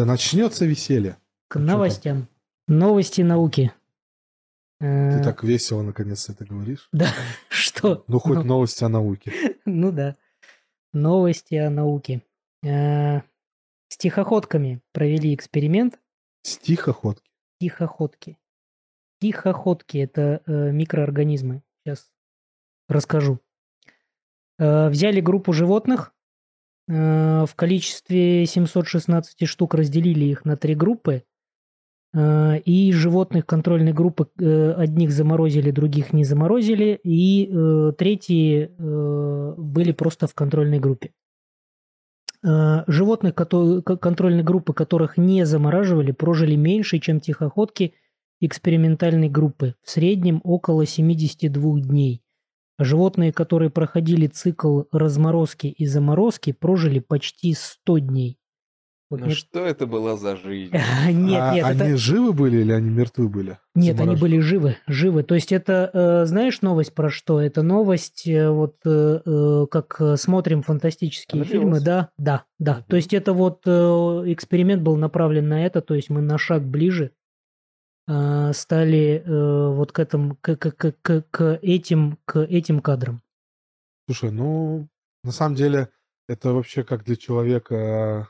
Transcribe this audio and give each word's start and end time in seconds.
Да 0.00 0.06
начнется 0.06 0.64
веселье. 0.64 1.18
К 1.48 1.58
новостям. 1.58 2.26
Новости 2.66 3.20
науки. 3.20 3.70
Ты 4.80 4.86
Э, 4.86 5.22
так 5.22 5.44
весело 5.44 5.82
наконец 5.82 6.26
это 6.30 6.46
говоришь. 6.46 6.88
Да, 6.90 7.12
что? 7.50 8.02
Ну, 8.08 8.18
хоть 8.18 8.38
Ну, 8.38 8.44
новости 8.44 8.82
о 8.82 8.88
науке. 8.88 9.30
Ну 9.66 9.92
да. 9.92 10.16
Новости 10.94 11.54
о 11.56 11.68
науке. 11.68 12.22
Э, 12.62 13.18
С 13.88 13.98
тихоходками 13.98 14.80
провели 14.92 15.34
эксперимент. 15.34 16.00
Стихоходки. 16.44 17.30
Тихоходки. 17.60 18.38
Тихоходки– 19.20 19.98
это 19.98 20.40
э, 20.46 20.72
микроорганизмы. 20.72 21.62
Сейчас 21.84 22.10
расскажу. 22.88 23.38
Э, 24.58 24.88
взяли 24.88 25.20
группу 25.20 25.52
животных. 25.52 26.14
Э, 26.88 27.44
в 27.46 27.54
количестве 27.54 28.46
716 28.46 29.46
штук 29.48 29.74
разделили 29.74 30.24
их 30.24 30.44
на 30.44 30.56
три 30.56 30.74
группы. 30.74 31.24
э, 32.12 32.58
и 32.64 32.92
животных 32.92 33.46
контрольной 33.46 33.92
группы 33.92 34.28
э, 34.38 34.72
одних 34.72 35.12
заморозили, 35.12 35.70
других 35.70 36.12
не 36.12 36.24
заморозили. 36.24 36.98
И 37.04 37.46
третьи 37.98 38.70
были 38.78 39.92
просто 39.92 40.26
в 40.26 40.34
контрольной 40.34 40.80
группе. 40.80 41.12
Животных 42.42 43.34
контрольной 43.34 44.42
группы, 44.42 44.72
которых 44.72 45.18
не 45.18 45.44
замораживали, 45.44 46.12
прожили 46.12 46.56
меньше, 46.56 46.98
чем 46.98 47.20
тихоходки 47.20 47.94
экспериментальной 48.40 49.28
группы, 49.28 49.74
в 49.82 49.90
среднем 49.90 50.40
около 50.42 50.86
72 50.86 51.80
дней. 51.80 52.22
Животные, 52.82 53.32
которые 53.32 53.70
проходили 53.70 54.26
цикл 54.26 54.82
разморозки 54.90 55.66
и 55.66 55.86
заморозки, 55.86 56.52
прожили 56.52 56.98
почти 56.98 57.54
100 57.54 57.98
дней. 57.98 58.36
Вот 59.10 59.20
Ну 59.20 59.26
нет- 59.26 59.36
что 59.36 59.66
это 59.66 59.88
была 59.88 60.16
за 60.16 60.36
жизнь? 60.36 60.72
Нет, 61.10 61.40
А 61.42 61.54
нет, 61.54 61.66
это- 61.66 61.84
они 61.84 61.94
живы 61.96 62.32
были 62.32 62.58
или 62.58 62.70
они 62.72 62.90
мертвы 62.90 63.28
были? 63.28 63.58
нет, 63.74 63.98
они 64.00 64.14
были 64.14 64.38
живы, 64.38 64.76
живы. 64.86 65.24
То 65.24 65.34
есть 65.34 65.50
это, 65.50 65.90
э, 65.92 66.26
знаешь, 66.26 66.62
новость 66.62 66.94
про 66.94 67.10
что? 67.10 67.40
Это 67.40 67.62
новость, 67.62 68.26
э, 68.28 68.48
вот 68.50 68.76
э, 68.86 69.20
э, 69.26 69.66
как 69.68 69.96
э, 70.00 70.16
смотрим 70.16 70.62
фантастические 70.62 71.42
Она 71.42 71.50
фильмы, 71.50 71.80
да, 71.80 72.10
да, 72.18 72.44
да. 72.60 72.74
Мгм. 72.76 72.84
То 72.88 72.96
есть 72.96 73.12
это 73.12 73.32
вот 73.32 73.62
э, 73.66 73.70
эксперимент 74.26 74.82
был 74.82 74.96
направлен 74.96 75.48
на 75.48 75.66
это, 75.66 75.80
то 75.80 75.94
есть 75.96 76.08
мы 76.08 76.20
на 76.20 76.38
шаг 76.38 76.64
ближе 76.64 77.10
э, 78.08 78.52
стали 78.52 79.22
э, 79.24 79.74
вот 79.74 79.92
к 79.92 79.98
этому, 79.98 80.36
к, 80.36 80.56
к- 80.56 80.72
к- 80.72 80.96
к- 81.02 81.22
к 81.30 81.58
этим, 81.62 82.18
к 82.24 82.40
этим 82.40 82.80
кадрам. 82.80 83.22
Слушай, 84.06 84.30
ну, 84.30 84.88
на 85.22 85.32
самом 85.32 85.54
деле, 85.54 85.90
это 86.28 86.52
вообще 86.52 86.84
как 86.84 87.04
для 87.04 87.16
человека 87.16 88.28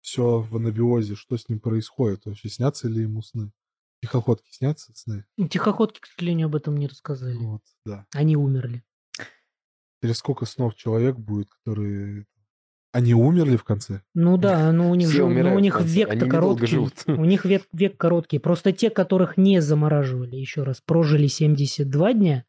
все 0.00 0.40
в 0.40 0.56
анабиозе, 0.56 1.14
что 1.14 1.36
с 1.36 1.48
ним 1.48 1.60
происходит 1.60 2.26
вообще, 2.26 2.48
снятся 2.48 2.88
ли 2.88 3.02
ему 3.02 3.22
сны? 3.22 3.52
Тихоходки 4.02 4.52
снятся 4.52 4.92
сны? 4.94 5.24
Тихоходки, 5.48 6.00
к 6.00 6.06
сожалению, 6.06 6.46
об 6.46 6.56
этом 6.56 6.76
не 6.76 6.86
рассказали. 6.86 7.36
Вот, 7.36 7.62
да. 7.86 8.06
Они 8.12 8.36
умерли. 8.36 8.84
Или 10.02 10.12
сколько 10.12 10.44
снов 10.44 10.74
человек 10.74 11.16
будет, 11.16 11.48
которые... 11.54 12.26
Они 12.94 13.12
умерли 13.12 13.56
в 13.56 13.64
конце? 13.64 14.02
Ну 14.14 14.36
да, 14.36 14.70
но 14.70 14.88
у 14.88 14.94
них 14.94 15.10
же, 15.10 15.26
ну, 15.26 15.56
у 15.56 15.58
них 15.58 15.78
конце, 15.78 15.92
век-то 15.94 16.26
короткий. 16.26 16.66
живут. 16.66 16.92
У 17.08 17.24
них 17.24 17.44
век, 17.44 17.64
век 17.72 17.96
короткий. 17.96 18.38
Просто 18.38 18.70
те, 18.70 18.88
которых 18.88 19.36
не 19.36 19.60
замораживали, 19.60 20.36
еще 20.36 20.62
раз, 20.62 20.80
прожили 20.80 21.26
72 21.26 22.12
дня, 22.12 22.44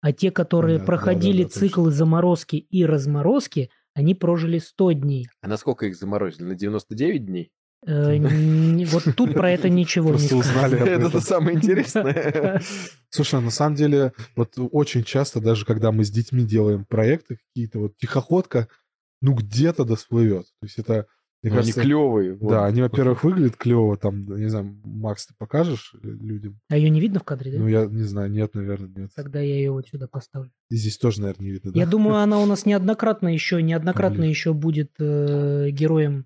а 0.00 0.12
те, 0.12 0.32
которые 0.32 0.78
Понятно, 0.78 0.86
проходили 0.86 1.42
да-да-да, 1.44 1.54
точно. 1.54 1.68
циклы 1.68 1.90
заморозки 1.92 2.56
и 2.56 2.84
разморозки, 2.84 3.70
они 3.94 4.16
прожили 4.16 4.58
100 4.58 4.92
дней. 4.94 5.28
А 5.40 5.46
насколько 5.46 5.86
их 5.86 5.94
заморозили? 5.94 6.42
На 6.42 6.54
99 6.56 7.24
дней? 7.26 7.52
Э, 7.86 8.18
Вот 8.86 9.04
тут 9.16 9.34
про 9.34 9.52
это 9.52 9.68
ничего 9.68 10.10
не 10.10 10.16
Просто 10.16 10.36
узнали 10.36 10.76
Это 10.88 11.20
самое 11.20 11.56
интересное. 11.56 12.60
Слушай, 13.10 13.40
на 13.40 13.50
самом 13.50 13.76
деле, 13.76 14.12
вот 14.34 14.54
очень 14.56 15.04
часто, 15.04 15.40
даже 15.40 15.64
когда 15.64 15.92
мы 15.92 16.04
с 16.04 16.10
детьми 16.10 16.44
делаем 16.44 16.84
проекты 16.84 17.36
какие-то, 17.36 17.78
вот 17.78 17.96
тихоходка, 17.96 18.66
ну, 19.24 19.34
где-то 19.34 19.84
досплывет. 19.84 20.44
То 20.60 20.66
есть 20.66 20.78
это, 20.78 21.06
мне 21.42 21.52
Ну, 21.52 21.58
Они 21.58 21.72
кажется, 21.72 21.80
клевые. 21.82 22.38
да, 22.40 22.64
они, 22.66 22.80
во-первых, 22.82 23.22
выглядят 23.24 23.56
клево, 23.56 23.96
там, 23.96 24.24
не 24.24 24.48
знаю, 24.48 24.80
Макс, 24.84 25.26
ты 25.26 25.34
покажешь 25.38 25.94
людям? 26.02 26.58
А 26.70 26.76
ее 26.76 26.88
не 26.90 27.00
видно 27.00 27.20
в 27.20 27.24
кадре, 27.24 27.52
да? 27.52 27.58
Ну, 27.58 27.66
я 27.68 27.86
не 27.86 28.02
знаю, 28.02 28.30
нет, 28.30 28.54
наверное, 28.54 28.88
нет. 28.88 29.10
Тогда 29.14 29.40
я 29.40 29.54
ее 29.56 29.70
вот 29.70 29.86
сюда 29.88 30.06
поставлю. 30.08 30.50
И 30.70 30.76
здесь 30.76 30.96
тоже, 30.98 31.20
наверное, 31.20 31.44
не 31.46 31.52
видно, 31.52 31.72
да? 31.72 31.78
Я 31.80 31.86
думаю, 31.86 32.16
она 32.22 32.38
у 32.40 32.46
нас 32.46 32.64
неоднократно 32.66 33.28
еще, 33.28 33.62
неоднократно 33.62 34.18
Блин. 34.20 34.30
еще 34.30 34.52
будет 34.54 34.92
э, 34.98 35.68
героем 35.70 36.24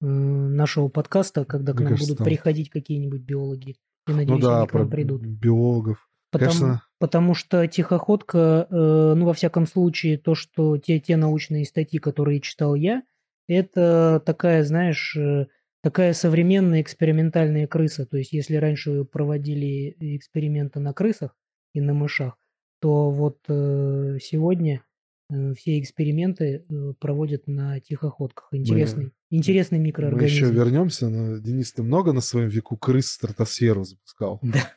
э, 0.00 0.06
нашего 0.06 0.88
подкаста, 0.88 1.44
когда 1.44 1.72
к 1.72 1.76
Мне 1.76 1.84
нам 1.84 1.92
кажется, 1.94 2.08
будут 2.12 2.18
там- 2.18 2.24
приходить 2.26 2.70
какие-нибудь 2.70 3.20
биологи. 3.22 3.76
Я 4.06 4.12
Ну 4.14 4.16
надеюсь, 4.20 4.42
да, 4.42 4.58
они 4.60 4.68
к 4.68 4.72
нам 4.74 4.86
про 4.88 4.90
придут. 4.90 5.22
биологов. 5.22 6.08
Потому, 6.34 6.50
Конечно, 6.50 6.82
потому 6.98 7.34
что 7.34 7.66
тихоходка, 7.68 8.66
э, 8.68 9.14
ну, 9.16 9.24
во 9.24 9.34
всяком 9.34 9.68
случае, 9.68 10.18
то, 10.18 10.34
что 10.34 10.78
те, 10.78 10.98
те 10.98 11.16
научные 11.16 11.64
статьи, 11.64 12.00
которые 12.00 12.40
читал 12.40 12.74
я, 12.74 13.04
это 13.46 14.20
такая, 14.26 14.64
знаешь, 14.64 15.16
э, 15.16 15.46
такая 15.80 16.12
современная 16.12 16.82
экспериментальная 16.82 17.68
крыса. 17.68 18.04
То 18.04 18.16
есть, 18.16 18.32
если 18.32 18.56
раньше 18.56 19.04
проводили 19.04 19.94
эксперименты 20.16 20.80
на 20.80 20.92
крысах 20.92 21.36
и 21.72 21.80
на 21.80 21.94
мышах, 21.94 22.36
то 22.80 23.12
вот 23.12 23.38
э, 23.48 24.18
сегодня 24.20 24.84
э, 25.30 25.54
все 25.54 25.78
эксперименты 25.78 26.64
э, 26.68 26.92
проводят 26.98 27.46
на 27.46 27.78
тихоходках. 27.78 28.48
Интересный, 28.50 29.12
интересный 29.30 29.78
мы 29.78 29.84
микроорганизм. 29.84 30.34
еще 30.34 30.50
вернемся. 30.50 31.08
Но, 31.08 31.38
Денис, 31.38 31.72
ты 31.72 31.84
много 31.84 32.12
на 32.12 32.20
своем 32.20 32.48
веку 32.48 32.76
крыс 32.76 33.06
в 33.06 33.12
стратосферу 33.12 33.84
запускал? 33.84 34.40
Да. 34.42 34.72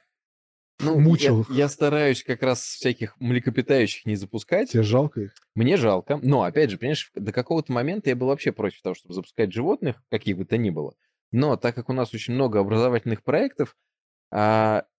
Ну, 0.80 1.00
Мучил. 1.00 1.46
Я, 1.50 1.56
я 1.56 1.70
стараюсь 1.70 2.24
как 2.24 2.44
раз 2.44 2.62
всяких 2.62 3.20
млекопитающих 3.20 4.06
не 4.06 4.16
запускать. 4.16 4.72
Тебе 4.72 4.84
жалко 4.84 5.22
их? 5.22 5.34
Мне 5.56 5.76
жалко. 5.78 6.20
Но, 6.22 6.44
опять 6.44 6.70
же, 6.70 6.78
понимаешь, 6.78 7.12
до 7.16 7.32
какого-то 7.32 7.72
момента 7.72 8.10
я 8.10 8.16
был 8.16 8.28
вообще 8.28 8.52
против 8.52 8.82
того, 8.82 8.94
чтобы 8.94 9.16
запускать 9.16 9.52
животных, 9.52 10.04
каких 10.10 10.38
бы 10.38 10.46
то 10.46 10.58
ни 10.58 10.70
было. 10.70 10.94
Но 11.32 11.58
так 11.58 11.76
как 11.76 11.90
у 11.90 11.94
нас 11.94 12.14
очень 12.14 12.34
много 12.34 12.60
образовательных 12.60 13.24
проектов, 13.24 13.76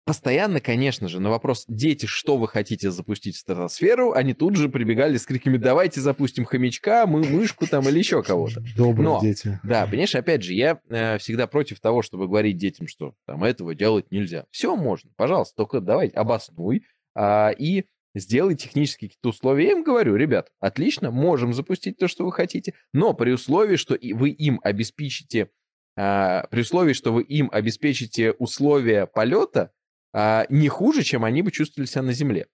постоянно, 0.09 0.61
конечно 0.61 1.06
же, 1.06 1.21
на 1.21 1.28
вопрос 1.28 1.66
«Дети, 1.69 2.06
что 2.06 2.39
вы 2.39 2.49
хотите 2.49 2.91
запустить 2.91 3.37
в 3.37 3.41
стратосферу?», 3.41 4.12
они 4.12 4.33
тут 4.33 4.56
же 4.56 4.71
прибегали 4.71 5.19
с 5.19 5.27
криками 5.27 5.59
«Давайте 5.59 6.00
запустим 6.00 6.47
хомячка, 6.47 7.06
мы 7.06 7.22
мышку 7.25 7.66
там 7.66 7.87
или 7.89 7.99
еще 7.99 8.22
кого-то». 8.22 8.62
Добрые 8.75 9.05
Но- 9.05 9.21
дети. 9.21 9.61
Да, 9.62 9.87
понимаешь, 9.87 10.15
опять 10.15 10.43
же, 10.43 10.55
я 10.55 10.81
э, 10.89 11.19
всегда 11.19 11.47
против 11.47 11.81
того, 11.81 12.00
чтобы 12.00 12.27
говорить 12.27 12.56
детям, 12.56 12.89
что 12.89 13.15
там 13.27 13.44
этого 13.44 13.75
делать 13.75 14.11
нельзя. 14.11 14.47
Все 14.50 14.75
можно, 14.77 15.11
пожалуйста, 15.15 15.56
только 15.56 15.83
давай 15.83 16.09
обоснуй 16.09 16.84
а, 17.15 17.50
и 17.50 17.84
сделай 18.15 18.55
технические 18.55 19.10
какие-то 19.10 19.28
условия. 19.28 19.66
Я 19.66 19.72
им 19.72 19.84
говорю, 19.84 20.16
ребят, 20.16 20.49
отлично, 20.59 21.10
можем 21.10 21.53
запустить 21.53 21.99
то, 21.99 22.09
что 22.09 22.25
вы 22.25 22.33
хотите, 22.33 22.72
но 22.95 23.12
при 23.12 23.33
условии, 23.33 23.77
что 23.77 23.95
и 23.95 24.15
вы 24.15 24.31
им 24.31 24.59
обеспечите, 24.62 25.45
а, 25.45 25.49
при 25.98 26.60
условии, 26.60 26.92
что 26.92 27.12
вы 27.12 27.22
им 27.22 27.48
обеспечите 27.53 28.32
условия 28.32 29.06
полета 29.06 29.72
а, 30.12 30.47
не 30.48 30.69
хуже, 30.69 31.03
чем 31.03 31.25
они 31.25 31.42
бы 31.42 31.50
чувствовали 31.50 31.88
себя 31.88 32.03
на 32.03 32.12
Земле. 32.12 32.47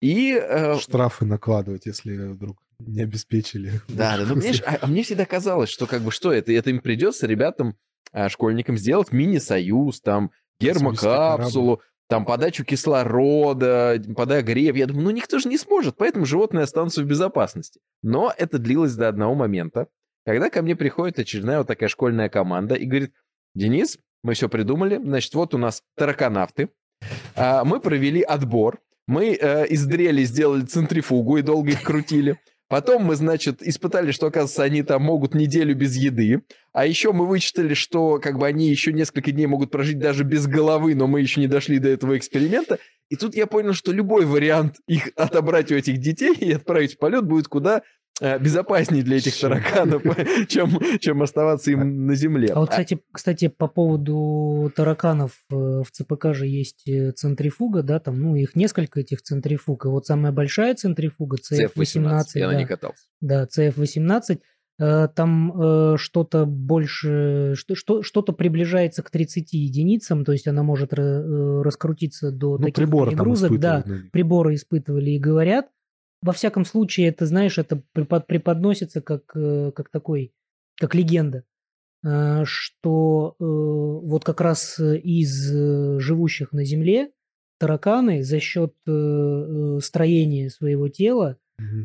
И 0.00 0.32
э, 0.34 0.78
Штрафы 0.78 1.24
накладывать, 1.24 1.86
если 1.86 2.16
вдруг 2.16 2.58
не 2.78 3.02
обеспечили. 3.02 3.80
Да, 3.88 4.18
да, 4.18 4.24
ну, 4.26 4.34
понимаешь, 4.34 4.62
а, 4.66 4.78
а 4.80 4.86
мне 4.86 5.02
всегда 5.02 5.24
казалось, 5.24 5.70
что 5.70 5.86
как 5.86 6.02
бы 6.02 6.10
что 6.10 6.32
это, 6.32 6.52
это 6.52 6.70
им 6.70 6.80
придется 6.80 7.26
ребятам, 7.26 7.76
а, 8.12 8.28
школьникам 8.28 8.76
сделать 8.76 9.12
мини-союз, 9.12 10.00
там, 10.00 10.30
гермокапсулу, 10.60 11.80
там, 12.08 12.24
подачу 12.24 12.64
кислорода, 12.64 14.02
подогрев. 14.14 14.76
Я 14.76 14.86
думаю, 14.86 15.04
ну, 15.04 15.10
никто 15.10 15.38
же 15.38 15.48
не 15.48 15.58
сможет, 15.58 15.96
поэтому 15.96 16.26
животные 16.26 16.64
останутся 16.64 17.02
в 17.02 17.06
безопасности. 17.06 17.80
Но 18.02 18.32
это 18.36 18.58
длилось 18.58 18.94
до 18.94 19.08
одного 19.08 19.34
момента, 19.34 19.88
когда 20.24 20.50
ко 20.50 20.62
мне 20.62 20.76
приходит 20.76 21.18
очередная 21.18 21.58
вот 21.58 21.66
такая 21.66 21.88
школьная 21.88 22.28
команда 22.28 22.74
и 22.74 22.86
говорит, 22.86 23.12
Денис, 23.54 23.98
мы 24.22 24.34
все 24.34 24.48
придумали, 24.48 24.96
значит, 24.96 25.34
вот 25.34 25.54
у 25.54 25.58
нас 25.58 25.82
тараканавты, 25.96 26.70
а, 27.36 27.64
мы 27.64 27.80
провели 27.80 28.22
отбор, 28.22 28.80
мы 29.06 29.36
э, 29.38 29.66
из 29.66 29.84
дрели 29.84 30.24
сделали 30.24 30.62
центрифугу 30.62 31.36
и 31.36 31.42
долго 31.42 31.72
их 31.72 31.82
крутили. 31.82 32.38
Потом 32.68 33.04
мы, 33.04 33.14
значит, 33.16 33.62
испытали, 33.62 34.10
что, 34.10 34.26
оказывается, 34.26 34.62
они 34.62 34.82
там 34.82 35.02
могут 35.02 35.34
неделю 35.34 35.76
без 35.76 35.96
еды. 35.96 36.42
А 36.72 36.86
еще 36.86 37.12
мы 37.12 37.26
вычитали, 37.26 37.74
что 37.74 38.18
как 38.18 38.38
бы 38.38 38.46
они 38.46 38.70
еще 38.70 38.92
несколько 38.92 39.30
дней 39.32 39.46
могут 39.46 39.70
прожить 39.70 39.98
даже 39.98 40.24
без 40.24 40.46
головы, 40.46 40.94
но 40.94 41.06
мы 41.06 41.20
еще 41.20 41.40
не 41.40 41.46
дошли 41.46 41.78
до 41.78 41.90
этого 41.90 42.16
эксперимента. 42.16 42.78
И 43.10 43.16
тут 43.16 43.34
я 43.34 43.46
понял, 43.46 43.74
что 43.74 43.92
любой 43.92 44.24
вариант 44.24 44.76
их 44.88 45.10
отобрать 45.16 45.70
у 45.70 45.74
этих 45.74 45.98
детей 45.98 46.34
и 46.34 46.52
отправить 46.52 46.94
в 46.94 46.98
полет 46.98 47.26
будет 47.26 47.48
куда 47.48 47.82
безопаснее 48.20 49.02
для 49.02 49.16
этих 49.16 49.38
тараканов, 49.38 50.02
чем, 50.48 50.78
чем 51.00 51.22
оставаться 51.22 51.70
им 51.70 52.06
на 52.06 52.14
земле. 52.14 52.48
А 52.52 52.60
вот, 52.60 52.70
кстати, 52.70 53.00
кстати, 53.12 53.48
по 53.48 53.66
поводу 53.66 54.72
тараканов 54.74 55.32
э, 55.50 55.54
в 55.54 55.86
ЦПК 55.90 56.32
же 56.32 56.46
есть 56.46 56.86
э, 56.88 57.12
центрифуга, 57.12 57.82
да, 57.82 57.98
там, 57.98 58.20
ну, 58.20 58.36
их 58.36 58.54
несколько 58.54 59.00
этих 59.00 59.22
центрифуг. 59.22 59.86
И 59.86 59.88
вот 59.88 60.06
самая 60.06 60.32
большая 60.32 60.74
центрифуга, 60.74 61.38
CF-18, 61.38 61.72
CF-18, 61.76 62.24
я 62.34 62.46
на 62.46 62.52
да, 62.52 62.58
ней 62.58 62.66
катался. 62.66 63.04
да, 63.20 63.46
CF-18, 63.46 64.38
Э, 64.76 65.06
там 65.14 65.52
э, 65.54 65.96
что-то 65.98 66.46
больше, 66.46 67.54
что, 67.54 67.76
что, 67.76 68.02
что-то 68.02 68.32
приближается 68.32 69.04
к 69.04 69.10
30 69.10 69.52
единицам, 69.52 70.24
то 70.24 70.32
есть 70.32 70.48
она 70.48 70.64
может 70.64 70.92
э, 70.94 71.62
раскрутиться 71.62 72.32
до 72.32 72.58
Ну, 72.58 72.64
таких 72.64 72.74
приборы 72.74 73.12
перегрузок. 73.12 73.58
Да, 73.60 73.84
на 73.86 74.02
приборы 74.10 74.54
испытывали 74.54 75.12
и 75.12 75.18
говорят. 75.20 75.68
Во 76.24 76.32
всяком 76.32 76.64
случае, 76.64 77.08
это, 77.08 77.26
знаешь, 77.26 77.58
это 77.58 77.82
препод- 77.92 78.26
преподносится 78.26 79.02
как, 79.02 79.24
э, 79.36 79.72
как 79.74 79.90
такой, 79.90 80.32
как 80.80 80.94
легенда, 80.94 81.44
э, 82.02 82.44
что 82.46 83.36
э, 83.38 83.44
вот 83.44 84.24
как 84.24 84.40
раз 84.40 84.80
из 84.80 85.52
живущих 86.00 86.52
на 86.52 86.64
Земле 86.64 87.10
тараканы 87.58 88.22
за 88.24 88.40
счет 88.40 88.72
строения 89.84 90.48
своего 90.48 90.88
тела, 90.88 91.36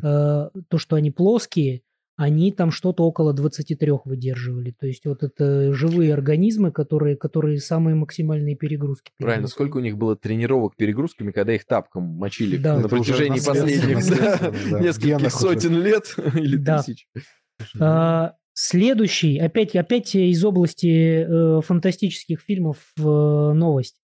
э, 0.02 0.50
то, 0.68 0.78
что 0.78 0.96
они 0.96 1.10
плоские, 1.10 1.82
они 2.20 2.52
там 2.52 2.70
что-то 2.70 3.04
около 3.04 3.32
23 3.32 3.92
выдерживали. 4.04 4.74
То 4.78 4.86
есть 4.86 5.06
вот 5.06 5.22
это 5.22 5.72
живые 5.72 6.12
организмы, 6.12 6.70
которые, 6.70 7.16
которые 7.16 7.58
самые 7.60 7.94
максимальные 7.94 8.56
перегрузки. 8.56 9.10
Правильно, 9.18 9.48
сколько 9.48 9.78
у 9.78 9.80
них 9.80 9.96
было 9.96 10.16
тренировок 10.16 10.76
перегрузками, 10.76 11.30
когда 11.30 11.54
их 11.54 11.64
тапком 11.64 12.02
мочили 12.04 12.58
Да. 12.58 12.78
на 12.78 12.90
протяжении 12.90 13.40
последних 13.40 13.96
нескольких 14.82 15.32
сотен 15.32 15.80
лет 15.80 16.14
или 16.34 16.62
тысяч. 16.62 17.08
А, 17.78 18.34
следующий, 18.52 19.38
опять, 19.38 19.74
опять 19.74 20.14
из 20.14 20.44
области 20.44 21.24
э, 21.26 21.62
фантастических 21.62 22.40
фильмов 22.40 22.76
э, 22.98 23.02
новость. 23.02 23.96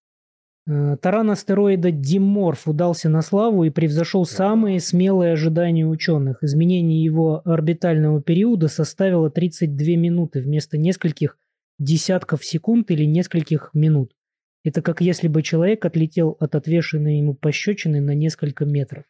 Э, 0.68 0.96
Таран 1.00 1.30
астероида 1.30 1.92
Диморф 1.92 2.66
удался 2.66 3.08
на 3.08 3.22
славу 3.22 3.64
и 3.64 3.70
превзошел 3.70 4.24
самые 4.24 4.80
смелые 4.80 5.32
ожидания 5.32 5.86
ученых. 5.86 6.42
Изменение 6.42 7.02
его 7.02 7.40
орбитального 7.44 8.20
периода 8.20 8.68
составило 8.68 9.30
32 9.30 9.96
минуты 9.96 10.40
вместо 10.40 10.76
нескольких 10.76 11.38
десятков 11.78 12.44
секунд 12.44 12.90
или 12.90 13.04
нескольких 13.04 13.70
минут. 13.74 14.12
Это 14.64 14.82
как 14.82 15.00
если 15.00 15.28
бы 15.28 15.42
человек 15.42 15.84
отлетел 15.84 16.36
от 16.40 16.56
отвешенной 16.56 17.18
ему 17.18 17.34
пощечины 17.34 18.00
на 18.00 18.14
несколько 18.14 18.64
метров. 18.64 19.04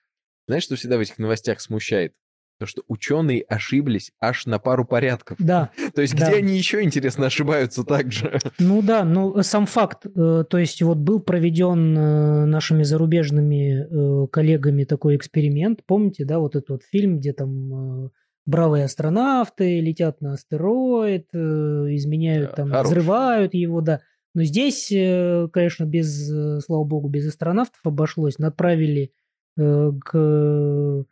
Знаешь, 0.46 0.64
что 0.64 0.76
всегда 0.76 0.98
в 0.98 1.00
этих 1.00 1.18
новостях 1.18 1.60
смущает? 1.60 2.12
То, 2.58 2.66
что 2.66 2.82
ученые 2.88 3.42
ошиблись 3.42 4.12
аж 4.20 4.46
на 4.46 4.58
пару 4.58 4.84
порядков. 4.86 5.36
Да, 5.38 5.70
То 5.94 6.00
есть, 6.02 6.16
Да. 6.18 6.26
где 6.28 6.36
они 6.38 6.56
еще, 6.56 6.82
интересно, 6.82 7.26
ошибаются 7.26 7.84
так 7.84 8.12
же? 8.12 8.38
Ну 8.58 8.80
да, 8.82 9.04
ну 9.04 9.42
сам 9.42 9.66
факт, 9.66 10.06
э, 10.06 10.44
то 10.48 10.58
есть 10.58 10.80
вот 10.82 10.98
был 10.98 11.20
проведен 11.20 11.96
э, 11.98 12.44
нашими 12.46 12.82
зарубежными 12.82 14.24
э, 14.24 14.26
коллегами 14.28 14.84
такой 14.84 15.16
эксперимент, 15.16 15.80
помните, 15.86 16.24
да, 16.24 16.38
вот 16.38 16.56
этот 16.56 16.70
вот 16.70 16.82
фильм, 16.82 17.18
где 17.18 17.32
там 17.32 18.06
э, 18.06 18.10
бравые 18.46 18.84
астронавты 18.84 19.80
летят 19.80 20.20
на 20.20 20.32
астероид, 20.34 21.26
э, 21.34 21.38
изменяют 21.38 22.54
там, 22.54 22.70
хороший. 22.70 22.86
взрывают 22.88 23.54
его, 23.54 23.80
да. 23.82 24.00
Но 24.34 24.44
здесь, 24.44 24.90
э, 24.92 25.48
конечно, 25.52 25.84
без, 25.84 26.30
э, 26.30 26.60
слава 26.60 26.84
богу, 26.84 27.08
без 27.08 27.26
астронавтов 27.28 27.80
обошлось, 27.84 28.38
направили 28.38 29.12
э, 29.58 29.92
к 30.04 31.04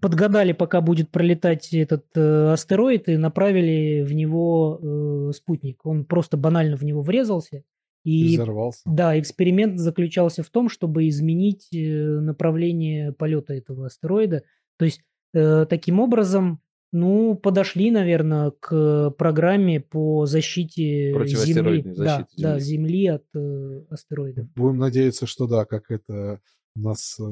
подгадали, 0.00 0.52
пока 0.52 0.80
будет 0.80 1.10
пролетать 1.10 1.72
этот 1.72 2.06
э, 2.14 2.52
астероид, 2.52 3.08
и 3.08 3.16
направили 3.16 4.02
в 4.02 4.14
него 4.14 4.78
э, 4.80 5.32
спутник. 5.34 5.84
Он 5.84 6.04
просто 6.04 6.36
банально 6.36 6.76
в 6.76 6.82
него 6.84 7.02
врезался. 7.02 7.62
И 8.02 8.32
И 8.32 8.36
взорвался. 8.36 8.80
да, 8.86 9.18
эксперимент 9.18 9.78
заключался 9.78 10.42
в 10.42 10.48
том, 10.50 10.68
чтобы 10.70 11.08
изменить 11.08 11.68
э, 11.74 11.78
направление 12.20 13.12
полета 13.12 13.52
этого 13.54 13.86
астероида. 13.86 14.42
То 14.78 14.84
есть 14.86 15.02
э, 15.34 15.66
таким 15.68 16.00
образом, 16.00 16.60
ну, 16.92 17.34
подошли, 17.36 17.90
наверное, 17.90 18.52
к 18.58 19.10
программе 19.18 19.80
по 19.80 20.24
защите 20.26 21.10
Земли. 21.10 21.12
Противоастероидной 21.14 21.94
Да, 21.94 22.04
защите 22.04 22.42
да, 22.42 22.58
Земли. 22.58 22.88
Земли 22.88 23.06
от 23.06 23.24
э, 23.34 23.82
астероидов. 23.90 24.46
Будем 24.54 24.78
надеяться, 24.78 25.26
что 25.26 25.46
да, 25.46 25.64
как 25.66 25.90
это 25.90 26.40
у 26.74 26.80
нас 26.80 27.18
э, 27.20 27.24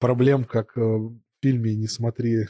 проблем, 0.00 0.44
как 0.44 0.76
э, 0.76 0.98
фильме 1.42 1.74
«Не 1.74 1.88
смотри 1.88 2.46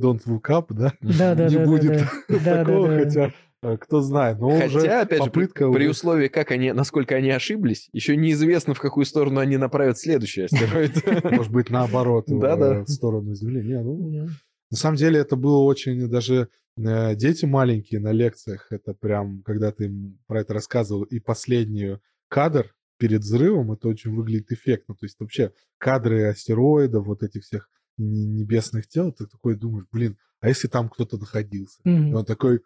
Don't 0.00 0.22
Look 0.26 0.48
Up», 0.48 0.66
да? 0.70 0.92
Да, 1.00 1.34
да, 1.34 1.48
не 1.48 1.58
будет 1.64 2.02
такого, 2.44 2.88
хотя 2.96 3.32
э, 3.62 3.76
кто 3.78 4.00
знает. 4.00 4.38
Но 4.38 4.48
уже 4.48 4.80
Хотя, 4.80 5.00
опять 5.02 5.24
же, 5.24 5.30
при, 5.30 5.40
попытка 5.40 5.72
при 5.72 5.84
уже- 5.84 5.90
условии, 5.90 6.28
как 6.28 6.50
они, 6.52 6.72
насколько 6.72 7.14
они 7.16 7.30
ошиблись, 7.30 7.88
еще 7.92 8.16
неизвестно, 8.16 8.74
в 8.74 8.80
какую 8.80 9.04
сторону 9.04 9.40
они 9.40 9.56
направят 9.56 9.98
следующий 9.98 10.42
астероид. 10.42 11.02
может 11.32 11.52
быть, 11.52 11.70
наоборот, 11.70 12.28
э, 12.28 12.82
в 12.84 12.88
сторону 12.88 13.34
Земли. 13.34 13.62
Не, 13.62 13.82
ну, 13.82 14.10
Да. 14.26 14.32
На 14.70 14.76
самом 14.76 14.96
деле 14.96 15.20
это 15.20 15.36
было 15.36 15.58
очень 15.58 16.08
даже 16.08 16.48
э, 16.76 17.14
дети 17.14 17.44
маленькие 17.44 18.00
на 18.00 18.12
лекциях, 18.12 18.66
это 18.70 18.94
прям, 18.94 19.42
когда 19.42 19.70
ты 19.72 19.84
им 19.84 20.18
про 20.26 20.40
это 20.40 20.54
рассказывал, 20.54 21.04
и 21.04 21.20
последний 21.20 21.98
кадр 22.28 22.74
перед 22.98 23.20
взрывом, 23.20 23.72
это 23.72 23.88
очень 23.88 24.14
выглядит 24.14 24.50
эффектно. 24.52 24.94
То 24.94 25.06
есть 25.06 25.20
вообще 25.20 25.52
кадры 25.78 26.24
астероидов, 26.24 27.06
вот 27.06 27.22
этих 27.22 27.44
всех 27.44 27.68
небесных 27.98 28.86
тел, 28.88 29.12
ты 29.12 29.26
такой 29.26 29.56
думаешь, 29.56 29.86
блин, 29.92 30.16
а 30.40 30.48
если 30.48 30.68
там 30.68 30.88
кто-то 30.88 31.18
находился? 31.18 31.78
И 31.84 31.88
Мгм. 31.88 32.14
он 32.14 32.24
такой, 32.24 32.60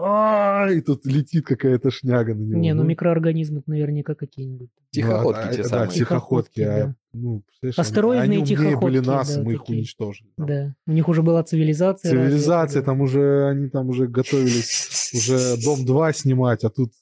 «А, 0.00 0.68
и 0.70 0.80
тут 0.80 1.04
летит 1.06 1.44
какая-то 1.44 1.90
шняга 1.90 2.32
на 2.32 2.40
него. 2.42 2.60
Не, 2.60 2.72
ну 2.72 2.84
микроорганизмы 2.84 3.64
наверняка 3.66 4.14
какие-нибудь. 4.14 4.70
Тихоходки 4.92 5.40
а, 5.40 5.52
те 5.52 5.62
да, 5.64 5.68
самые. 5.68 5.90
тихоходки. 5.90 6.60
а, 6.60 6.86
да. 6.86 6.94
ну, 7.12 7.42
Астероидные 7.76 8.22
они 8.22 8.38
умнее 8.38 8.76
были 8.78 8.98
тихоходки, 9.00 9.06
нас, 9.08 9.34
да, 9.36 9.42
мы 9.42 9.52
их 9.54 9.60
такие. 9.62 9.78
уничтожили. 9.80 10.30
там. 10.36 10.46
Да. 10.46 10.74
У 10.86 10.92
них 10.92 11.08
уже 11.08 11.22
была 11.24 11.42
цивилизация. 11.42 12.12
Цивилизация, 12.12 12.80
да. 12.82 12.86
там 12.86 13.00
уже, 13.00 13.48
они 13.48 13.68
там 13.70 13.88
уже 13.88 14.06
готовились 14.06 15.10
уже 15.14 15.56
Дом 15.64 15.84
2 15.84 16.12
снимать, 16.12 16.62
а 16.62 16.70
тут, 16.70 16.92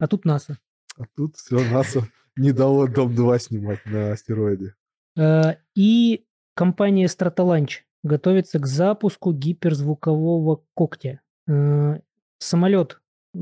А 0.00 0.08
тут 0.08 0.24
НАСА. 0.24 0.58
а 0.98 1.04
тут 1.16 1.36
все, 1.36 1.60
НАСА 1.70 2.08
не 2.36 2.50
дало 2.50 2.88
Дом 2.88 3.14
2 3.14 3.38
снимать 3.38 3.86
на 3.86 4.10
астероиде. 4.10 4.74
Э, 5.16 5.54
И 5.76 6.24
компания 6.56 7.06
Stratolaunch 7.06 7.82
готовится 8.02 8.58
к 8.58 8.66
запуску 8.66 9.32
гиперзвукового 9.32 10.62
когтя. 10.74 11.20
Э, 11.48 12.00
Самолет. 12.38 13.00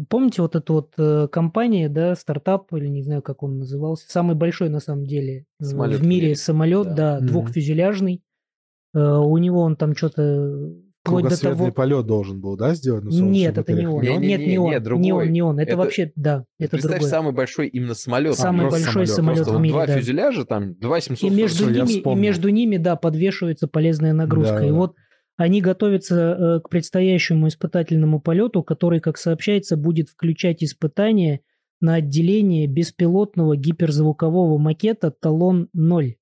Помните 0.09 0.43
вот 0.43 0.57
эту 0.57 0.73
вот 0.75 0.95
э, 0.99 1.29
компания, 1.29 1.89
да, 1.89 2.17
стартап, 2.17 2.73
или 2.75 2.89
не 2.89 3.03
знаю, 3.03 3.23
как 3.23 3.43
он 3.45 3.59
назывался, 3.59 4.11
самый 4.11 4.35
большой 4.35 4.69
на 4.69 4.81
самом 4.81 5.07
деле 5.07 5.47
Самолет 5.63 6.01
в 6.01 6.03
в 6.03 6.07
мире 6.07 6.27
мире, 6.27 6.37
самолет, 6.37 6.89
да. 6.89 6.95
да, 6.95 7.17
Мгм. 7.19 7.27
двухфюзеляжный. 7.29 8.23
Э, 8.95 8.99
У 9.19 9.39
него 9.39 9.61
он 9.61 9.77
там 9.77 9.95
что-то 9.95 10.75
вплоть 11.05 11.29
до 11.29 11.41
того... 11.41 11.71
полет 11.71 12.07
должен 12.07 12.41
был, 12.41 12.57
да, 12.57 12.75
сделать 12.75 13.05
на 13.05 13.11
Нет, 13.11 13.59
это 13.59 13.73
не 13.73 13.87
он. 13.87 14.03
Не, 14.03 14.09
Нет, 14.09 14.21
не, 14.21 14.27
нет, 14.29 14.41
не, 14.41 14.47
не 14.47 14.53
не, 14.53 14.59
он. 14.59 14.71
Не 14.71 14.81
другой. 14.81 15.13
он, 15.27 15.33
не 15.33 15.43
он. 15.43 15.59
Это, 15.59 15.73
Это- 15.73 15.79
вообще, 15.79 16.13
да, 16.17 16.45
это 16.59 16.71
Представь, 16.71 16.93
другой. 16.93 17.11
самый 17.11 17.33
большой 17.33 17.69
именно 17.69 17.95
самолет. 17.95 18.35
Самый 18.37 18.71
большой 18.71 19.07
самолет, 19.07 19.09
самолет 19.09 19.37
Просто 19.37 19.51
в 19.51 19.55
вот 19.55 19.63
мире, 19.63 19.73
два 19.75 19.87
да. 19.87 19.99
фюзеляжа, 19.99 20.45
там, 20.45 20.75
два 20.79 20.99
И 20.99 21.01
700 21.03 21.31
между, 21.31 21.57
Всё, 21.57 21.71
я 21.71 21.85
ними, 21.85 22.01
и 22.01 22.15
между 22.15 22.49
ними, 22.49 22.77
да, 22.79 22.97
подвешивается 22.97 23.69
полезная 23.69 24.13
нагрузка. 24.13 24.61
Да, 24.61 24.67
и 24.67 24.71
да. 24.71 24.75
вот 24.75 24.95
они 25.37 25.61
готовятся 25.61 26.17
э, 26.17 26.61
к 26.61 26.69
предстоящему 26.69 27.49
испытательному 27.49 28.21
полету, 28.21 28.63
который, 28.63 29.01
как 29.01 29.19
сообщается, 29.19 29.77
будет 29.77 30.09
включать 30.09 30.63
испытания 30.63 31.41
на 31.81 31.95
отделение 31.95 32.67
беспилотного 32.67 33.57
гиперзвукового 33.57 34.59
макета 34.59 35.11
«Талон-0», 35.11 36.05
э, 36.05 36.15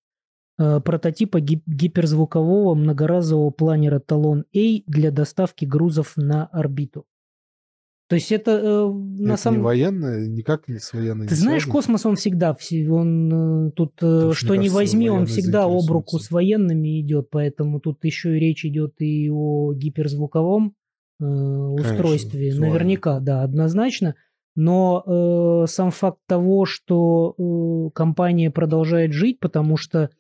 прототипа 0.81 1.41
ги- 1.41 1.63
гиперзвукового 1.67 2.75
многоразового 2.75 3.51
планера 3.51 3.99
«Талон-A» 3.99 4.83
для 4.87 5.11
доставки 5.11 5.65
грузов 5.65 6.15
на 6.17 6.47
орбиту. 6.47 7.05
То 8.09 8.17
есть 8.17 8.31
это 8.31 8.51
э, 8.51 8.87
на 8.93 9.23
Это 9.23 9.31
не 9.31 9.37
самом 9.39 9.63
военное, 9.63 10.27
никак 10.27 10.69
не 10.69 10.79
с 10.79 10.93
военной 10.93 11.29
ты 11.29 11.35
не 11.35 11.41
знаешь, 11.41 11.63
связано? 11.63 11.73
космос, 11.73 12.07
он 12.07 12.17
всегда, 12.17 12.53
все- 12.55 12.91
он 12.91 13.69
э, 13.69 13.71
тут, 13.71 13.93
э, 14.03 14.33
что, 14.35 14.55
не 14.57 14.69
возьми, 14.69 15.09
он 15.09 15.25
всегда 15.25 15.65
об 15.65 15.91
руку 15.91 16.19
с 16.19 16.31
военными 16.31 17.01
идет, 17.01 17.31
поэтому 17.31 17.81
тут 17.81 18.05
еще 18.05 18.37
и 18.37 18.41
речь 18.41 18.67
идет 18.67 19.01
и 19.01 19.31
о 19.31 19.73
гиперзвуковом 19.73 20.75
э, 21.21 21.25
устройстве, 21.25 22.49
визуально. 22.49 22.75
наверняка, 22.75 23.19
да, 23.21 23.43
однозначно. 23.45 24.15
Но 24.55 25.03
э, 25.07 25.67
сам 25.69 25.91
факт 25.91 26.19
того, 26.27 26.67
что 26.67 27.35
э, 27.39 27.91
компания 27.95 28.51
продолжает 28.51 29.15
жить, 29.15 29.41
потому 29.41 29.79
что 29.79 30.11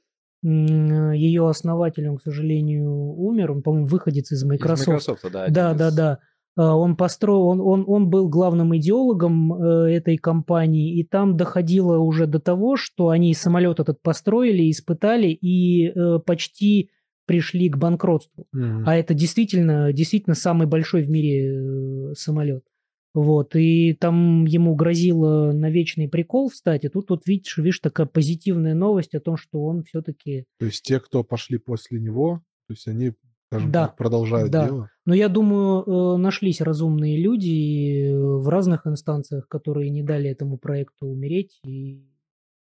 ее 0.44 1.48
основатель, 1.48 2.08
он, 2.08 2.16
к 2.16 2.22
сожалению, 2.22 2.90
умер, 2.90 3.52
он, 3.52 3.62
по-моему, 3.62 3.86
выходец 3.86 4.32
из 4.32 4.42
Из 4.42 4.44
Microsoft. 4.44 4.88
Microsoft, 4.88 5.32
да. 5.32 5.48
Да, 5.48 5.72
из- 5.72 5.78
да, 5.78 5.90
да. 5.90 6.18
А, 6.54 6.76
Он 6.76 6.96
построил, 6.96 7.46
он, 7.46 7.60
он, 7.60 7.84
он 7.86 8.10
был 8.10 8.28
главным 8.28 8.76
идеологом 8.76 9.54
э, 9.54 9.92
этой 9.94 10.18
компании, 10.18 10.98
и 10.98 11.04
там 11.04 11.36
доходило 11.36 11.98
уже 11.98 12.26
до 12.26 12.40
того, 12.40 12.76
что 12.76 13.08
они 13.08 13.32
самолет 13.34 13.80
этот 13.80 14.02
построили, 14.02 14.70
испытали 14.70 15.28
и 15.28 15.88
э, 15.88 16.18
почти 16.26 16.90
пришли 17.26 17.70
к 17.70 17.78
банкротству. 17.78 18.46
Мгм. 18.52 18.84
А 18.86 18.96
это 18.96 19.14
действительно, 19.14 19.92
действительно 19.92 20.34
самый 20.34 20.66
большой 20.66 21.02
в 21.02 21.08
мире 21.08 22.10
э, 22.10 22.14
самолет. 22.14 22.64
Вот, 23.14 23.54
и 23.56 23.92
там 23.92 24.46
ему 24.46 24.74
грозило 24.74 25.52
на 25.52 25.70
вечный 25.70 26.08
прикол 26.08 26.48
встать, 26.48 26.84
и 26.84 26.88
тут 26.88 27.10
вот 27.10 27.26
видишь, 27.26 27.58
видишь, 27.58 27.80
такая 27.80 28.06
позитивная 28.06 28.74
новость 28.74 29.14
о 29.14 29.20
том, 29.20 29.36
что 29.36 29.62
он 29.64 29.82
все-таки... 29.84 30.46
То 30.58 30.64
есть 30.66 30.82
те, 30.82 30.98
кто 30.98 31.22
пошли 31.22 31.58
после 31.58 32.00
него, 32.00 32.42
то 32.66 32.72
есть 32.72 32.88
они 32.88 33.12
скажем 33.52 33.70
Да, 33.70 33.88
так, 33.88 33.96
продолжают 33.96 34.50
да. 34.50 34.66
дело. 34.66 34.90
Но 35.04 35.14
я 35.14 35.28
думаю, 35.28 35.82
э, 35.82 36.16
нашлись 36.16 36.60
разумные 36.62 37.18
люди 37.20 38.06
э, 38.06 38.16
в 38.16 38.48
разных 38.48 38.86
инстанциях, 38.86 39.46
которые 39.46 39.90
не 39.90 40.02
дали 40.02 40.30
этому 40.30 40.56
проекту 40.56 41.06
умереть, 41.06 41.60
и 41.66 42.08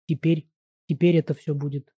теперь, 0.07 0.49
теперь 0.87 1.17
это 1.17 1.33
все 1.33 1.53
будет 1.53 1.89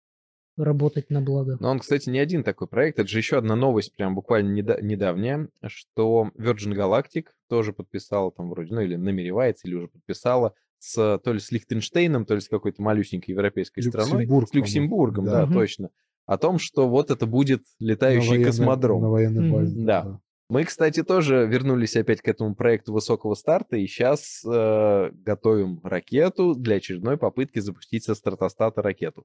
работать 0.64 1.10
на 1.10 1.20
благо. 1.20 1.56
Но 1.60 1.70
он, 1.70 1.78
кстати, 1.78 2.08
не 2.10 2.18
один 2.18 2.42
такой 2.44 2.66
проект. 2.68 2.98
Это 2.98 3.08
же 3.08 3.18
еще 3.18 3.38
одна 3.38 3.56
новость, 3.56 3.94
прям 3.96 4.14
буквально 4.14 4.52
неда- 4.58 4.80
недавняя, 4.82 5.48
что 5.66 6.30
Virgin 6.36 6.74
Galactic 6.74 7.26
тоже 7.48 7.72
подписала 7.72 8.30
там 8.32 8.50
вроде, 8.50 8.74
ну 8.74 8.80
или 8.80 8.96
намеревается, 8.96 9.66
или 9.68 9.74
уже 9.76 9.88
подписала 9.88 10.54
с 10.78 11.18
то 11.18 11.32
ли 11.32 11.40
с 11.40 11.50
Лихтенштейном, 11.50 12.24
то 12.24 12.34
ли 12.34 12.40
с 12.40 12.48
какой-то 12.48 12.80
малюсенькой 12.82 13.32
европейской 13.32 13.80
страной. 13.80 14.22
Люксембург, 14.22 14.48
С 14.48 14.54
Люксембургом, 14.54 15.24
по-моему. 15.24 15.40
да, 15.40 15.46
Мгм. 15.46 15.54
точно. 15.54 15.90
О 16.26 16.38
том, 16.38 16.58
что 16.58 16.88
вот 16.88 17.10
это 17.10 17.26
будет 17.26 17.62
На 17.80 17.86
летающий 17.86 18.28
военной- 18.28 18.44
космодром. 18.46 19.02
На 19.02 19.08
военной 19.08 19.50
базе. 19.50 19.74
Да. 19.84 20.20
Мы, 20.50 20.64
кстати, 20.64 21.02
тоже 21.02 21.46
вернулись 21.46 21.94
опять 21.96 22.22
к 22.22 22.28
этому 22.28 22.54
проекту 22.54 22.92
высокого 22.94 23.34
старта, 23.34 23.76
и 23.76 23.86
сейчас 23.86 24.42
готовим 24.44 25.80
ракету 25.82 26.54
для 26.54 26.76
очередной 26.76 27.16
попытки 27.18 27.58
запустить 27.58 28.04
со 28.04 28.14
стратостата 28.14 28.80
ракету. 28.82 29.24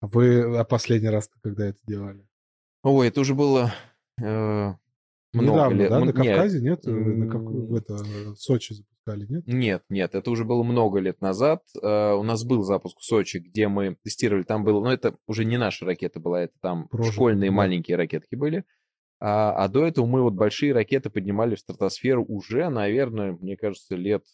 Вы 0.00 0.56
а 0.58 0.64
последний 0.64 1.08
раз 1.08 1.28
когда 1.42 1.66
это 1.66 1.78
делали? 1.86 2.26
Ой, 2.82 3.08
это 3.08 3.20
уже 3.20 3.34
было 3.34 3.72
э, 4.20 4.74
много 5.32 5.52
Недавно, 5.52 5.76
лет. 5.76 5.90
да? 5.90 6.00
На 6.00 6.04
нет, 6.04 6.14
Кавказе, 6.16 6.60
нет? 6.60 6.86
Э, 6.86 6.90
На 6.90 7.34
М. 7.34 7.66
в 7.66 7.74
это, 7.74 7.94
в 7.96 8.36
Сочи 8.36 8.74
запускали, 8.74 9.26
нет? 9.28 9.46
Нет, 9.46 9.82
нет, 9.88 10.14
это 10.14 10.30
уже 10.30 10.44
было 10.44 10.62
много 10.62 11.00
лет 11.00 11.20
назад. 11.20 11.62
Э, 11.82 12.12
У 12.12 12.22
нас 12.22 12.44
был 12.44 12.62
запуск 12.62 12.98
в 12.98 13.04
Сочи, 13.04 13.38
где 13.38 13.66
мы 13.66 13.96
тестировали, 14.04 14.44
там 14.44 14.62
было, 14.62 14.82
но 14.82 14.92
это 14.92 15.16
уже 15.26 15.44
не 15.44 15.56
наша 15.58 15.84
ракета 15.84 16.20
была, 16.20 16.42
это 16.42 16.54
там 16.60 16.86
Прожито, 16.88 17.14
школьные 17.14 17.50
да. 17.50 17.56
маленькие 17.56 17.96
ракетки 17.96 18.36
были. 18.36 18.64
А, 19.20 19.64
а 19.64 19.68
до 19.68 19.84
этого 19.84 20.06
мы 20.06 20.22
вот 20.22 20.34
большие 20.34 20.72
ракеты 20.72 21.10
поднимали 21.10 21.56
в 21.56 21.60
стратосферу 21.60 22.24
уже, 22.24 22.68
наверное, 22.68 23.32
мне 23.32 23.56
кажется, 23.56 23.96
лет 23.96 24.24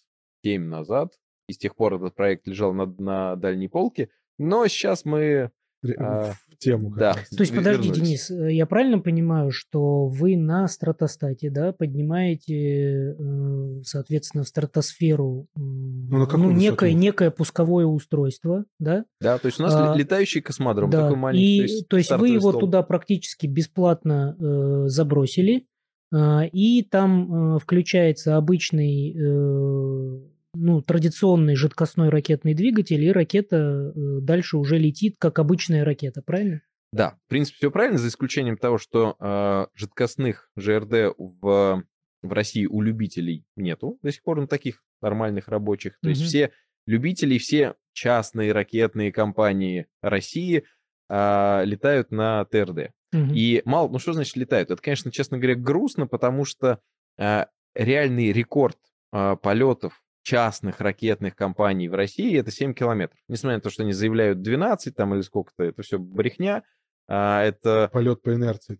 7 0.45 0.63
назад. 0.63 1.15
И 1.49 1.55
с 1.55 1.59
тех 1.59 1.75
пор 1.75 1.95
этот 1.95 2.15
проект 2.15 2.47
лежал 2.47 2.75
на, 2.75 2.87
на 2.87 3.37
дальней 3.37 3.69
полке. 3.69 4.11
Но 4.39 4.67
сейчас 4.67 5.05
мы... 5.05 5.51
А, 5.99 6.33
В 6.51 6.57
тему 6.59 6.95
да. 6.97 7.13
То 7.13 7.41
есть, 7.41 7.55
подожди. 7.55 7.91
Денис, 7.91 8.31
э, 8.31 8.53
я 8.55 8.65
правильно 8.65 9.01
понимаю, 9.01 9.51
что 9.51 10.07
вы 10.07 10.35
на 10.37 10.67
стратостате, 10.67 11.51
да, 11.51 11.73
поднимаете, 11.73 13.15
э, 13.19 13.83
соответственно, 13.85 14.45
в 14.45 14.49
стратосферу 14.49 15.47
Ну, 15.57 16.19
на 16.19 16.27
ну, 16.39 16.51
некое, 16.53 16.87
высоту? 16.87 17.03
некое 17.03 17.31
пусковое 17.31 17.85
устройство, 17.85 18.65
да? 18.79 19.05
Да, 19.21 19.37
то 19.37 19.47
есть 19.47 19.61
у 19.61 19.63
нас 19.63 19.75
А, 19.75 19.93
ле- 19.95 19.99
летающий 20.01 20.41
космодром 20.41 20.89
да. 20.89 21.03
такой 21.03 21.19
маленький. 21.19 21.81
И, 21.81 21.85
то 21.85 21.99
есть, 21.99 22.09
вы 22.11 22.17
стартовый 22.17 22.33
его 22.33 22.49
стол. 22.51 22.61
туда 22.61 22.83
практически 22.83 23.47
бесплатно 23.47 24.35
э, 24.41 24.89
забросили, 24.89 25.67
а, 26.15 26.45
и 26.51 26.83
там 26.83 27.57
э, 27.57 27.59
включается 27.59 28.37
обычный, 28.39 29.13
э, 29.15 30.21
ну, 30.55 30.81
традиционный 30.83 31.57
жидкостной 31.57 32.09
ракетный 32.09 32.55
двигатель, 32.55 33.03
и 33.03 33.13
ракета 33.13 33.57
э, 33.95 34.21
дальше 34.21 34.57
уже 34.57 34.79
летит, 34.79 35.17
как 35.19 35.39
обычная 35.39 35.85
ракета, 35.85 36.23
правильно? 36.23 36.63
Да, 36.93 37.19
в 37.27 37.29
принципе, 37.29 37.57
все 37.57 37.71
правильно, 37.71 37.99
за 37.99 38.09
исключением 38.09 38.57
того, 38.57 38.79
что 38.79 39.17
э, 39.19 39.67
жидкостных 39.75 40.49
ЖРД 40.57 41.15
в, 41.19 41.83
в 42.23 42.33
России 42.33 42.67
у 42.67 42.81
любителей 42.81 43.45
нету 43.57 43.99
до 44.03 44.13
сих 44.13 44.23
пор, 44.23 44.41
ну, 44.41 44.47
таких 44.47 44.83
нормальных 45.03 45.49
рабочих. 45.49 45.99
То 46.01 46.09
есть 46.09 46.21
Мгм. 46.21 46.29
все 46.29 46.53
любители, 46.87 47.39
все 47.39 47.75
частные 47.93 48.53
ракетные 48.53 49.11
компании 49.13 49.87
России 50.03 50.65
э, 51.09 51.65
летают 51.65 52.13
на 52.13 52.45
ТРД. 52.45 52.93
Мгм. 53.13 53.33
И 53.35 53.63
мало, 53.65 53.89
ну 53.89 53.99
что 53.99 54.13
значит 54.13 54.37
летают? 54.37 54.71
Это, 54.71 54.81
конечно, 54.81 55.11
честно 55.11 55.39
говоря, 55.39 55.57
грустно, 55.57 56.07
потому 56.07 56.45
что 56.45 56.81
э, 57.19 57.47
реальный 57.75 58.33
рекорд 58.33 58.79
э, 59.13 59.37
полетов 59.43 60.04
частных 60.25 60.81
ракетных 60.81 61.37
компаний 61.37 61.89
в 61.89 61.95
России 61.95 62.37
это 62.37 62.51
7 62.51 62.75
километров. 62.75 63.21
Несмотря 63.29 63.59
на 63.59 63.61
то, 63.61 63.71
что 63.71 63.85
они 63.85 63.93
заявляют 63.93 64.43
12 64.43 64.97
там 64.97 65.15
или 65.15 65.21
сколько-то, 65.21 65.63
это 65.63 65.83
все 65.83 65.99
брехня. 65.99 66.65
А, 67.07 67.43
это... 67.43 67.89
Полет 67.93 68.23
по 68.23 68.35
инерции. 68.35 68.79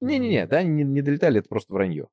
Не-не-не, 0.00 0.46
да, 0.46 0.58
они 0.58 0.70
не, 0.70 0.84
не 0.84 1.02
долетали, 1.02 1.40
это 1.40 1.48
просто 1.48 1.72
вранье. 1.72 2.08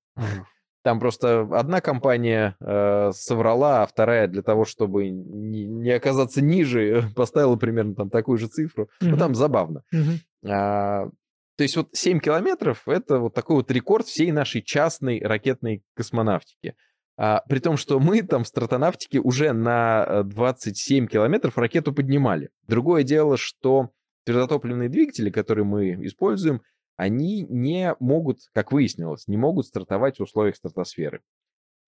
Там 0.81 0.99
просто 1.01 1.41
одна 1.51 1.81
компания 1.81 2.55
э, 2.61 3.11
соврала, 3.13 3.83
а 3.83 3.85
вторая 3.85 4.27
для 4.27 4.41
того, 4.41 4.63
чтобы 4.63 5.09
не, 5.09 5.65
не 5.65 5.91
оказаться 5.91 6.41
ниже, 6.41 7.03
поставила 7.15 7.57
примерно 7.57 7.95
там 7.95 8.09
такую 8.09 8.37
же 8.37 8.47
цифру. 8.47 8.89
Ну, 9.01 9.09
Мгм. 9.09 9.19
там 9.19 9.35
забавно. 9.35 9.83
Мгм. 9.91 10.19
А, 10.47 11.09
то 11.57 11.63
есть 11.63 11.75
вот 11.75 11.89
7 11.91 12.19
километров— 12.21 12.83
это 12.87 13.19
вот 13.19 13.33
такой 13.33 13.57
вот 13.57 13.69
рекорд 13.71 14.07
всей 14.07 14.31
нашей 14.31 14.61
частной 14.61 15.19
ракетной 15.21 15.83
космонавтики. 15.95 16.75
А, 17.21 17.43
при 17.49 17.59
том, 17.59 17.75
что 17.75 17.99
мы 17.99 18.21
там 18.21 18.45
в 18.45 18.47
стратонавтике 18.47 19.19
уже 19.19 19.51
на 19.51 20.05
э, 20.07 20.23
27 20.23 21.07
километров 21.07 21.57
ракету 21.57 21.91
поднимали. 21.93 22.49
Другое 22.67 23.03
дело, 23.03 23.35
что 23.37 23.89
твердотопливные 24.25 24.87
двигатели, 24.87 25.29
которые 25.29 25.65
мы 25.65 25.95
используем, 26.05 26.61
они 26.95 27.45
не 27.49 27.93
могут, 27.99 28.37
как 28.53 28.71
выяснилось, 28.71 29.27
не 29.27 29.35
могут 29.35 29.65
стартовать 29.65 30.19
в 30.19 30.23
условиях 30.23 30.55
стратосферы. 30.55 31.19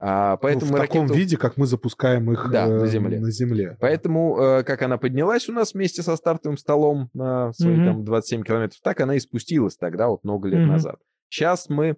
А, 0.04 0.32
Ну, 0.32 0.38
поэтому 0.42 0.66
в 0.66 0.72
мы 0.74 0.78
таком 0.80 1.02
ракету- 1.08 1.14
виде, 1.14 1.38
как 1.38 1.56
мы 1.56 1.66
запускаем 1.66 2.30
их 2.32 2.50
Да, 2.52 2.68
на 2.68 2.84
э, 2.84 2.88
Земле. 2.88 3.20
на 3.22 3.32
Земле. 3.32 3.78
Поэтому, 3.80 4.38
э, 4.38 4.64
как 4.64 4.82
она 4.82 4.98
поднялась 4.98 5.48
у 5.48 5.54
нас 5.54 5.74
вместе 5.74 6.02
со 6.02 6.16
стартовым 6.18 6.58
столом 6.58 7.10
на 7.14 7.54
свои 7.54 7.76
Мгм. 7.78 7.86
там 7.86 8.04
27 8.04 8.44
километров, 8.44 8.82
так 8.84 9.00
она 9.00 9.16
и 9.16 9.20
спустилась 9.20 9.78
тогда, 9.78 10.10
вот 10.10 10.24
много 10.26 10.50
лет 10.50 10.62
Мгм. 10.62 10.72
назад. 10.72 10.96
Сейчас 11.30 11.70
мы 11.70 11.96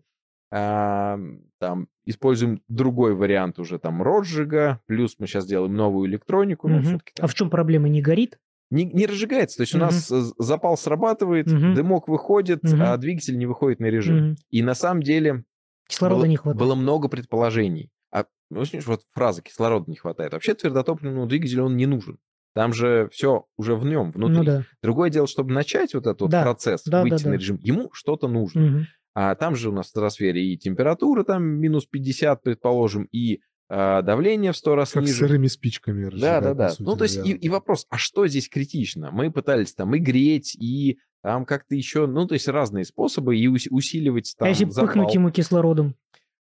там 0.54 1.88
используем 2.06 2.62
другой 2.68 3.16
вариант 3.16 3.58
уже 3.60 3.80
там 3.80 4.04
розжига, 4.04 4.82
плюс 4.86 5.16
мы 5.20 5.26
сейчас 5.28 5.46
делаем 5.48 5.74
новую 5.74 6.08
электронику, 6.10 6.68
ну, 6.68 6.76
Мгм. 6.76 6.84
всё-таки 6.84 7.14
А 7.20 7.28
в 7.28 7.34
чем 7.34 7.50
проблема? 7.50 7.90
Не 7.90 8.02
горит? 8.02 8.38
не, 8.70 8.86
не 8.86 9.06
разжигается. 9.06 9.58
То 9.58 9.64
есть 9.64 9.74
у 9.76 9.78
Мгм. 9.78 9.86
нас 9.88 10.12
э, 10.12 10.22
запал 10.40 10.78
срабатывает, 10.78 11.46
Мгм. 11.48 11.74
дымок 11.76 12.08
выходит, 12.08 12.64
Мгм. 12.64 12.82
а 12.82 12.98
двигатель 12.98 13.38
не 13.38 13.46
выходит 13.46 13.80
на 13.80 13.86
режим. 13.86 14.16
Мгм. 14.18 14.36
И 14.50 14.64
на 14.64 14.74
самом 14.74 15.04
деле 15.04 15.44
Кислорода 15.88 16.22
было, 16.22 16.26
не 16.26 16.38
хватает. 16.38 16.60
было 16.60 16.76
много 16.76 17.08
предположений. 17.08 17.92
А, 18.12 18.26
ну, 18.50 18.66
знаешь, 18.66 18.86
вот 18.88 19.02
фраза 19.12 19.42
«кислорода 19.44 19.90
не 19.90 19.96
хватает». 19.98 20.34
Вообще 20.34 20.54
твердотопливному 20.56 21.28
двигателю 21.28 21.66
он 21.66 21.78
не 21.78 21.86
нужен. 21.86 22.18
Там 22.56 22.74
же 22.74 23.10
все 23.12 23.46
уже 23.58 23.76
в 23.76 23.86
нем, 23.86 24.12
внутри. 24.12 24.38
Ну 24.38 24.44
да. 24.44 24.64
Другое 24.82 25.10
дело, 25.12 25.28
чтобы 25.28 25.52
начать 25.54 25.94
вот 25.96 26.08
этот 26.08 26.30
Да, 26.30 26.42
процесс, 26.44 26.84
да, 26.86 27.02
выйти 27.04 27.24
да, 27.24 27.30
на 27.30 27.36
да. 27.36 27.40
режим, 27.40 27.58
ему 27.62 27.90
что-то 27.94 28.28
нужно. 28.28 28.62
Мгм. 28.62 28.88
А 29.16 29.36
там 29.36 29.56
же 29.56 29.70
у 29.70 29.72
нас 29.74 29.88
в 29.88 29.90
стратосфере 29.90 30.44
и 30.54 30.58
температура 30.58 31.24
там 31.24 31.44
минус 31.44 31.86
50, 31.86 32.42
предположим, 32.42 33.08
и 33.12 33.42
а, 33.70 34.02
давление 34.02 34.52
в 34.52 34.58
100 34.58 34.76
раз 34.76 34.92
Как 34.92 35.04
ниже. 35.04 35.14
сырыми 35.14 35.48
спичками 35.48 36.04
Да, 36.06 36.10
разжигать, 36.12 36.44
да, 36.44 36.54
да. 36.54 36.70
сути, 36.70 36.82
ну, 36.84 36.96
то 36.98 37.04
есть 37.04 37.26
и, 37.26 37.32
и 37.32 37.50
вопрос, 37.50 37.86
а 37.90 37.98
что 37.98 38.28
здесь 38.28 38.50
критично? 38.50 39.10
Мы 39.12 39.32
пытались 39.32 39.74
там 39.74 39.94
и 39.96 40.00
греть, 40.00 40.56
и 40.56 40.98
там 41.22 41.46
как-то 41.46 41.74
еще, 41.76 42.06
ну, 42.08 42.28
то 42.28 42.34
есть 42.34 42.48
разные 42.48 42.86
способы, 42.86 43.38
и 43.38 43.48
ус- 43.48 43.68
усиливать 43.70 44.34
А 44.38 44.40
там 44.40 44.50
если 44.50 44.66
запал. 44.66 44.88
пыхнуть 44.88 45.14
ему 45.14 45.32
кислородом? 45.32 45.96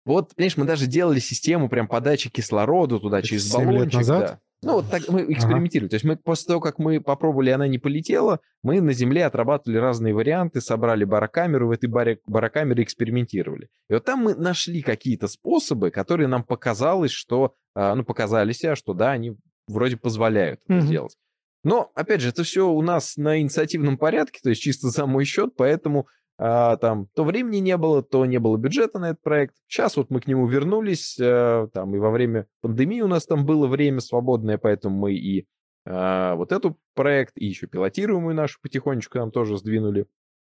Вот, 0.05 0.35
понимаешь, 0.35 0.57
мы 0.57 0.65
даже 0.65 0.87
делали 0.87 1.19
систему 1.21 1.69
прям 1.69 1.87
подачи 1.89 2.29
кислорода 2.31 2.99
туда 2.99 3.19
Это 3.21 3.29
через 3.29 3.49
7 3.51 3.61
лет 3.61 3.67
баллончик. 3.69 3.95
назад? 3.99 4.21
да. 4.21 4.39
Ну, 4.65 4.75
вот 4.75 4.91
так 4.91 5.09
мы 5.09 5.23
экспериментировали. 5.33 5.89
То 5.89 5.95
есть 5.97 6.05
мы 6.05 6.17
после 6.17 6.47
того, 6.47 6.61
как 6.61 6.79
мы 6.79 7.01
попробовали, 7.01 7.51
она 7.51 7.67
не 7.67 7.79
полетела, 7.79 8.39
мы 8.63 8.81
на 8.81 8.93
Земле 8.93 9.27
отрабатывали 9.27 9.79
разные 9.79 10.15
варианты, 10.15 10.61
собрали 10.61 11.03
барокамеру, 11.03 11.67
в 11.67 11.71
этой 11.73 11.89
баре- 11.91 12.19
барокамере 12.29 12.85
экспериментировали. 12.85 13.69
И 13.91 13.95
вот 13.95 14.05
там 14.05 14.21
мы 14.21 14.37
нашли 14.37 14.83
какие-то 14.83 15.27
способы, 15.27 15.91
которые 15.91 16.29
нам 16.29 16.45
показалось, 16.45 17.11
что, 17.11 17.55
а, 17.75 17.93
ну, 17.97 18.05
показались, 18.05 18.65
а, 18.65 18.77
что 18.77 18.95
да, 18.95 19.11
они 19.11 19.37
вроде 19.67 19.97
позволяют 19.97 20.61
это 20.65 20.75
Мгм. 20.75 20.87
сделать. 20.87 21.17
Но, 21.65 21.91
опять 21.97 22.21
же, 22.21 22.29
это 22.29 22.45
все 22.45 22.69
у 22.69 22.83
нас 22.83 23.17
на 23.17 23.41
инициативном 23.41 23.99
порядке, 23.99 24.39
то 24.45 24.51
есть 24.51 24.63
чисто 24.63 24.91
за 24.91 25.07
мой 25.07 25.25
счет, 25.25 25.55
поэтому 25.57 26.07
а, 26.45 26.77
там 26.77 27.07
то 27.15 27.23
времени 27.23 27.59
не 27.59 27.77
было, 27.77 28.03
то 28.03 28.27
не 28.27 28.39
было 28.39 28.57
бюджета 28.57 28.99
на 28.99 29.11
этот 29.11 29.23
проект. 29.23 29.55
Сейчас 29.69 29.97
вот 29.97 30.11
мы 30.11 30.21
к 30.21 30.27
нему 30.27 30.45
вернулись, 30.49 31.17
э, 31.21 31.69
там 31.73 31.95
и 31.95 32.01
во 32.01 32.11
время 32.11 32.49
пандемии 32.63 33.01
у 33.01 33.07
нас 33.07 33.27
там 33.27 33.47
было 33.47 33.69
время 33.69 34.01
свободное, 34.01 34.59
поэтому 34.59 34.99
мы 34.99 35.15
и 35.15 35.47
а, 35.87 36.35
вот 36.35 36.51
этот 36.51 36.77
проект, 36.97 37.35
и 37.37 37.47
еще 37.47 37.69
пилотируемую 37.69 38.35
нашу 38.35 38.59
потихонечку 38.61 39.19
нам 39.19 39.31
тоже 39.31 39.57
сдвинули. 39.57 40.07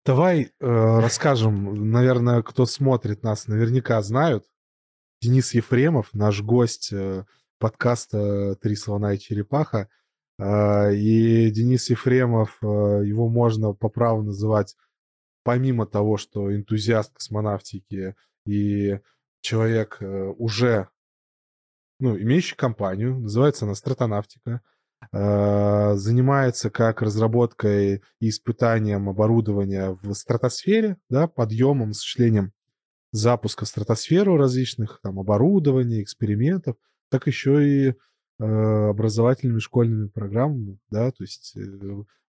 Давай 0.05 0.41
э, 0.41 0.49
расскажем, 0.59 1.89
наверное, 1.89 2.41
кто 2.41 2.65
смотрит 2.65 3.23
нас, 3.23 3.47
наверняка 3.47 4.01
знают. 4.01 4.43
Денис 5.21 5.53
Ефремов, 5.53 6.09
наш 6.11 6.41
гость 6.41 6.91
э, 6.91 7.23
подкаста 7.59 8.55
«Три 8.55 8.75
слона 8.75 9.13
и 9.13 9.19
черепаха». 9.19 9.87
Э, 10.37 10.93
И 10.93 11.49
Денис 11.49 11.89
Ефремов, 11.89 12.57
э, 12.61 12.65
его 12.65 13.29
можно 13.29 13.71
по 13.71 13.87
праву 13.87 14.21
называть, 14.21 14.75
помимо 15.47 15.85
того, 15.85 16.17
что 16.17 16.53
энтузиаст 16.53 17.13
космонавтики 17.13 18.15
и 18.45 18.99
человек 19.39 19.95
э, 20.01 20.33
уже, 20.37 20.89
ну, 22.01 22.17
имеющий 22.17 22.57
компанию, 22.57 23.17
называется 23.17 23.63
она 23.63 23.73
«Стратонавтика». 23.73 24.59
э, 25.13 25.93
занимается 25.95 26.69
как 26.69 27.01
разработкой 27.01 28.03
и 28.19 28.27
испытанием 28.27 29.07
оборудования 29.07 29.97
в 30.01 30.13
стратосфере, 30.15 30.97
да, 31.09 31.27
подъемом, 31.27 31.91
осуществлением 31.91 32.51
запуска 33.13 33.63
в 33.63 33.69
стратосферу 33.69 34.35
различных 34.35 34.99
там 35.01 35.17
оборудований, 35.17 36.03
экспериментов, 36.03 36.75
так 37.09 37.25
еще 37.25 37.65
и 37.65 37.87
э, 37.87 38.43
образовательными 38.43 39.59
школьными 39.59 40.09
программами, 40.09 40.77
да, 40.89 41.09
то 41.11 41.23
есть 41.23 41.55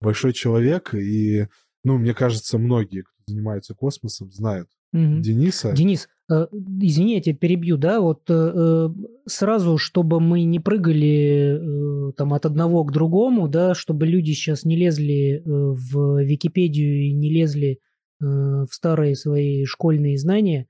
большой 0.02 0.34
человек, 0.34 0.96
и, 0.96 1.48
ну, 1.84 1.98
мне 1.98 2.14
кажется, 2.14 2.58
многие, 2.58 3.02
кто 3.02 3.14
занимается 3.28 3.74
космосом, 3.74 4.32
знают 4.32 4.70
Мгм. 4.94 5.24
Дениса. 5.24 5.74
Денис, 5.74 6.08
э, 6.32 6.48
извини, 6.80 7.16
я 7.16 7.22
тебя 7.22 7.36
перебью, 7.36 7.78
да, 7.78 8.00
вот 8.00 8.30
э, 8.30 8.34
э, 8.34 8.90
сразу, 9.26 9.80
чтобы 9.80 10.20
мы 10.20 10.44
не 10.44 10.60
прыгали 10.60 12.10
э, 12.10 12.12
там 12.14 12.32
от 12.34 12.46
одного 12.46 12.84
к 12.84 12.92
другому, 12.92 13.48
да, 13.48 13.74
чтобы 13.74 14.06
люди 14.06 14.32
сейчас 14.34 14.66
не 14.66 14.78
лезли 14.78 15.38
э, 15.38 15.42
в 15.44 16.24
Википедию 16.24 17.08
и 17.08 17.12
не 17.12 17.32
лезли 17.32 17.80
э, 18.22 18.26
в 18.26 18.68
старые 18.72 19.16
свои 19.16 19.66
школьные 19.66 20.18
знания. 20.20 20.68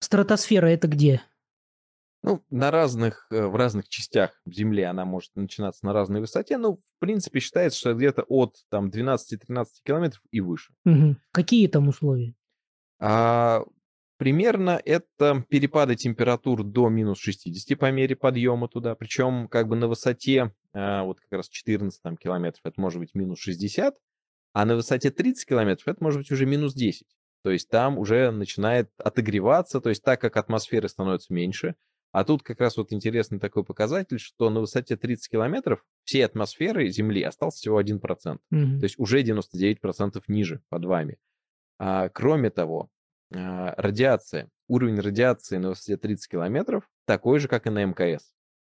Стратосфера 0.00 0.66
это 0.66 0.86
где? 0.86 1.22
Ну, 2.26 2.44
на 2.50 2.72
разных, 2.72 3.28
э, 3.30 3.46
в 3.46 3.54
разных 3.54 3.88
частях 3.88 4.32
Земли 4.46 4.82
она 4.82 5.04
может 5.04 5.30
начинаться 5.36 5.86
на 5.86 5.92
разной 5.92 6.20
высоте, 6.20 6.58
но, 6.58 6.74
в 6.74 6.98
принципе, 6.98 7.38
считается, 7.38 7.78
что 7.78 7.94
где-то 7.94 8.22
от 8.22 8.56
там 8.68 8.90
12-13 8.90 9.66
километров 9.84 10.22
и 10.32 10.40
выше. 10.40 10.74
Мгм. 10.84 11.18
Какие 11.30 11.68
там 11.68 11.86
условия? 11.86 12.34
А, 12.98 13.62
примерно 14.16 14.82
это 14.84 15.44
перепады 15.48 15.94
температур 15.94 16.64
до 16.64 16.88
минус 16.88 17.20
60 17.20 17.78
по 17.78 17.92
мере 17.92 18.16
подъема 18.16 18.66
туда. 18.66 18.96
Причем 18.96 19.46
как 19.46 19.68
бы 19.68 19.76
на 19.76 19.86
высоте 19.86 20.52
а, 20.72 21.04
вот 21.04 21.20
как 21.20 21.30
раз 21.30 21.48
14 21.48 22.02
там, 22.02 22.16
километров 22.16 22.62
это 22.64 22.80
может 22.80 22.98
быть 22.98 23.14
минус 23.14 23.38
60, 23.38 23.94
а 24.52 24.64
на 24.64 24.74
высоте 24.74 25.12
30 25.12 25.48
километров 25.48 25.86
это 25.86 26.02
может 26.02 26.18
быть 26.18 26.32
уже 26.32 26.44
минус 26.44 26.74
10. 26.74 27.06
То 27.44 27.52
есть 27.52 27.68
там 27.70 27.96
уже 27.96 28.32
начинает 28.32 28.90
отогреваться, 28.98 29.80
то 29.80 29.90
есть 29.90 30.02
так 30.02 30.20
как 30.20 30.36
атмосферы 30.36 30.88
становится 30.88 31.32
меньше. 31.32 31.76
А 32.12 32.24
тут 32.24 32.42
как 32.42 32.60
раз 32.60 32.76
вот 32.76 32.92
интересный 32.92 33.38
такой 33.38 33.64
показатель, 33.64 34.18
что 34.18 34.48
на 34.48 34.60
высоте 34.60 34.96
30 34.96 35.30
километров 35.30 35.84
всей 36.04 36.24
атмосферы 36.24 36.88
Земли 36.88 37.22
остался 37.22 37.58
всего 37.58 37.78
1%. 37.78 38.38
Мгм. 38.50 38.78
То 38.78 38.84
есть 38.84 38.98
уже 38.98 39.22
99% 39.22 40.22
ниже 40.28 40.62
под 40.68 40.84
вами. 40.84 41.18
А, 41.78 42.08
кроме 42.08 42.50
того, 42.50 42.90
а, 43.34 43.74
радиация, 43.76 44.48
уровень 44.68 45.00
радиации 45.00 45.58
на 45.58 45.70
высоте 45.70 45.96
30 45.96 46.30
километров 46.30 46.88
такой 47.06 47.38
же, 47.38 47.48
как 47.48 47.66
и 47.66 47.70
на 47.70 47.84
МКС. 47.84 48.32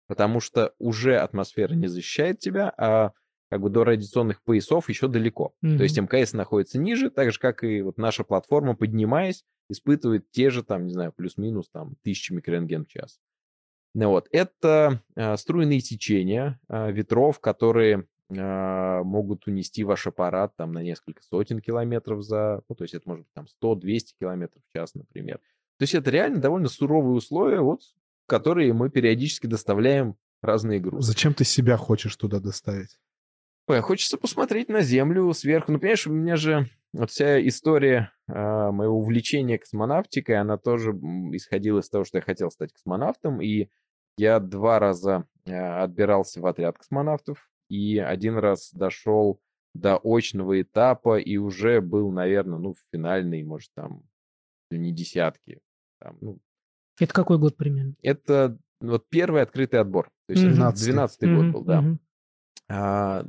Потому 0.07 0.39
что 0.39 0.73
уже 0.77 1.17
атмосфера 1.17 1.73
не 1.73 1.88
защищает 1.88 2.39
тебя, 2.39 2.73
а 2.77 3.11
как 3.51 3.60
бы 3.60 3.70
до 3.70 3.84
радиационных 3.84 4.41
поясов 4.43 4.88
еще 4.88 5.10
далеко. 5.10 5.53
То 5.62 5.84
есть. 5.84 6.00
МКС 6.00 6.31
находится 6.31 6.79
ниже, 6.79 7.10
так 7.10 7.34
же, 7.34 7.39
как 7.39 7.65
и 7.65 7.81
вот 7.81 7.98
наша 7.98 8.24
платформа, 8.24 8.77
поднимаясь, 8.77 9.43
испытывает 9.70 10.31
те 10.31 10.50
же, 10.50 10.63
там, 10.63 10.86
не 10.86 10.93
знаю, 10.93 11.12
плюс-минус, 11.12 11.70
там, 11.70 11.96
тысячи 12.01 12.31
микрорентген 12.31 12.86
в 12.86 12.88
час. 12.88 13.20
Ну 13.93 14.08
вот, 14.08 14.29
это 14.31 15.01
а, 15.15 15.36
струйные 15.36 15.81
течения 15.81 16.62
а, 16.70 16.91
ветров, 16.91 17.41
которые 17.41 18.08
а, 18.29 19.03
могут 19.03 19.46
унести 19.48 19.84
ваш 19.84 20.08
аппарат 20.08 20.55
там 20.55 20.72
на 20.72 20.81
несколько 20.81 21.22
сотен 21.22 21.60
километров 21.60 22.24
за, 22.24 22.63
ну, 22.70 22.75
то 22.75 22.86
есть 22.86 22.93
это 22.93 23.10
может 23.10 23.25
быть 23.25 23.34
там 23.34 23.48
100-200 23.62 24.00
километров 24.17 24.63
в 24.65 24.74
час, 24.74 24.96
например. 24.96 25.39
То 25.77 25.84
есть 25.84 25.93
это 25.93 26.10
реально 26.10 26.39
довольно 26.39 26.70
суровые 26.70 27.15
условия, 27.15 27.60
вот, 27.60 27.81
в 27.81 28.27
которые 28.27 28.72
мы 28.72 28.89
периодически 28.89 29.48
доставляем 29.48 30.15
разные 30.41 30.79
грузы. 30.79 31.05
Зачем 31.05 31.34
ты 31.34 31.43
себя 31.43 31.75
хочешь 31.75 32.16
туда 32.16 32.40
доставить? 32.40 32.98
А 33.67 33.81
хочется 33.81 34.17
посмотреть 34.17 34.69
на 34.69 34.81
Землю 34.81 35.31
сверху. 35.33 35.71
Ну, 35.71 35.79
понимаешь, 35.79 36.07
у 36.07 36.11
меня 36.11 36.35
же 36.35 36.67
вот 36.93 37.09
вся 37.11 37.45
история 37.47 38.11
а, 38.27 38.71
моего 38.71 38.97
увлечения 38.97 39.57
космонавтикой, 39.57 40.35
она 40.39 40.57
тоже 40.57 40.91
исходила 40.91 41.79
из 41.79 41.89
того, 41.89 42.03
что 42.03 42.17
я 42.17 42.21
хотел 42.21 42.51
стать 42.51 42.74
космонавтом, 42.74 43.41
и 43.41 43.69
я 44.17 44.39
два 44.39 44.79
раза 44.79 45.25
а, 45.47 45.83
отбирался 45.83 46.41
в 46.41 46.45
отряд 46.45 46.77
космонавтов, 46.77 47.50
и 47.69 47.97
один 47.97 48.37
раз 48.37 48.71
дошел 48.74 49.39
до 49.74 49.97
очного 50.03 50.61
этапа 50.61 51.17
и 51.17 51.37
уже 51.37 51.79
был, 51.79 52.11
наверное, 52.11 52.59
ну, 52.59 52.74
в 52.74 52.79
финальной, 52.91 53.43
может, 53.43 53.71
там, 53.74 54.03
не 54.71 54.91
десятки. 54.93 55.61
Там, 56.00 56.17
ну, 56.21 56.39
Это 57.00 57.13
какой 57.13 57.37
год 57.37 57.57
примерно? 57.57 57.95
это 58.01 58.57
вот 58.81 59.07
первый 59.09 59.41
открытый 59.43 59.79
отбор. 59.79 60.07
То 60.27 60.31
есть 60.33 60.43
это 60.43 60.50
Мгм. 60.50 60.74
12 60.74 61.29
год 61.29 61.47
Мгм, 61.47 61.51
был, 61.51 61.63
да. 61.63 61.79
мгм. 61.81 62.00
А, 62.72 63.25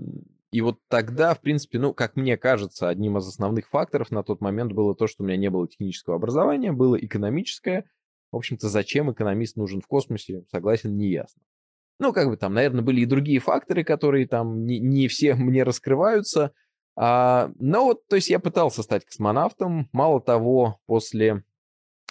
И 0.52 0.60
вот 0.60 0.78
тогда, 0.88 1.34
в 1.34 1.40
принципе, 1.40 1.78
ну, 1.78 1.94
как 1.94 2.14
мне 2.14 2.36
кажется, 2.36 2.88
одним 2.88 3.16
из 3.18 3.26
основных 3.26 3.68
факторов 3.68 4.10
на 4.10 4.22
тот 4.22 4.40
момент 4.40 4.72
было 4.72 4.94
то, 4.94 5.06
что 5.06 5.22
у 5.22 5.26
меня 5.26 5.36
не 5.36 5.50
было 5.50 5.66
технического 5.66 6.16
образования, 6.16 6.72
было 6.72 6.96
экономическое. 6.96 7.86
В 8.30 8.36
общем-то, 8.36 8.68
зачем 8.68 9.10
экономист 9.10 9.56
нужен 9.56 9.80
в 9.80 9.86
космосе, 9.86 10.44
согласен, 10.50 10.96
не 10.96 11.08
ясно. 11.10 11.42
Ну, 11.98 12.12
как 12.12 12.28
бы 12.28 12.36
там, 12.36 12.54
наверное, 12.54 12.82
были 12.82 13.00
и 13.00 13.06
другие 13.06 13.38
факторы, 13.38 13.84
которые 13.84 14.26
там 14.26 14.64
не, 14.64 14.78
не 14.78 15.08
все 15.08 15.34
мне 15.36 15.62
раскрываются. 15.62 16.52
А, 16.94 17.50
но 17.58 17.84
вот, 17.84 18.06
то 18.06 18.16
есть 18.16 18.28
я 18.28 18.38
пытался 18.38 18.82
стать 18.82 19.04
космонавтом. 19.04 19.88
Мало 19.92 20.20
того, 20.20 20.78
после 20.86 21.44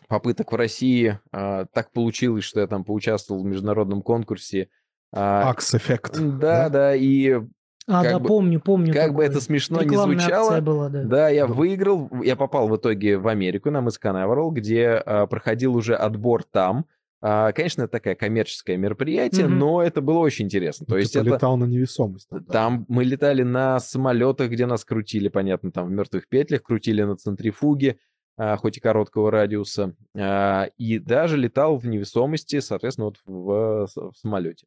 попыток 0.08 0.52
в 0.52 0.56
России 0.56 1.20
а, 1.32 1.66
так 1.66 1.92
получилось, 1.92 2.44
что 2.44 2.60
я 2.60 2.68
там 2.68 2.84
поучаствовал 2.84 3.44
в 3.44 3.46
международном 3.46 4.02
конкурсе. 4.02 4.70
Акс 5.12 5.76
эффект. 5.76 6.18
да, 6.20 6.70
да, 6.70 6.96
и 6.96 7.40
А, 7.88 8.04
Как 8.04 8.12
да, 8.14 8.20
бы- 8.20 8.28
помню, 8.28 8.62
помню. 8.62 8.94
как 8.94 9.08
бы 9.14 9.24
такое. 9.24 9.30
это 9.30 9.42
смешно 9.42 9.82
не 9.82 9.98
звучало, 9.98 10.62
была, 10.62 10.88
да. 10.90 11.04
да, 11.04 11.30
я 11.30 11.48
Да. 11.48 11.54
выиграл, 11.54 12.10
я 12.24 12.36
попал 12.36 12.70
в 12.70 12.76
итоге 12.78 13.18
в 13.18 13.28
Америку 13.28 13.72
на 13.72 13.82
мыс 13.82 13.98
Канаверал, 13.98 14.52
где 14.52 14.90
а, 15.04 15.26
проходил 15.26 15.76
уже 15.76 15.96
отбор 15.96 16.44
там. 16.44 16.86
А, 17.24 17.52
конечно, 17.52 17.82
это 17.84 17.92
такое 17.94 18.16
коммерческое 18.16 18.78
мероприятие, 18.78 19.48
Мгм. 19.48 19.58
но 19.60 19.82
это 19.84 20.00
было 20.02 20.20
очень 20.20 20.46
интересно. 20.46 20.86
То 20.86 20.94
Ну, 20.94 21.00
есть 21.00 21.14
ты 21.14 21.20
это 21.20 21.30
полетал 21.32 21.58
на 21.58 21.66
невесомость. 21.66 22.30
тогда. 22.30 22.54
там 22.54 22.86
мы 22.88 23.04
летали 23.04 23.42
на 23.44 23.80
самолетах, 23.80 24.52
где 24.52 24.68
нас 24.68 24.86
крутили, 24.86 25.28
понятно, 25.28 25.72
там 25.72 25.88
в 25.88 25.92
мертвых 25.92 26.30
петлях, 26.30 26.62
крутили 26.62 27.02
на 27.02 27.18
центрифуге, 27.18 27.98
а, 28.38 28.56
хоть 28.58 28.78
и 28.78 28.80
короткого 28.80 29.32
радиуса, 29.32 29.96
а, 30.16 30.68
и 30.78 31.00
даже 31.00 31.36
летал 31.36 31.78
в 31.78 31.86
невесомости, 31.88 32.60
соответственно, 32.60 33.06
вот 33.06 33.18
в, 33.26 33.88
в 33.88 34.14
самолете. 34.16 34.66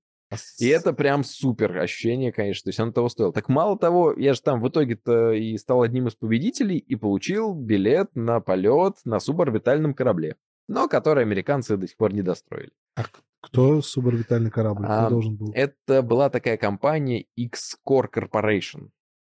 И 0.58 0.68
это 0.68 0.92
прям 0.92 1.24
супер 1.24 1.78
ощущение, 1.78 2.32
конечно, 2.32 2.64
то 2.64 2.68
есть 2.70 2.80
оно 2.80 2.92
того 2.92 3.08
стоило. 3.08 3.32
Так 3.32 3.48
мало 3.48 3.78
того, 3.78 4.12
я 4.16 4.34
же 4.34 4.42
там 4.42 4.60
в 4.60 4.68
итоге-то 4.68 5.32
и 5.32 5.56
стал 5.56 5.82
одним 5.82 6.08
из 6.08 6.14
победителей 6.14 6.78
и 6.78 6.96
получил 6.96 7.54
билет 7.54 8.10
на 8.14 8.40
полет 8.40 8.96
на 9.04 9.20
суборбитальном 9.20 9.94
корабле, 9.94 10.36
но 10.68 10.88
который 10.88 11.22
американцы 11.24 11.76
до 11.76 11.86
сих 11.86 11.96
пор 11.96 12.12
не 12.12 12.22
достроили. 12.22 12.72
А 12.96 13.04
кто 13.40 13.82
суборбитальный 13.82 14.50
корабль? 14.50 14.84
Кто 14.84 14.92
А, 14.92 15.10
должен 15.10 15.36
был? 15.36 15.52
Это 15.54 16.02
была 16.02 16.30
такая 16.30 16.56
компания 16.56 17.26
X-Core 17.36 18.08
Corporation. 18.10 18.88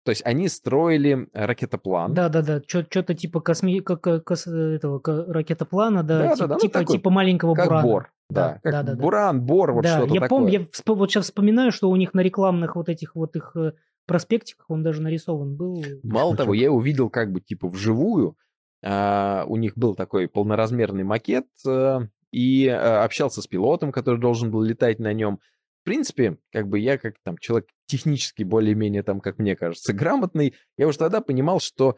То 0.08 0.12
есть 0.12 0.22
они 0.24 0.48
строили 0.48 1.28
ракетоплан. 1.34 2.14
Да, 2.14 2.30
да, 2.30 2.40
да. 2.40 2.62
Что-то 2.66 3.12
типа 3.12 3.40
косми... 3.40 3.80
как, 3.80 4.06
э, 4.06 4.20
кос- 4.20 4.46
этого 4.46 5.02
ракетоплана, 5.04 6.02
да, 6.02 6.18
Да, 6.18 6.24
да, 6.28 6.34
тип- 6.34 6.46
да, 6.48 6.54
ну 6.54 6.60
типа, 6.60 6.78
такой, 6.78 6.96
типа 6.96 7.10
маленького 7.10 7.54
как 7.54 7.66
бурана. 7.66 7.82
Бор. 7.82 8.12
Да, 8.30 8.48
Да, 8.48 8.60
как 8.62 8.72
да, 8.72 8.82
да, 8.84 8.94
да. 8.94 9.02
Буран, 9.02 9.42
Бор, 9.42 9.72
вот 9.72 9.82
да, 9.82 9.98
что-то 9.98 10.14
я 10.14 10.20
такое. 10.22 10.28
помню, 10.28 10.50
я 10.50 10.60
всп- 10.60 10.94
вот 10.94 11.10
сейчас 11.10 11.26
вспоминаю, 11.26 11.72
что 11.72 11.90
у 11.90 11.96
них 11.96 12.14
на 12.14 12.20
рекламных 12.20 12.76
вот 12.76 12.88
этих 12.88 13.16
вот 13.16 13.36
их 13.36 13.52
э, 13.54 13.72
проспектиках 14.06 14.70
он 14.70 14.82
даже 14.82 15.02
нарисован 15.02 15.56
был. 15.56 15.84
Мало 16.02 16.34
того, 16.38 16.54
я 16.54 16.64
его 16.64 16.80
видел 16.80 17.10
как 17.10 17.30
бы 17.30 17.42
типа 17.42 17.68
вживую. 17.68 18.34
А, 18.82 19.44
у 19.46 19.56
них 19.56 19.76
был 19.76 19.94
такой 19.94 20.26
полноразмерный 20.26 21.04
макет, 21.04 21.48
а, 21.66 22.00
и 22.32 22.66
а, 22.66 23.04
общался 23.04 23.42
с 23.42 23.46
пилотом, 23.46 23.92
который 23.92 24.18
должен 24.18 24.50
был 24.50 24.62
летать 24.62 25.00
на 25.00 25.12
нем. 25.12 25.40
В 25.88 25.90
принципе, 25.90 26.36
как 26.52 26.68
бы 26.68 26.78
я 26.78 26.98
как 26.98 27.14
там 27.24 27.38
человек 27.38 27.70
технически 27.86 28.42
более-менее 28.42 29.02
там, 29.02 29.20
как 29.20 29.38
мне 29.38 29.56
кажется, 29.56 29.92
грамотный, 29.94 30.54
я 30.76 30.86
уже 30.86 30.98
тогда 30.98 31.22
понимал, 31.22 31.60
что 31.60 31.96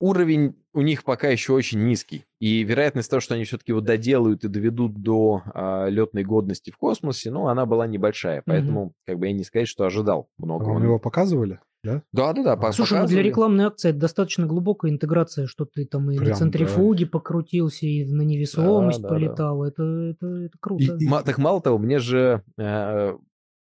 уровень 0.00 0.56
у 0.74 0.82
них 0.82 1.04
пока 1.04 1.28
еще 1.28 1.52
очень 1.52 1.84
низкий. 1.84 2.24
И 2.40 2.64
вероятность 2.64 3.08
того, 3.08 3.20
что 3.20 3.36
они 3.36 3.44
все-таки 3.44 3.70
его 3.70 3.80
доделают 3.80 4.42
и 4.42 4.48
доведут 4.48 4.94
до 4.94 5.42
а, 5.54 5.86
летной 5.86 6.24
годности 6.24 6.72
в 6.72 6.76
космосе, 6.76 7.30
ну, 7.30 7.46
она 7.46 7.66
была 7.66 7.86
небольшая. 7.86 8.42
Поэтому, 8.44 8.94
как 9.06 9.20
бы 9.20 9.28
я 9.28 9.32
не 9.32 9.44
сказать, 9.44 9.68
что 9.68 9.84
ожидал 9.84 10.28
А 10.36 10.44
много. 10.44 10.64
Вам 10.64 10.82
его 10.82 10.98
показывали? 10.98 11.60
Да? 11.84 12.02
Да, 12.12 12.32
да, 12.32 12.56
да. 12.56 12.72
Слушай, 12.72 13.00
ну 13.00 13.06
для 13.06 13.22
рекламной 13.22 13.64
акции 13.66 13.90
это 13.90 13.98
достаточно 14.00 14.46
глубокая 14.46 14.90
интеграция, 14.90 15.46
что 15.46 15.64
ты 15.64 15.86
там 15.86 16.10
и 16.10 16.16
Прям, 16.18 16.30
на 16.30 16.34
центрифуге 16.36 17.06
покрутился, 17.06 17.86
и 17.86 18.04
на 18.04 18.22
невесомость 18.22 19.00
Да, 19.00 19.08
да, 19.08 19.14
да. 19.14 19.20
полетал. 19.20 19.64
Это, 19.64 19.82
это, 19.82 20.26
это 20.26 20.58
круто. 20.60 20.82
И- 20.98 21.04
и- 21.04 21.08
так 21.24 21.38
мало 21.38 21.60
того, 21.62 21.78
мне 21.78 21.98
же 22.00 22.42
э, 22.58 23.16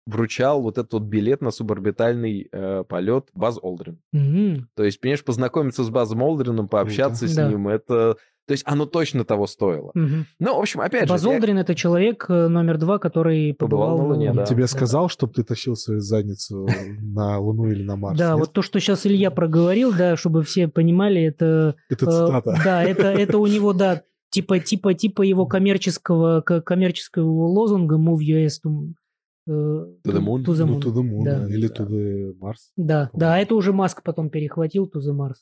вручал 0.07 0.63
вот 0.63 0.79
этот 0.79 0.93
вот 0.95 1.03
билет 1.03 1.43
на 1.43 1.51
суборбитальный 1.51 2.49
э, 2.51 2.85
полет 2.89 3.29
Баз 3.35 3.59
Олдрин. 3.61 4.01
Мгм. 4.13 4.69
То 4.75 4.85
есть, 4.85 5.01
понимаешь, 5.01 5.23
познакомиться 5.25 5.85
с 5.85 5.91
Базом 5.91 6.23
Олдрином, 6.23 6.69
пообщаться 6.69 7.29
с 7.29 7.35
Да. 7.35 7.49
ним, 7.49 7.69
это 7.69 8.17
То 8.49 8.53
есть 8.53 8.65
оно 8.67 8.87
точно 8.87 9.25
того 9.25 9.47
стоило. 9.47 9.91
Мгм. 9.95 10.25
Ну, 10.41 10.57
в 10.57 10.61
общем, 10.61 10.81
опять 10.81 11.09
Базз 11.09 11.23
же... 11.23 11.29
я- 11.29 11.35
Олдрин 11.37 11.59
это 11.59 11.75
человек 11.75 12.25
э, 12.31 12.49
номер 12.49 12.79
два, 12.79 12.99
который 12.99 13.53
Побывал 13.55 13.91
побывал, 13.99 14.09
на 14.09 14.15
Луне, 14.15 14.33
да. 14.33 14.45
Тебе 14.47 14.67
сказал, 14.67 15.09
чтобы 15.11 15.35
ты 15.35 15.45
тащил 15.45 15.77
свою 15.77 16.01
задницу 16.01 16.67
на 17.03 17.39
Луну 17.39 17.71
или 17.71 17.83
на 17.83 17.97
Марс? 17.97 18.19
Да, 18.19 18.37
вот 18.39 18.53
то, 18.55 18.63
что 18.63 18.81
сейчас 18.81 19.07
Илья 19.07 19.31
проговорил, 19.31 19.93
да, 19.93 20.17
чтобы 20.17 20.43
все 20.43 20.67
понимали, 20.67 21.23
это... 21.23 21.77
Это 21.91 22.07
э, 22.07 22.11
цитата. 22.11 22.61
Да, 22.65 22.83
это, 22.83 23.03
это 23.13 23.37
у 23.39 23.47
него, 23.47 23.75
да, 23.75 24.03
типа, 24.31 24.59
типа, 24.61 24.95
типа 24.95 25.21
его 25.23 25.45
коммерческого, 25.47 26.41
коммерческого 26.41 27.29
лозунга 27.49 27.97
Move 27.97 28.21
US 28.21 28.53
to, 28.65 28.93
э, 29.47 29.51
To 29.53 30.13
the 30.13 30.21
moon? 30.21 30.43
To 30.45 30.55
the 30.55 30.65
Ну, 30.65 30.79
moon. 30.79 30.81
to 30.83 30.93
the 30.95 31.03
moon, 31.03 31.23
Да. 31.25 31.39
да, 31.41 31.49
или 31.49 31.69
Да. 31.69 31.75
to 31.75 31.87
the 31.87 32.33
Mars. 32.39 32.55
Да, 32.77 33.11
да, 33.13 33.35
а 33.35 33.39
это 33.39 33.55
уже 33.55 33.75
Маск 33.75 34.03
потом 34.03 34.31
перехватил 34.31 34.87
To 34.87 35.01
the 35.01 35.15
Mars. 35.15 35.37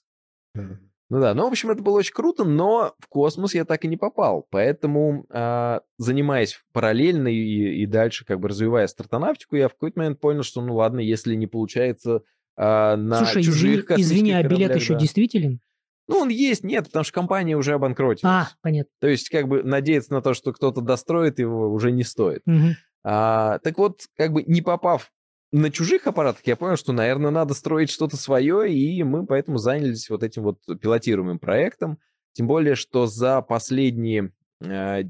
Да. 0.57 0.81
Ну 1.09 1.21
да, 1.21 1.35
ну, 1.35 1.45
в 1.45 1.47
общем, 1.49 1.71
это 1.71 1.83
было 1.83 1.99
очень 1.99 2.15
круто, 2.15 2.45
но 2.45 2.95
в 2.99 3.07
космос 3.09 3.55
я 3.55 3.65
так 3.65 3.85
и 3.85 3.89
не 3.89 3.97
попал. 3.97 4.47
Поэтому, 4.51 5.25
а, 5.31 5.83
занимаясь 5.99 6.59
параллельно 6.73 7.29
и, 7.29 7.83
и 7.83 7.87
дальше, 7.87 8.25
как 8.25 8.41
бы 8.41 8.49
развивая 8.49 8.89
стартанавтику, 8.89 9.55
я 9.55 9.69
в 9.69 9.75
какой-то 9.75 10.01
момент 10.01 10.21
понял, 10.21 10.43
что, 10.43 10.63
ну 10.63 10.75
ладно, 10.75 10.99
если 10.99 11.37
не 11.37 11.47
получается 11.47 12.23
а, 12.57 12.97
на 12.97 13.19
Слушай, 13.19 13.43
извини, 13.43 13.55
чужих 13.55 13.87
космических 13.87 14.17
извини, 14.17 14.33
а 14.33 14.43
билет 14.43 14.75
еще 14.75 14.95
да. 14.95 15.01
действителен? 15.01 15.61
Ну, 16.09 16.19
он 16.19 16.29
есть, 16.29 16.65
нет, 16.65 16.87
потому 16.87 17.05
что 17.05 17.13
компания 17.13 17.57
уже 17.57 17.75
обанкротилась. 17.75 18.25
А, 18.25 18.49
понятно. 18.63 18.91
То 19.01 19.09
есть, 19.09 19.29
как 19.29 19.49
бы 19.49 19.63
надеяться 19.63 20.13
на 20.13 20.23
то, 20.23 20.35
что 20.35 20.53
кто-то 20.53 20.81
достроит 20.81 21.39
его, 21.39 21.71
уже 21.71 21.93
не 21.93 22.05
стоит. 22.05 22.43
Мгм. 22.47 22.77
А, 23.05 23.59
так 23.61 23.79
вот, 23.79 24.01
как 24.17 24.33
бы 24.33 24.43
не 24.43 24.63
попав 24.63 25.13
на 25.53 25.71
чужих 25.71 26.07
аппаратах, 26.07 26.43
я 26.47 26.57
понял, 26.57 26.77
что, 26.77 26.93
наверное, 26.93 27.31
надо 27.31 27.55
строить 27.55 27.91
что-то 27.91 28.17
свое, 28.17 28.73
и 28.73 29.03
мы 29.03 29.27
поэтому 29.27 29.59
занялись 29.59 30.11
вот 30.11 30.23
этим 30.23 30.43
вот 30.43 30.59
пилотируемым 30.81 31.39
проектом. 31.39 31.99
Тем 32.33 32.47
более, 32.47 32.75
что 32.75 33.07
за 33.07 33.41
последние 33.43 34.33
э, 34.61 35.05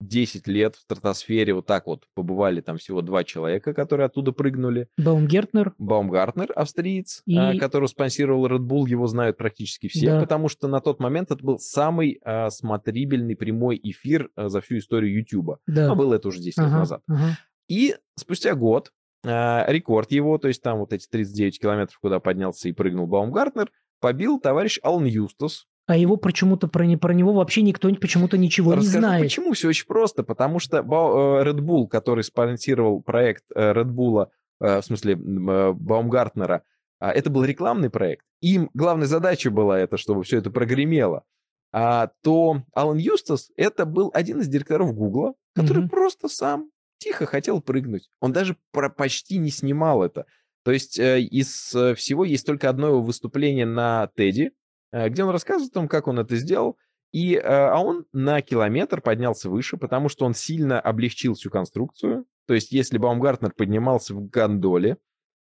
10 0.00 0.48
лет 0.48 0.74
в 0.74 0.80
стратосфере 0.80 1.54
вот 1.54 1.66
так 1.66 1.86
вот 1.86 2.04
побывали 2.14 2.60
там 2.60 2.78
всего 2.78 3.00
два 3.00 3.22
человека, 3.24 3.72
которые 3.74 4.06
оттуда 4.06 4.32
прыгнули. 4.32 4.88
Баумгертнер. 4.98 5.72
Баумгартнер, 5.78 6.50
австриец, 6.56 7.22
И- 7.26 7.36
а, 7.36 7.56
который 7.58 7.88
спонсировал 7.88 8.46
Red 8.48 8.66
Bull, 8.66 8.88
его 8.88 9.06
знают 9.06 9.36
практически 9.38 9.88
все, 9.88 10.06
Да. 10.12 10.20
потому 10.20 10.48
что 10.48 10.66
на 10.66 10.80
тот 10.80 10.98
момент 10.98 11.30
это 11.30 11.42
был 11.44 11.58
самый 11.58 12.20
а, 12.24 12.50
смотрибельный 12.50 13.36
прямой 13.36 13.78
эфир 13.82 14.30
а, 14.34 14.48
за 14.48 14.60
всю 14.60 14.78
историю 14.78 15.14
YouTube. 15.14 15.58
Да. 15.66 15.86
Но 15.88 15.96
было 15.96 16.14
это 16.14 16.28
уже 16.28 16.40
10 16.40 16.58
лет 16.58 16.66
Ага, 16.66 16.78
назад. 16.78 17.00
ага. 17.08 17.38
И 17.68 17.94
спустя 18.18 18.54
год 18.54 18.88
а, 18.88 18.92
рекорд 19.24 20.10
его, 20.12 20.38
то 20.38 20.48
есть 20.48 20.62
там 20.62 20.78
вот 20.78 20.92
эти 20.92 21.06
39 21.08 21.60
километров, 21.60 21.98
куда 22.00 22.20
поднялся 22.20 22.68
и 22.68 22.72
прыгнул 22.72 23.06
Баумгартнер, 23.06 23.70
побил 24.00 24.38
товарищ 24.38 24.78
Алан 24.82 25.04
Юстас. 25.06 25.66
А 25.86 25.96
его 25.96 26.16
почему-то 26.16 26.66
про, 26.66 26.86
не- 26.86 26.96
про 26.96 27.12
него 27.12 27.32
вообще 27.34 27.60
никто 27.62 27.90
ни- 27.90 27.96
почему-то 27.96 28.38
ничего 28.38 28.72
не 28.72 28.78
Расскажу, 28.80 28.98
знает. 29.00 29.22
почему 29.24 29.52
все 29.52 29.68
очень 29.68 29.86
просто. 29.86 30.22
Потому 30.22 30.58
что 30.58 30.78
э, 30.78 30.80
Red 30.80 31.58
Bull, 31.60 31.88
который 31.88 32.24
спонсировал 32.24 33.02
проект 33.02 33.44
э, 33.54 33.72
Red 33.72 33.90
Bull, 33.90 34.28
э, 34.60 34.80
в 34.80 34.84
смысле 34.84 35.16
Баумгартнера, 35.16 36.62
а, 37.00 37.10
это 37.12 37.28
был 37.30 37.44
рекламный 37.44 37.90
проект. 37.90 38.24
Им 38.40 38.70
главной 38.72 39.06
задачей 39.06 39.50
была 39.50 39.78
это, 39.78 39.96
чтобы 39.96 40.22
все 40.22 40.38
это 40.38 40.50
прогремело. 40.50 41.24
А, 41.72 42.10
то 42.22 42.62
Алан 42.72 42.98
Юстас 42.98 43.50
это 43.56 43.84
был 43.84 44.10
один 44.14 44.40
из 44.40 44.48
директоров 44.48 44.94
Гугла, 44.94 45.34
который 45.54 45.80
Мгм. 45.80 45.88
просто 45.90 46.28
сам 46.28 46.70
тихо 47.04 47.26
хотел 47.26 47.60
прыгнуть. 47.60 48.08
Он 48.20 48.32
даже 48.32 48.56
про- 48.72 48.88
почти 48.88 49.38
не 49.38 49.50
снимал 49.50 50.02
это. 50.02 50.24
То 50.64 50.72
есть 50.72 50.98
э, 50.98 51.20
из 51.20 51.74
э, 51.74 51.94
всего 51.94 52.24
есть 52.24 52.46
только 52.46 52.70
одно 52.70 52.88
его 52.88 53.02
выступление 53.02 53.66
на 53.66 54.10
Теди, 54.16 54.52
э, 54.90 55.10
где 55.10 55.22
он 55.22 55.30
рассказывает 55.30 55.70
о 55.72 55.74
том, 55.74 55.88
как 55.88 56.08
он 56.08 56.18
это 56.18 56.36
сделал. 56.36 56.78
И, 57.12 57.36
а 57.36 57.78
он 57.78 58.06
на 58.12 58.42
километр 58.42 59.00
поднялся 59.00 59.48
выше, 59.48 59.76
потому 59.76 60.08
что 60.08 60.24
он 60.24 60.34
сильно 60.34 60.80
облегчил 60.80 61.34
всю 61.34 61.48
конструкцию. 61.48 62.26
То 62.48 62.54
есть 62.54 62.72
если 62.72 62.98
Баумгартнер 62.98 63.52
поднимался 63.52 64.14
в 64.14 64.28
гондоле, 64.28 64.96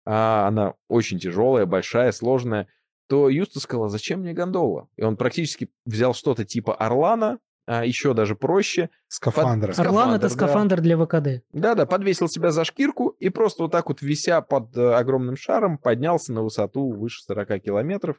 а 0.04 0.48
она 0.48 0.74
очень 0.88 1.18
тяжелая, 1.18 1.64
большая, 1.64 2.12
сложная, 2.12 2.68
то 3.08 3.30
Юстас 3.30 3.62
сказал, 3.62 3.88
зачем 3.88 4.20
мне 4.20 4.34
гондола? 4.34 4.88
И 4.96 5.02
он 5.02 5.16
практически 5.16 5.70
взял 5.86 6.12
что-то 6.12 6.44
типа 6.44 6.74
Орлана, 6.74 7.38
а 7.66 7.84
еще 7.84 8.14
даже 8.14 8.36
проще. 8.36 8.90
Скафандра. 9.08 9.68
Под- 9.72 9.78
Орлан 9.80 10.14
это 10.14 10.28
скафандр, 10.28 10.28
да. 10.28 10.28
скафандр 10.28 10.80
для 10.80 10.96
ВКД. 10.96 11.44
Да-да, 11.52 11.86
подвесил 11.86 12.28
себя 12.28 12.50
за 12.52 12.64
шкирку 12.64 13.08
и 13.18 13.28
просто 13.28 13.64
вот 13.64 13.72
так 13.72 13.88
вот, 13.88 14.02
вися 14.02 14.40
под 14.40 14.76
э, 14.76 14.94
огромным 14.94 15.36
шаром, 15.36 15.78
поднялся 15.78 16.32
на 16.32 16.42
высоту 16.42 16.92
выше 16.92 17.22
40 17.24 17.60
километров 17.62 18.16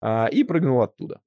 а, 0.00 0.26
и 0.26 0.44
прыгнул 0.44 0.80
оттуда. 0.82 1.20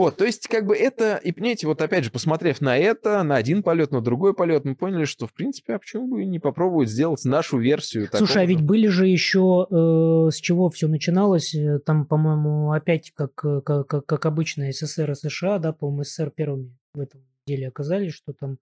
Вот, 0.00 0.16
то 0.16 0.24
есть, 0.24 0.48
как 0.48 0.64
бы 0.64 0.74
это, 0.74 1.16
и 1.16 1.30
понимаете, 1.30 1.66
вот 1.66 1.82
опять 1.82 2.04
же, 2.04 2.10
посмотрев 2.10 2.62
на 2.62 2.74
это, 2.74 3.22
на 3.22 3.36
один 3.36 3.62
полет, 3.62 3.90
на 3.90 4.00
другой 4.00 4.32
полет, 4.32 4.64
мы 4.64 4.74
поняли, 4.74 5.04
что, 5.04 5.26
в 5.26 5.34
принципе, 5.34 5.74
а 5.74 5.78
почему 5.78 6.06
бы 6.08 6.24
не 6.24 6.38
попробовать 6.38 6.88
сделать 6.88 7.22
нашу 7.26 7.58
версию 7.58 8.08
Слушай, 8.10 8.22
а 8.22 8.26
такого 8.26 8.44
ведь 8.46 8.58
же? 8.60 8.64
были 8.64 8.86
же 8.86 9.06
еще, 9.06 9.66
э, 9.70 10.30
с 10.30 10.36
чего 10.36 10.70
все 10.70 10.88
начиналось, 10.88 11.54
э, 11.54 11.80
там, 11.80 12.06
по-моему, 12.06 12.72
опять, 12.72 13.12
как, 13.14 13.32
э, 13.44 13.60
как, 13.60 13.86
как, 13.88 14.06
как 14.06 14.24
обычно, 14.24 14.72
СССР 14.72 15.10
и 15.10 15.14
США, 15.14 15.58
да, 15.58 15.74
по-моему, 15.74 16.04
СССР 16.04 16.30
первыми 16.34 16.74
в 16.94 17.00
этом 17.00 17.20
деле 17.46 17.68
оказались, 17.68 18.14
что 18.14 18.32
там 18.32 18.56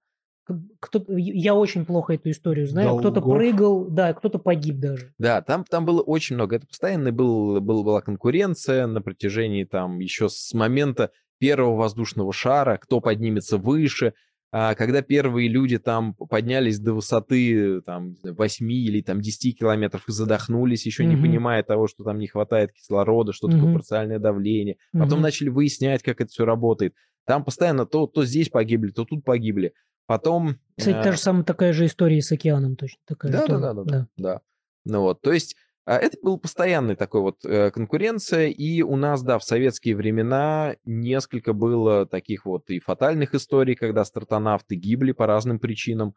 кто 0.80 1.04
я 1.16 1.54
очень 1.54 1.84
плохо 1.84 2.14
эту 2.14 2.30
историю 2.30 2.66
знаю, 2.66 2.96
кто-то 2.96 3.20
Долгов. 3.20 3.36
прыгал, 3.36 3.84
да, 3.84 4.14
кто-то 4.14 4.38
погиб 4.38 4.78
даже. 4.78 5.12
Да, 5.18 5.42
там, 5.42 5.64
там 5.64 5.84
было 5.84 6.00
очень 6.00 6.36
много. 6.36 6.56
Это 6.56 6.66
постоянно 6.66 7.12
был, 7.12 7.60
был, 7.60 7.84
была 7.84 8.00
конкуренция 8.00 8.86
на 8.86 9.02
протяжении 9.02 9.64
там 9.64 9.98
еще 9.98 10.28
с 10.28 10.54
момента 10.54 11.10
первого 11.38 11.76
воздушного 11.76 12.32
шара, 12.32 12.78
кто 12.78 13.00
поднимется 13.00 13.58
выше. 13.58 14.14
А 14.50 14.74
когда 14.74 15.02
первые 15.02 15.48
люди 15.48 15.78
там 15.78 16.14
поднялись 16.14 16.78
до 16.78 16.94
высоты 16.94 17.82
там, 17.82 18.10
не 18.10 18.16
знаю, 18.16 18.36
8 18.36 18.72
или 18.72 19.02
там 19.02 19.20
10 19.20 19.52
километров 19.52 20.08
и 20.08 20.12
задохнулись, 20.12 20.86
еще 20.86 21.04
не 21.04 21.16
Мгм. 21.16 21.22
понимая 21.22 21.62
того, 21.62 21.86
что 21.86 22.02
там 22.02 22.18
не 22.18 22.28
хватает 22.28 22.72
кислорода, 22.72 23.32
что 23.34 23.48
такое 23.48 23.64
Мгм. 23.64 23.72
парциальное 23.74 24.18
давление. 24.18 24.76
Потом 24.92 25.18
Мгм. 25.18 25.22
начали 25.24 25.48
выяснять, 25.50 26.02
как 26.02 26.20
это 26.22 26.30
все 26.30 26.46
работает. 26.46 26.94
Там 27.26 27.44
постоянно 27.44 27.84
то, 27.84 28.06
то 28.06 28.24
здесь 28.24 28.48
погибли, 28.48 28.90
то 28.90 29.04
тут 29.04 29.22
погибли. 29.22 29.74
Потом... 30.06 30.56
Кстати, 30.78 30.96
э, 30.96 31.02
та 31.02 31.12
же 31.12 31.18
самая 31.18 31.44
такая 31.44 31.74
же 31.74 31.84
история 31.84 32.22
с 32.22 32.32
океаном 32.32 32.76
точно 32.76 33.00
такая. 33.04 33.32
же 33.32 33.38
да, 33.38 33.46
да, 33.46 33.58
да, 33.58 33.74
да, 33.74 33.84
да, 33.84 34.06
да. 34.16 34.40
Ну 34.86 35.02
вот, 35.02 35.20
то 35.20 35.32
есть 35.32 35.56
это 35.96 36.18
был 36.22 36.38
постоянный 36.38 36.96
такой 36.96 37.22
вот 37.22 37.44
э, 37.44 37.70
конкуренция, 37.70 38.48
и 38.48 38.82
у 38.82 38.96
нас, 38.96 39.22
да, 39.22 39.38
в 39.38 39.44
советские 39.44 39.96
времена 39.96 40.76
несколько 40.84 41.52
было 41.54 42.04
таких 42.06 42.44
вот 42.44 42.68
и 42.70 42.78
фатальных 42.78 43.34
историй, 43.34 43.74
когда 43.74 44.04
стартонавты 44.04 44.74
гибли 44.76 45.12
по 45.12 45.26
разным 45.26 45.58
причинам, 45.58 46.14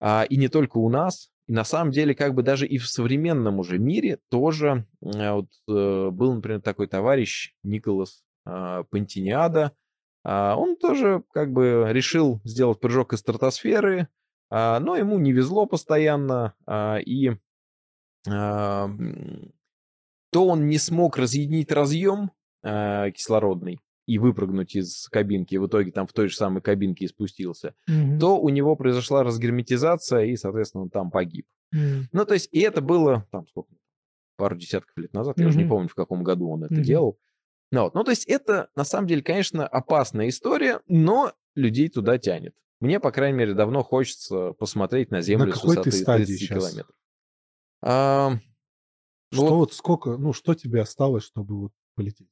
А, 0.00 0.24
и 0.30 0.36
не 0.36 0.48
только 0.48 0.78
у 0.78 0.88
нас, 0.90 1.30
и 1.48 1.52
на 1.52 1.64
самом 1.64 1.90
деле 1.92 2.14
как 2.14 2.34
бы 2.34 2.42
даже 2.42 2.66
и 2.66 2.78
в 2.78 2.86
современном 2.86 3.58
уже 3.58 3.78
мире 3.78 4.18
тоже 4.30 4.86
э, 5.02 5.32
вот, 5.32 5.48
э, 5.68 6.10
был, 6.10 6.34
например, 6.34 6.60
такой 6.60 6.86
товарищ 6.86 7.54
Николас 7.64 8.22
а, 8.46 8.84
Пантиниада, 8.84 9.72
А, 10.24 10.56
он 10.56 10.76
тоже 10.76 11.22
как 11.32 11.52
бы 11.52 11.86
решил 11.90 12.40
сделать 12.44 12.80
прыжок 12.80 13.12
из 13.14 13.20
стратосферы, 13.20 14.08
а, 14.50 14.78
но 14.80 14.96
ему 14.96 15.18
не 15.18 15.32
везло 15.32 15.66
постоянно, 15.66 16.54
а, 16.66 16.98
и 16.98 17.30
а, 17.30 17.36
то 20.30 20.46
он 20.46 20.66
не 20.68 20.78
смог 20.78 21.16
разъединить 21.16 21.72
разъем 21.72 22.30
а, 22.62 23.10
кислородный 23.10 23.80
и 24.06 24.18
выпрыгнуть 24.18 24.74
из 24.74 25.08
кабинки, 25.08 25.54
и 25.54 25.58
в 25.58 25.66
итоге 25.66 25.90
там 25.92 26.06
в 26.06 26.12
той 26.12 26.28
же 26.28 26.36
самой 26.36 26.62
кабинке 26.62 27.04
и 27.04 27.08
спустился, 27.08 27.74
Мгм. 27.86 28.18
то 28.18 28.38
у 28.40 28.48
него 28.48 28.74
произошла 28.76 29.22
разгерметизация, 29.22 30.24
и, 30.24 30.36
соответственно, 30.36 30.84
он 30.84 30.90
там 30.90 31.10
погиб. 31.10 31.46
Мгм. 31.72 32.08
Ну, 32.12 32.24
то 32.24 32.34
есть, 32.34 32.48
и 32.52 32.60
это 32.60 32.80
было, 32.80 33.26
там, 33.30 33.46
сколько, 33.46 33.70
пару 34.36 34.56
десятков 34.56 34.96
лет 34.96 35.12
назад, 35.12 35.38
я 35.40 35.46
уже 35.48 35.58
не 35.58 35.64
помню, 35.66 35.88
в 35.88 35.94
каком 35.94 36.22
году 36.24 36.48
он 36.50 36.64
это 36.64 36.74
Мгм. 36.74 36.82
делал. 36.84 37.18
Ну, 37.70 37.82
вот. 37.82 37.94
ну, 37.94 38.02
то 38.04 38.10
есть, 38.10 38.24
это, 38.24 38.70
на 38.76 38.84
самом 38.84 39.06
деле, 39.08 39.22
конечно, 39.22 39.66
опасная 39.66 40.28
история, 40.28 40.80
но 40.88 41.32
людей 41.54 41.88
туда 41.90 42.16
тянет. 42.18 42.54
Мне, 42.80 43.00
по 43.00 43.10
крайней 43.10 43.36
мере, 43.36 43.54
давно 43.54 43.82
хочется 43.82 44.52
посмотреть 44.52 45.10
на 45.10 45.20
Землю 45.20 45.52
с 45.52 45.56
какой 45.56 45.74
ты 45.76 45.80
высоты 45.82 46.02
стадии 46.02 46.24
30 46.24 46.40
щас? 46.48 46.58
километров. 46.58 46.96
А, 47.82 48.38
Что 49.32 49.42
вот, 49.42 49.50
вот 49.50 49.72
сколько, 49.72 50.16
ну, 50.16 50.32
что 50.32 50.54
тебе 50.54 50.82
осталось, 50.82 51.24
чтобы 51.24 51.60
вот 51.60 51.72
полететь? 51.94 52.28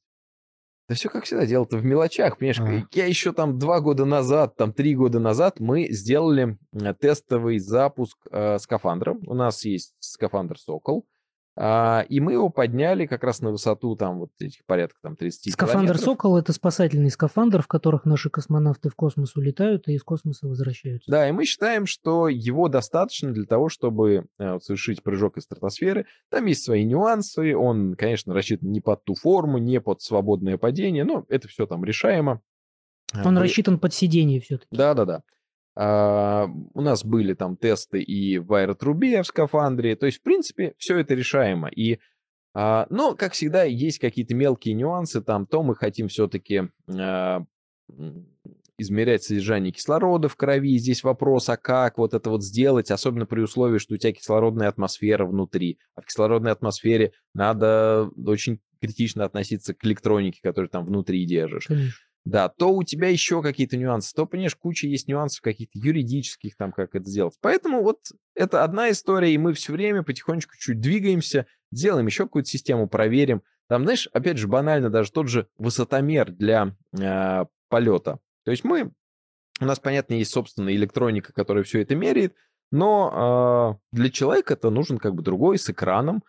да 0.89 0.95
все 0.95 1.09
как 1.09 1.25
всегда, 1.25 1.45
дело-то 1.45 1.77
в 1.77 1.85
мелочах, 1.85 2.37
понимаешь? 2.37 2.59
А. 2.59 2.87
Я 2.93 3.05
еще 3.07 3.33
там 3.33 3.59
два 3.59 3.81
года 3.81 4.05
назад, 4.05 4.55
там 4.55 4.71
три 4.71 4.95
года 4.95 5.19
назад 5.19 5.59
мы 5.59 5.89
сделали 5.89 6.57
э, 6.71 6.93
тестовый 6.93 7.59
запуск 7.59 8.17
э, 8.31 8.57
скафандра. 8.57 9.17
У 9.25 9.33
нас 9.33 9.65
есть 9.65 9.95
скафандр 9.99 10.57
«Сокол», 10.57 11.05
и 11.59 12.19
мы 12.19 12.33
его 12.33 12.49
подняли 12.49 13.07
как 13.07 13.23
раз 13.23 13.41
на 13.41 13.51
высоту 13.51 13.95
там 13.95 14.19
вот 14.19 14.29
этих 14.39 14.63
порядка 14.65 14.99
там 15.01 15.15
30 15.15 15.53
Скафандр 15.53 15.87
километров. 15.87 16.01
«Сокол»— 16.01 16.37
это 16.39 16.53
спасательный 16.53 17.09
скафандр, 17.09 17.61
в 17.61 17.67
которых 17.67 18.05
наши 18.05 18.29
космонавты 18.29 18.89
в 18.89 18.95
космос 18.95 19.35
улетают 19.35 19.87
и 19.87 19.93
из 19.93 20.03
космоса 20.03 20.47
возвращаются. 20.47 21.09
Да, 21.09 21.27
и 21.27 21.31
мы 21.31 21.45
считаем, 21.45 21.85
что 21.87 22.27
его 22.27 22.67
достаточно 22.67 23.31
для 23.31 23.45
того, 23.45 23.69
чтобы 23.69 24.27
э, 24.37 24.53
вот 24.53 24.63
совершить 24.63 25.01
прыжок 25.01 25.37
из 25.37 25.43
стратосферы. 25.43 26.05
Там 26.29 26.45
есть 26.45 26.63
свои 26.63 26.85
нюансы. 26.85 27.55
Он, 27.55 27.95
конечно, 27.95 28.33
рассчитан 28.33 28.71
не 28.71 28.81
под 28.81 29.03
ту 29.03 29.15
форму, 29.15 29.57
не 29.57 29.81
под 29.81 30.01
свободное 30.01 30.57
падение, 30.57 31.03
но 31.03 31.25
это 31.27 31.47
все 31.47 31.65
там 31.65 31.83
решаемо. 31.83 32.41
Он 33.23 33.37
рассчитан 33.37 33.79
под 33.79 33.93
сиденье 33.93 34.39
все-таки. 34.41 34.75
Да-да-да. 34.75 35.23
А, 35.79 36.49
у 36.73 36.81
нас 36.81 37.05
были 37.05 37.35
там 37.35 37.55
тесты 37.55 38.01
и 38.01 38.39
в 38.39 38.51
аэротрубе, 38.51 39.21
в 39.21 39.27
скафандре. 39.27 39.95
То 39.95 40.07
есть, 40.07 40.19
в 40.19 40.23
принципе, 40.23 40.73
все 40.79 40.97
это 40.97 41.13
решаемо. 41.13 41.67
И, 41.67 41.99
а, 42.55 42.87
но, 42.89 43.13
как 43.13 43.33
всегда, 43.33 43.63
есть 43.63 43.99
какие-то 43.99 44.33
мелкие 44.33 44.73
нюансы. 44.73 45.21
Там 45.21 45.45
то 45.45 45.61
мы 45.61 45.75
хотим 45.75 46.07
все-таки 46.07 46.63
а, 46.89 47.45
измерять 48.79 49.23
содержание 49.23 49.71
кислорода 49.71 50.29
в 50.29 50.35
крови. 50.35 50.79
Здесь 50.79 51.03
вопрос, 51.03 51.47
а 51.49 51.57
как 51.57 51.99
вот 51.99 52.15
это 52.15 52.31
вот 52.31 52.43
сделать, 52.43 52.89
особенно 52.89 53.27
при 53.27 53.41
условии, 53.41 53.77
что 53.77 53.93
у 53.93 53.97
тебя 53.97 54.13
кислородная 54.13 54.69
атмосфера 54.69 55.27
внутри. 55.27 55.77
А 55.93 56.01
в 56.01 56.07
кислородной 56.07 56.53
атмосфере 56.53 57.11
надо 57.35 58.09
очень 58.25 58.61
критично 58.81 59.25
относиться 59.25 59.75
к 59.75 59.85
электронике, 59.85 60.39
которую 60.41 60.69
там 60.69 60.85
внутри 60.85 61.23
держишь. 61.25 61.67
Конечно. 61.67 62.06
Да, 62.27 62.49
то 62.49 62.73
у 62.73 62.83
тебя 62.83 63.07
еще 63.07 63.41
какие-то 63.41 63.77
нюансы, 63.77 64.13
то, 64.13 64.25
понимаешь, 64.25 64.55
куча 64.57 64.85
есть 64.85 65.07
нюансов 65.07 65.41
каких-то 65.41 65.79
юридических, 65.79 66.57
там, 66.57 66.73
как 66.73 66.93
это 66.93 67.09
сделать. 67.09 67.35
Поэтому 67.39 67.81
вот 67.81 67.99
это 68.35 68.65
одна 68.65 68.91
история, 68.91 69.33
и 69.33 69.37
мы 69.37 69.53
все 69.53 69.71
время 69.71 70.03
потихонечку 70.03 70.55
чуть 70.57 70.81
двигаемся, 70.81 71.47
делаем 71.71 72.05
еще 72.05 72.25
какую-то 72.25 72.49
систему, 72.49 72.89
проверим. 72.89 73.43
Там, 73.69 73.83
знаешь, 73.83 74.09
опять 74.11 74.37
же, 74.39 74.49
банально 74.49 74.89
даже 74.89 75.09
тот 75.09 75.29
же 75.29 75.47
высотомер 75.57 76.31
для 76.33 76.75
э, 76.99 77.45
полета. 77.69 78.19
То 78.43 78.51
есть 78.51 78.65
мы, 78.65 78.91
у 79.61 79.65
нас, 79.65 79.79
понятно, 79.79 80.15
есть 80.15 80.31
собственная 80.31 80.73
электроника, 80.73 81.31
которая 81.31 81.63
все 81.63 81.81
это 81.81 81.95
меряет, 81.95 82.35
но 82.71 83.79
э, 83.93 83.95
для 83.95 84.09
человека 84.09 84.55
это 84.55 84.69
нужен 84.69 84.97
как 84.97 85.15
бы 85.15 85.23
другой 85.23 85.57
с 85.59 85.69
экраном. 85.69 86.25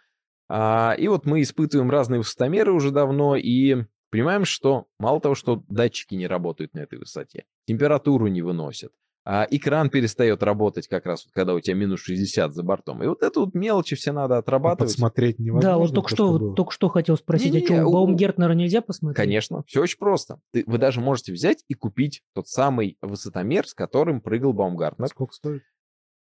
А, 0.48 0.94
и 0.96 1.08
вот 1.08 1.26
мы 1.26 1.42
испытываем 1.42 1.90
разные 1.90 2.18
высотомеры 2.18 2.72
уже 2.72 2.92
давно 2.92 3.34
и 3.34 3.84
понимаем, 4.10 4.44
что 4.44 4.86
мало 4.98 5.20
того, 5.20 5.34
что 5.34 5.64
датчики 5.68 6.14
не 6.14 6.26
работают 6.26 6.74
на 6.74 6.80
этой 6.80 6.98
высоте, 6.98 7.44
температуру 7.66 8.26
не 8.26 8.42
выносят, 8.42 8.92
а 9.30 9.46
экран 9.50 9.90
перестает 9.90 10.42
работать 10.42 10.88
как 10.88 11.04
раз, 11.04 11.26
вот, 11.26 11.34
когда 11.34 11.52
у 11.52 11.60
тебя 11.60 11.76
минус 11.76 12.00
60 12.00 12.54
за 12.54 12.62
бортом. 12.62 13.02
И 13.02 13.06
вот 13.06 13.22
это 13.22 13.40
вот 13.40 13.54
мелочи 13.54 13.94
все 13.94 14.10
надо 14.12 14.36
а 14.36 14.38
отрабатывать. 14.38 14.90
А 14.90 14.94
посмотреть 14.94 15.38
невозможно. 15.38 15.70
Да, 15.70 15.76
вот 15.76 15.94
только 15.94 16.08
что, 16.08 16.32
вот, 16.32 16.54
только 16.54 16.72
что 16.72 16.88
хотел 16.88 17.18
спросить, 17.18 17.52
не, 17.52 17.60
не, 17.60 17.66
а 17.66 17.80
что, 17.80 17.86
у 17.88 17.92
Баумгертнера 17.92 18.54
нельзя 18.54 18.80
посмотреть? 18.80 19.16
Конечно, 19.18 19.62
все 19.66 19.82
очень 19.82 19.98
просто. 19.98 20.40
Ты, 20.52 20.64
вы 20.66 20.78
даже 20.78 21.02
можете 21.02 21.32
взять 21.32 21.62
и 21.68 21.74
купить 21.74 22.22
тот 22.34 22.48
самый 22.48 22.96
высотомер, 23.02 23.68
с 23.68 23.74
которым 23.74 24.22
прыгал 24.22 24.54
Баумгартнер. 24.54 25.08
Сколько 25.08 25.34
стоит? 25.34 25.62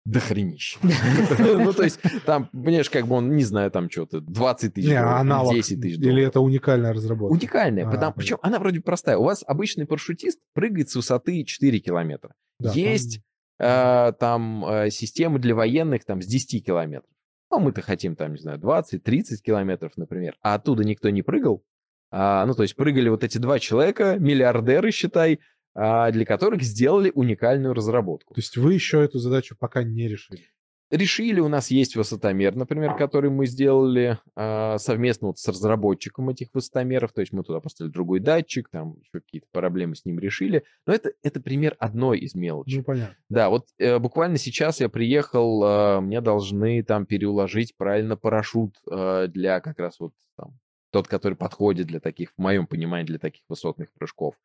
До 0.05 0.21
хренища. 0.21 0.79
Ну, 1.39 1.73
то 1.73 1.83
есть, 1.83 2.01
там, 2.25 2.47
понимаешь, 2.47 2.91
как 2.91 3.07
бы 3.07 3.17
он, 3.17 3.37
не 3.37 3.45
знаю, 3.45 3.71
там 3.71 3.91
что-то, 3.91 4.21
20 4.21 4.75
тысяч 4.75 4.89
долларов, 4.89 5.55
10 5.55 5.81
тысяч. 5.81 5.99
Или 5.99 6.25
это 6.25 6.41
уникальная 6.41 6.93
разработка? 6.93 7.33
Уникальная, 7.33 7.87
а, 7.87 7.91
потому, 7.91 8.13
причем 8.15 8.39
она 8.43 8.59
вроде 8.59 8.81
простая. 8.81 9.19
У 9.19 9.25
вас 9.25 9.45
обычный 9.47 9.87
парашютист 9.87 10.39
прыгает 10.55 10.89
с 10.91 10.97
высоты 10.97 11.45
4 11.45 11.79
километра. 11.81 12.33
Есть 12.61 13.21
э, 13.59 14.13
там 14.19 14.65
э, 14.67 14.91
системы 14.91 15.39
для 15.39 15.55
военных 15.55 16.05
там 16.05 16.23
с 16.23 16.27
10 16.27 16.65
километров. 16.65 17.11
Ну, 17.51 17.61
мы-то 17.61 17.83
хотим 17.83 18.17
там, 18.17 18.33
не 18.33 18.39
знаю, 18.39 18.59
20-30 18.59 19.37
километров, 19.43 19.93
например. 19.97 20.37
А 20.43 20.55
оттуда 20.55 20.85
никто 20.85 21.09
не 21.11 21.23
прыгал. 21.23 21.63
А, 22.11 22.45
ну, 22.47 22.55
то 22.55 22.63
есть 22.63 22.77
прыгали 22.77 23.09
вот 23.09 23.25
эти 23.25 23.39
два 23.39 23.59
человека, 23.59 24.17
миллиардеры, 24.19 24.91
считай, 24.91 25.35
а, 25.35 25.39
для 25.79 26.25
которых 26.25 26.63
сделали 26.63 27.13
уникальную 27.15 27.73
разработку. 27.73 28.35
То 28.35 28.41
есть 28.41 28.57
вы 28.57 28.75
еще 28.75 29.05
эту 29.05 29.19
задачу 29.21 29.55
пока 29.59 29.85
не 29.85 30.09
решили? 30.09 30.43
Решили, 30.91 31.39
у 31.41 31.49
нас 31.49 31.71
есть 31.71 31.97
высотомер, 31.97 32.57
например, 32.57 32.97
который 32.97 33.29
мы 33.29 33.45
сделали 33.47 34.19
э, 34.35 34.79
совместно 34.79 35.27
вот 35.27 35.39
с 35.39 35.47
разработчиком 35.47 36.31
этих 36.31 36.49
высотомеров, 36.55 37.13
то 37.13 37.21
есть 37.21 37.31
мы 37.31 37.43
туда 37.43 37.61
поставили 37.61 37.93
другой 37.93 38.21
датчик, 38.21 38.71
там 38.71 38.97
еще 38.99 39.21
какие-то 39.21 39.47
проблемы 39.53 39.97
с 39.97 40.07
ним 40.07 40.19
решили, 40.19 40.65
но 40.87 40.95
это, 40.95 41.13
это 41.23 41.43
пример 41.43 41.77
одной 41.79 42.21
из 42.21 42.35
мелочей. 42.35 42.79
Ну, 42.79 42.85
понятно. 42.85 43.15
Да, 43.29 43.51
вот 43.51 43.67
э, 43.77 43.99
буквально 43.99 44.39
сейчас 44.39 44.81
я 44.81 44.89
приехал, 44.89 45.63
э, 45.63 46.01
мне 46.01 46.23
должны 46.23 46.83
там 46.83 47.05
переуложить 47.05 47.77
правильно 47.77 48.17
парашют 48.17 48.75
э, 48.91 49.27
для 49.29 49.61
как 49.61 49.79
раз 49.81 50.01
вот 50.01 50.15
там, 50.39 50.59
тот, 50.91 51.07
который 51.07 51.35
подходит 51.35 51.87
для 51.87 52.01
таких, 52.01 52.33
в 52.35 52.39
моем 52.39 52.67
понимании, 52.67 53.09
для 53.09 53.19
таких 53.19 53.43
высотных 53.51 53.93
прыжков. 53.93 54.37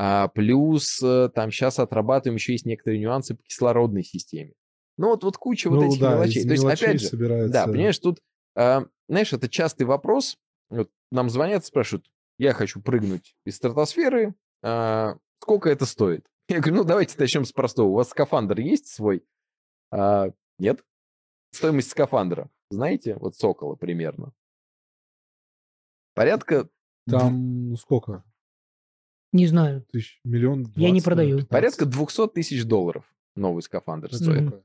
А, 0.00 0.28
плюс 0.28 1.02
э, 1.02 1.28
там 1.34 1.50
сейчас 1.50 1.80
отрабатываем, 1.80 2.36
еще 2.36 2.52
есть 2.52 2.64
некоторые 2.64 3.00
нюансы 3.00 3.34
по 3.34 3.42
кислородной 3.42 4.04
системе. 4.04 4.52
Ну 4.96 5.08
вот, 5.08 5.24
вот 5.24 5.36
куча 5.36 5.68
ну, 5.68 5.76
вот 5.76 5.86
этих 5.86 6.00
да, 6.00 6.14
мелочей. 6.14 6.44
То 6.44 6.52
есть, 6.52 6.64
опять 6.64 7.00
же, 7.00 7.08
собирается... 7.08 7.52
да, 7.52 7.66
понимаешь, 7.66 7.98
тут, 7.98 8.20
э, 8.54 8.82
знаешь, 9.08 9.32
это 9.32 9.48
частый 9.48 9.86
вопрос. 9.86 10.38
Вот 10.70 10.88
нам 11.10 11.28
звонят, 11.28 11.64
спрашивают, 11.64 12.06
я 12.38 12.52
хочу 12.52 12.80
прыгнуть 12.80 13.34
из 13.44 13.56
стратосферы, 13.56 14.36
э, 14.62 15.14
сколько 15.42 15.68
это 15.68 15.84
стоит? 15.84 16.28
Я 16.48 16.60
говорю, 16.60 16.76
ну 16.76 16.84
давайте 16.84 17.16
начнем 17.18 17.44
с 17.44 17.50
простого. 17.50 17.88
У 17.88 17.94
вас 17.94 18.10
скафандр 18.10 18.60
есть 18.60 18.86
свой? 18.86 19.24
А, 19.90 20.30
нет. 20.60 20.84
Стоимость 21.50 21.90
скафандра. 21.90 22.48
Знаете, 22.70 23.16
вот 23.16 23.34
Сокола 23.34 23.74
примерно. 23.74 24.32
Порядка... 26.14 26.68
Там 27.10 27.74
сколько? 27.76 28.22
Не 29.32 29.46
знаю. 29.46 29.84
Тысяч, 29.92 30.20
миллион, 30.24 30.64
20, 30.64 30.78
Я 30.78 30.90
не 30.90 31.00
продаю. 31.00 31.36
15. 31.38 31.48
Порядка 31.48 31.86
200 31.86 32.28
тысяч 32.28 32.64
долларов 32.64 33.04
новый 33.36 33.62
скафандр 33.62 34.12
стоит. 34.12 34.42
Mm-hmm. 34.42 34.62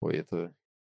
Ой, 0.00 0.16
это... 0.16 0.54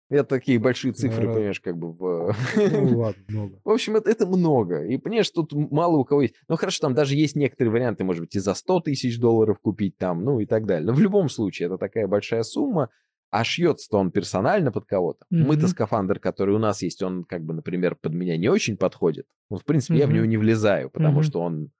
Это 0.08 0.22
такие 0.22 0.60
большие 0.60 0.92
цифры, 0.92 1.26
понимаешь, 1.26 1.60
как 1.60 1.76
бы 1.76 1.92
в... 1.92 2.32
Ну 2.56 2.98
ладно, 2.98 3.24
много. 3.26 3.60
В 3.64 3.70
общем, 3.70 3.96
это, 3.96 4.08
это 4.08 4.24
много. 4.24 4.84
И, 4.84 4.98
понимаешь, 4.98 5.28
тут 5.30 5.52
мало 5.52 5.96
у 5.96 6.04
кого 6.04 6.22
есть... 6.22 6.34
Ну, 6.46 6.54
хорошо, 6.54 6.78
там 6.82 6.94
даже 6.94 7.16
есть 7.16 7.34
некоторые 7.34 7.72
варианты, 7.72 8.04
может 8.04 8.20
быть, 8.22 8.36
и 8.36 8.38
за 8.38 8.54
100 8.54 8.82
тысяч 8.82 9.18
долларов 9.18 9.58
купить 9.58 9.98
там, 9.98 10.24
ну 10.24 10.38
и 10.38 10.46
так 10.46 10.64
далее. 10.64 10.86
Но 10.86 10.92
в 10.92 11.00
любом 11.00 11.28
случае, 11.28 11.66
это 11.66 11.76
такая 11.76 12.06
большая 12.06 12.44
сумма, 12.44 12.90
а 13.30 13.42
шьется-то 13.42 13.98
он 13.98 14.12
персонально 14.12 14.70
под 14.70 14.86
кого-то. 14.86 15.24
Mm-hmm. 15.24 15.44
Мы-то 15.44 15.66
скафандр, 15.66 16.20
который 16.20 16.54
у 16.54 16.58
нас 16.58 16.82
есть, 16.82 17.02
он, 17.02 17.24
как 17.24 17.44
бы, 17.44 17.52
например, 17.52 17.96
под 17.96 18.14
меня 18.14 18.36
не 18.36 18.48
очень 18.48 18.76
подходит. 18.76 19.26
Ну, 19.50 19.56
в 19.56 19.64
принципе, 19.64 19.94
mm-hmm. 19.94 19.98
я 19.98 20.06
в 20.06 20.12
него 20.12 20.24
не 20.24 20.36
влезаю, 20.36 20.88
потому 20.88 21.20
mm-hmm. 21.20 21.24
что 21.24 21.40
он 21.40 21.72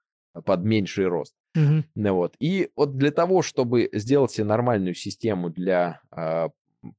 под 0.45 0.63
меньший 0.63 1.07
рост. 1.07 1.33
Ну, 1.95 2.13
вот. 2.13 2.35
И 2.39 2.69
вот 2.75 2.97
для 2.97 3.11
того, 3.11 3.41
чтобы 3.41 3.89
сделать 3.93 4.31
себе 4.31 4.45
нормальную 4.45 4.93
систему 4.93 5.49
для 5.49 6.01
э, 6.15 6.49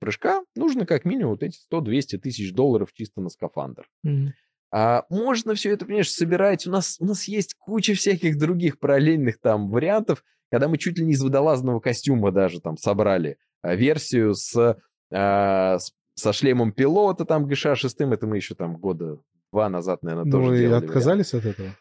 прыжка, 0.00 0.42
нужно 0.56 0.86
как 0.86 1.04
минимум 1.04 1.32
вот 1.32 1.42
эти 1.42 1.58
100-200 1.72 2.18
тысяч 2.18 2.52
долларов 2.52 2.92
чисто 2.92 3.20
на 3.20 3.28
скафандр. 3.28 3.88
Mm-hmm. 4.04 4.28
А, 4.70 5.04
можно 5.08 5.54
все 5.54 5.72
это, 5.72 5.86
понимаешь, 5.86 6.10
собирать. 6.10 6.66
У 6.66 6.70
нас, 6.70 6.96
у 7.00 7.06
нас 7.06 7.26
есть 7.26 7.54
куча 7.54 7.94
всяких 7.94 8.38
других 8.38 8.78
параллельных 8.78 9.40
там 9.40 9.68
вариантов, 9.68 10.22
когда 10.50 10.68
мы 10.68 10.78
чуть 10.78 10.98
ли 10.98 11.04
не 11.04 11.12
из 11.12 11.22
водолазного 11.22 11.80
костюма 11.80 12.32
даже 12.32 12.60
там 12.60 12.76
собрали 12.76 13.38
а, 13.62 13.74
версию 13.74 14.34
с, 14.34 14.78
а, 15.10 15.78
с, 15.78 15.92
со 16.14 16.32
шлемом 16.32 16.72
пилота 16.72 17.24
там 17.24 17.46
ГШ-6, 17.46 18.12
это 18.12 18.26
мы 18.26 18.36
еще 18.36 18.54
там 18.54 18.76
года 18.76 19.18
два 19.52 19.68
назад, 19.68 20.02
наверное, 20.02 20.26
ну, 20.26 20.30
тоже 20.30 20.56
и 20.56 20.60
делали. 20.60 20.84
отказались 20.84 21.32
вариант. 21.32 21.46
от 21.46 21.54
этого? 21.54 21.76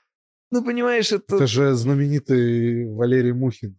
Ну, 0.52 0.64
понимаешь, 0.64 1.12
это... 1.12 1.36
Это 1.36 1.48
же 1.48 1.74
знаменитый 1.74 2.90
Валерий 2.94 3.34
Мухин. 3.34 3.78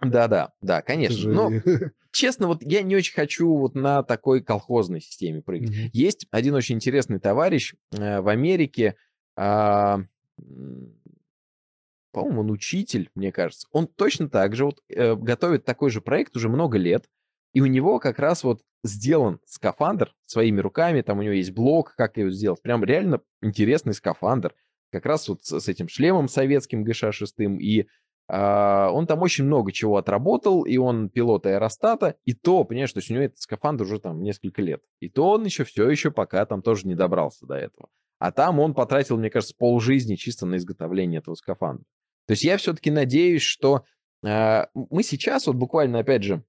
Да-да, 0.00 0.52
да, 0.60 0.82
конечно. 0.82 1.30
Но, 1.30 1.50
честно, 2.12 2.46
вот 2.46 2.62
я 2.62 2.82
не 2.82 2.96
очень 2.96 3.14
хочу 3.14 3.54
вот 3.56 3.74
на 3.74 4.02
такой 4.02 4.42
колхозной 4.42 5.00
системе 5.00 5.42
прыгать. 5.42 5.70
Угу. 5.70 5.90
Есть 5.92 6.26
один 6.30 6.54
очень 6.54 6.76
интересный 6.76 7.20
товарищ 7.20 7.74
э, 7.92 8.20
в 8.20 8.28
Америке, 8.28 8.96
э, 9.36 9.96
по-моему, 12.12 12.40
он 12.40 12.50
учитель, 12.50 13.10
мне 13.14 13.30
кажется. 13.30 13.68
Он 13.72 13.86
точно 13.86 14.28
так 14.28 14.56
же 14.56 14.64
вот 14.64 14.80
э, 14.88 15.14
готовит 15.14 15.64
такой 15.64 15.90
же 15.90 16.00
проект 16.00 16.36
уже 16.36 16.48
много 16.48 16.78
лет, 16.78 17.08
и 17.52 17.60
у 17.60 17.66
него 17.66 17.98
как 17.98 18.18
раз 18.18 18.42
вот 18.42 18.62
сделан 18.82 19.40
скафандр 19.44 20.14
своими 20.26 20.60
руками, 20.60 21.02
там 21.02 21.18
у 21.18 21.22
него 21.22 21.34
есть 21.34 21.52
блок, 21.52 21.94
как 21.96 22.16
его 22.16 22.30
сделать. 22.30 22.62
Прям 22.62 22.84
реально 22.84 23.20
интересный 23.42 23.94
скафандр 23.94 24.54
как 24.90 25.06
раз 25.06 25.28
вот 25.28 25.42
с, 25.44 25.68
этим 25.68 25.88
шлемом 25.88 26.28
советским 26.28 26.84
ГШ-6, 26.84 27.58
и 27.58 27.86
а, 28.32 28.90
он 28.92 29.06
там 29.06 29.22
очень 29.22 29.44
много 29.44 29.72
чего 29.72 29.96
отработал, 29.96 30.62
и 30.62 30.76
он 30.76 31.08
пилот 31.08 31.46
аэростата, 31.46 32.16
и 32.24 32.32
то, 32.32 32.62
понимаешь, 32.62 32.92
то 32.92 32.98
есть 32.98 33.10
у 33.10 33.14
него 33.14 33.24
этот 33.24 33.38
скафандр 33.38 33.84
уже 33.84 33.98
там 33.98 34.22
несколько 34.22 34.62
лет, 34.62 34.82
и 35.00 35.08
то 35.08 35.30
он 35.30 35.44
еще 35.44 35.64
все 35.64 35.88
еще 35.88 36.12
пока 36.12 36.46
там 36.46 36.62
тоже 36.62 36.86
не 36.86 36.94
добрался 36.94 37.46
до 37.46 37.54
этого. 37.54 37.88
А 38.20 38.30
там 38.30 38.60
он 38.60 38.74
потратил, 38.74 39.16
мне 39.16 39.30
кажется, 39.30 39.56
полжизни 39.58 40.14
чисто 40.14 40.46
на 40.46 40.56
изготовление 40.56 41.18
этого 41.18 41.34
скафандра. 41.34 41.84
То 42.26 42.32
есть 42.32 42.44
я 42.44 42.56
все-таки 42.58 42.90
надеюсь, 42.90 43.42
что 43.42 43.84
э, 44.22 44.66
мы 44.74 45.02
сейчас, 45.02 45.46
вот 45.46 45.56
буквально, 45.56 46.00
опять 46.00 46.22
же, 46.22 46.44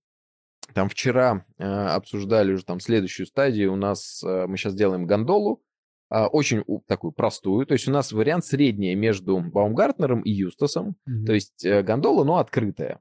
там 0.75 0.87
вчера 0.89 1.45
э, 1.57 1.63
обсуждали 1.63 2.53
уже 2.53 2.65
там 2.65 2.79
следующую 2.79 3.25
стадию. 3.25 3.73
У 3.73 3.77
нас 3.77 4.21
мы 4.23 4.57
сейчас 4.57 4.75
делаем 4.75 5.07
гондолу, 5.07 5.63
очень 6.11 6.63
такую 6.87 7.11
простую. 7.13 7.65
То 7.65 7.73
есть 7.73 7.87
у 7.87 7.91
нас 7.91 8.11
вариант 8.11 8.45
средний 8.45 8.95
между 8.95 9.39
Баумгартнером 9.39 10.21
и 10.21 10.31
Юстасом. 10.31 10.95
Mm-hmm. 11.07 11.25
То 11.25 11.33
есть 11.33 11.65
э, 11.65 11.83
гондола, 11.83 12.23
но 12.23 12.37
открытая. 12.37 12.99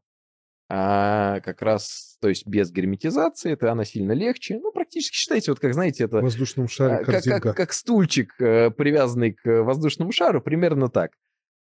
А, 0.72 1.40
как 1.40 1.62
раз, 1.62 2.16
то 2.20 2.28
есть 2.28 2.46
без 2.46 2.70
герметизации, 2.70 3.52
это 3.52 3.72
она 3.72 3.84
сильно 3.84 4.12
легче. 4.12 4.60
Ну, 4.62 4.70
практически 4.70 5.16
считайте, 5.16 5.50
вот 5.50 5.58
как, 5.58 5.74
знаете, 5.74 6.04
это... 6.04 6.18
В 6.18 6.22
воздушном 6.22 6.68
шаре 6.68 7.04
как, 7.04 7.24
как, 7.24 7.56
как 7.56 7.72
стульчик, 7.72 8.40
э, 8.40 8.70
привязанный 8.70 9.32
к 9.32 9.64
воздушному 9.64 10.12
шару, 10.12 10.40
примерно 10.40 10.88
так. 10.88 11.10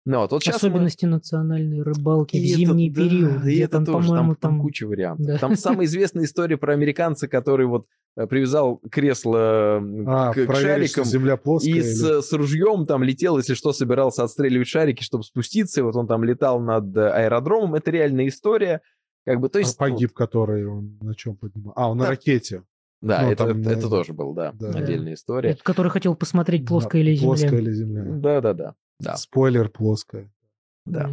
Ну, 0.05 0.19
вот, 0.19 0.33
вот 0.33 0.43
сейчас 0.43 0.61
мы- 0.62 0.69
Особенности 0.69 1.07
национальной 1.07 1.83
рыбалки 1.83 2.37
в 2.37 2.41
И 2.41 2.49
это- 2.51 2.59
зимний 2.59 2.91
да, 2.91 3.03
период, 3.03 3.33
и 3.37 3.38
где 3.38 3.62
это 3.65 3.73
там, 3.73 3.85
тоже, 3.87 4.09
по-моему, 4.09 4.35
там, 4.35 4.51
там... 4.53 4.61
куча 4.61 4.87
вариантов. 4.87 5.27
Да. 5.27 5.38
Там 5.38 5.55
самая 5.57 5.87
известная 5.87 6.25
история 6.25 6.57
про 6.57 6.73
американца, 6.73 7.29
который 7.29 7.67
вот 7.67 7.87
э, 8.17 8.27
привязал 8.27 8.81
кресло 8.91 9.81
А, 10.07 10.33
к, 10.33 10.45
к 10.47 10.55
шарикам 10.57 11.05
земля 11.05 11.37
плоская. 11.37 11.71
и 11.73 11.77
или- 11.77 11.83
с, 11.83 12.23
с 12.23 12.33
ружьем 12.33 12.85
там 12.87 13.03
летел, 13.05 13.38
если 13.38 13.55
что, 13.55 13.73
собирался 13.73 14.25
отстреливать 14.25 14.67
шарики, 14.67 15.03
чтобы 15.05 15.23
спуститься. 15.25 15.81
И 15.81 15.85
вот 15.85 15.95
он 15.95 16.09
там 16.09 16.25
летал 16.25 16.59
над 16.61 16.97
э, 16.97 17.09
аэродромом. 17.09 17.77
Это 17.77 17.91
реальная 17.93 18.27
история. 18.29 18.81
Как 19.25 19.38
бы, 19.38 19.49
то 19.49 19.59
А 19.59 19.61
есть... 19.61 19.79
ну, 19.79 19.87
погиб, 19.87 20.12
который 20.12 20.67
он 20.67 20.99
на 21.01 21.15
чем 21.15 21.37
поднимал? 21.37 21.75
А, 21.77 21.88
он 21.88 21.99
на 21.99 22.05
Да. 22.05 22.11
ракете. 22.11 22.65
да, 23.03 23.23
ну, 23.23 23.31
это, 23.31 23.47
там, 23.47 23.61
это, 23.61 23.71
это 23.71 23.83
да, 23.83 23.88
тоже 23.88 24.12
был, 24.15 24.33
да, 24.35 24.53
да. 24.53 24.71
отдельная 24.71 25.15
история. 25.15 25.51
Этот, 25.51 25.62
который 25.62 25.91
хотел 25.93 26.17
посмотреть, 26.17 26.67
плоская 26.67 27.03
Да, 27.05 27.09
или 27.09 27.15
земля. 27.15 27.27
Плоская 27.29 27.61
или 27.61 27.73
земля. 27.73 28.03
Да-да-да. 28.05 28.75
Да, 29.03 29.17
Спойлер, 29.17 29.69
плоская. 29.69 30.33
да. 30.87 31.11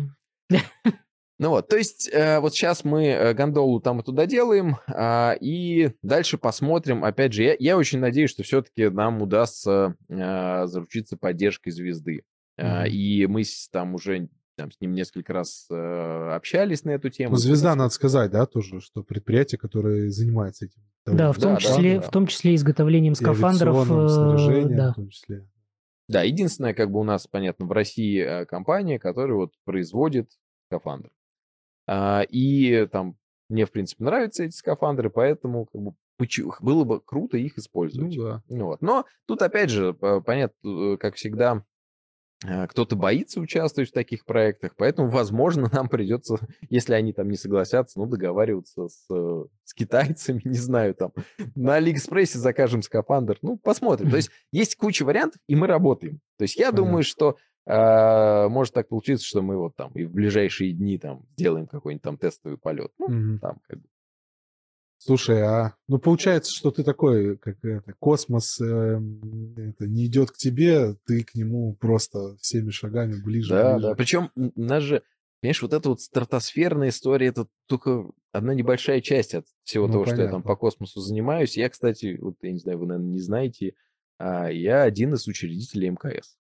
Ну 1.42 1.52
вот, 1.52 1.70
то 1.70 1.78
есть 1.78 2.10
э, 2.12 2.42
вот 2.42 2.54
сейчас 2.54 2.84
мы 2.84 3.06
э, 3.08 3.34
гондолу 3.34 3.80
там 3.80 4.02
и 4.02 4.04
туда 4.04 4.26
делаем, 4.26 4.76
а, 4.88 5.38
и 5.40 5.92
дальше 6.02 6.38
посмотрим. 6.38 7.06
Опять 7.06 7.32
же, 7.32 7.44
я, 7.44 7.56
я 7.58 7.78
очень 7.78 8.00
надеюсь, 8.00 8.30
что 8.32 8.44
все-таки 8.44 8.90
нам 8.90 9.22
удастся 9.22 9.96
э, 10.10 10.66
заручиться 10.66 11.16
поддержкой 11.16 11.70
звезды. 11.72 12.24
Э, 12.58 12.82
Мгм. 12.82 12.88
И 12.92 13.26
мы 13.28 13.46
с- 13.46 13.70
там 13.70 13.96
уже 13.96 14.28
там, 14.58 14.70
с 14.70 14.82
ним 14.82 14.92
несколько 14.92 15.32
раз 15.32 15.68
э, 15.72 16.32
общались 16.36 16.84
на 16.84 16.90
эту 16.90 17.10
тему. 17.10 17.32
Ну, 17.32 17.38
звезда, 17.38 17.74
надо 17.74 17.92
сказать, 17.94 18.32
да, 18.32 18.46
тоже, 18.46 18.82
что 18.82 19.02
предприятие, 19.02 19.60
которое 19.60 20.10
занимается 20.10 20.66
этим. 20.66 20.82
Да, 21.06 21.32
в 21.32 21.38
том, 21.40 21.54
Да, 21.54 21.60
числе, 21.62 22.02
да. 22.02 22.06
в 22.06 22.12
том 22.12 22.28
числе 22.28 22.54
изготовлением 22.56 23.16
скафандров. 23.16 23.90
э, 23.90 24.66
да. 24.76 24.92
в 24.92 24.96
том 24.96 25.08
числе. 25.08 25.48
Да, 26.10 26.24
единственное, 26.24 26.74
как 26.74 26.92
бы 26.92 27.00
у 27.00 27.04
нас, 27.04 27.28
понятно, 27.28 27.66
в 27.66 27.72
России 27.72 28.20
э, 28.20 28.46
компания, 28.46 29.00
которая 29.00 29.36
вот 29.36 29.54
производит 29.64 30.32
скафандры. 30.68 31.12
А, 31.88 32.24
И 32.30 32.88
там 32.88 33.16
мне, 33.48 33.66
в 33.66 33.72
принципе, 33.72 34.04
нравятся 34.04 34.44
эти 34.44 34.56
скафандры, 34.56 35.10
поэтому 35.10 35.66
как 35.66 35.82
бы, 35.82 35.94
было 36.62 36.84
бы 36.84 37.00
круто 37.00 37.38
их 37.38 37.58
использовать. 37.58 38.16
Ну 38.16 38.24
да. 38.24 38.44
Вот. 38.50 38.82
Но 38.82 39.06
тут, 39.26 39.42
опять 39.42 39.70
же, 39.70 39.94
понятно, 39.94 40.56
э, 40.94 40.98
как 40.98 41.16
всегда, 41.16 41.64
кто-то 42.42 42.96
боится 42.96 43.42
участвовать 43.42 43.90
в 43.90 43.94
таких 43.94 44.26
проектах, 44.26 44.74
поэтому, 44.78 45.10
возможно, 45.10 45.70
нам 45.74 45.90
придется, 45.90 46.38
если 46.70 46.94
они 46.94 47.12
там 47.12 47.30
не 47.30 47.36
согласятся, 47.36 48.00
ну, 48.00 48.06
договариваться 48.06 48.88
с, 48.88 49.06
э, 49.12 49.44
с 49.66 49.74
китайцами, 49.74 50.42
не 50.46 50.58
знаю, 50.58 50.96
там, 50.96 51.12
на 51.56 51.76
Алиэкспрессе 51.76 52.40
закажем 52.40 52.82
скафандр, 52.82 53.38
ну, 53.42 53.58
посмотрим. 53.58 54.10
То 54.10 54.16
есть 54.16 54.32
есть 54.52 54.78
куча 54.78 55.04
вариантов, 55.04 55.42
и 55.48 55.56
мы 55.56 55.68
работаем. 55.68 56.22
То 56.38 56.44
есть 56.44 56.56
я 56.56 56.72
думаю, 56.72 57.04
что 57.04 57.36
э, 57.66 58.48
может 58.48 58.74
так 58.74 58.88
получиться, 58.88 59.26
что 59.26 59.42
мы 59.42 59.58
вот 59.58 59.76
там 59.76 59.92
и 59.92 60.06
в 60.06 60.14
ближайшие 60.14 60.72
дни 60.72 60.98
там 60.98 61.26
сделаем 61.36 61.68
какой-нибудь 61.68 62.04
там 62.04 62.18
тестовый 62.18 62.58
полет. 62.58 62.92
Ну, 62.98 63.40
там 63.40 63.60
как 63.68 63.80
бы. 63.80 63.88
Слушай, 65.02 65.42
а 65.42 65.76
ну 65.88 65.98
получается, 65.98 66.54
что 66.54 66.72
ты 66.72 66.84
такой, 66.84 67.38
как 67.38 67.64
это, 67.64 67.94
космос 68.00 68.60
эм, 68.60 69.56
это, 69.58 69.88
не 69.88 70.06
идет 70.08 70.32
к 70.32 70.38
тебе, 70.38 70.96
ты 71.06 71.24
к 71.24 71.36
нему 71.36 71.74
просто 71.76 72.36
всеми 72.42 72.70
шагами 72.70 73.16
ближе. 73.16 73.54
Да, 73.54 73.74
ближе. 73.76 73.88
да. 73.88 73.96
Причем 73.96 74.32
нас 74.36 74.84
же, 74.84 75.02
понимаешь, 75.42 75.62
вот 75.62 75.74
эта 75.74 75.88
вот 75.90 76.02
стратосферная 76.02 76.90
история, 76.90 77.28
это 77.28 77.48
только 77.68 78.12
одна 78.34 78.54
небольшая 78.54 79.00
часть 79.00 79.34
от 79.36 79.46
всего 79.64 79.88
Ну, 79.88 79.94
того, 79.94 80.06
что 80.06 80.16
я 80.16 80.24
там 80.24 80.28
понятно. 80.32 80.48
по 80.50 80.56
космосу 80.58 81.00
занимаюсь. 81.00 81.56
Я, 81.56 81.70
кстати, 81.70 82.18
вот 82.20 82.36
я 82.42 82.52
не 82.52 82.60
знаю, 82.60 82.80
вы, 82.80 82.88
наверное, 82.88 83.12
не 83.14 83.20
знаете, 83.22 83.76
а, 84.18 84.50
я 84.52 84.84
один 84.84 85.14
из 85.14 85.26
учредителей 85.28 85.90
МКС. 85.92 86.36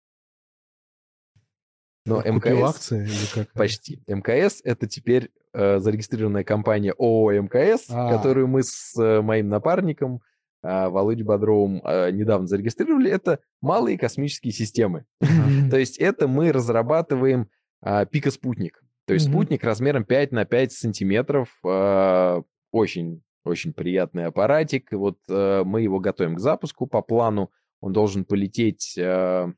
Но 2.09 2.21
Купил 2.21 2.35
МКС 2.57 2.69
акции 2.75 3.03
или 3.05 3.33
как? 3.45 3.53
почти. 3.53 4.01
МКС 4.07 4.61
это 4.63 4.87
теперь 4.87 5.29
э, 5.53 5.79
зарегистрированная 5.79 6.43
компания 6.43 6.91
ООО 6.97 7.31
МКС, 7.41 7.85
А. 7.89 8.11
которую 8.15 8.47
мы 8.47 8.63
с 8.63 8.93
э, 9.01 9.21
моим 9.21 9.47
напарником 9.47 10.21
а, 10.61 10.89
Володей 10.89 11.23
Бодровым 11.23 11.79
а, 11.85 12.11
недавно 12.11 12.45
зарегистрировали. 12.45 13.09
Это 13.09 13.39
малые 13.61 13.97
космические 13.97 14.51
системы. 14.51 15.05
То 15.71 15.77
есть 15.77 15.97
это 15.97 16.27
мы 16.27 16.51
разрабатываем 16.51 17.47
а, 17.81 18.05
пикоспутник. 18.05 18.81
То 19.05 19.13
есть 19.13 19.27
спутник 19.27 19.63
размером 19.63 20.03
5 20.03 20.31
на 20.33 20.45
5 20.45 20.71
сантиметров. 20.73 21.47
а, 21.65 22.41
очень, 22.71 23.23
очень 23.45 23.71
приятный 23.73 24.25
аппаратик. 24.25 24.91
И 24.91 24.95
вот 24.95 25.17
а, 25.29 25.63
мы 25.63 25.81
его 25.81 25.99
готовим 25.99 26.35
к 26.35 26.39
запуску 26.39 26.87
по 26.87 27.01
плану. 27.01 27.51
Он 27.81 27.93
должен 27.93 28.25
полететь 28.25 28.95
м, 28.97 29.55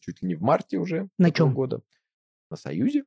чуть 0.00 0.22
ли 0.22 0.28
не 0.28 0.34
в 0.34 0.42
марте 0.42 0.78
уже 0.78 1.08
На 1.18 1.28
этого 1.28 1.48
чём? 1.48 1.54
года. 1.54 1.80
На 2.50 2.56
Союзе. 2.56 3.04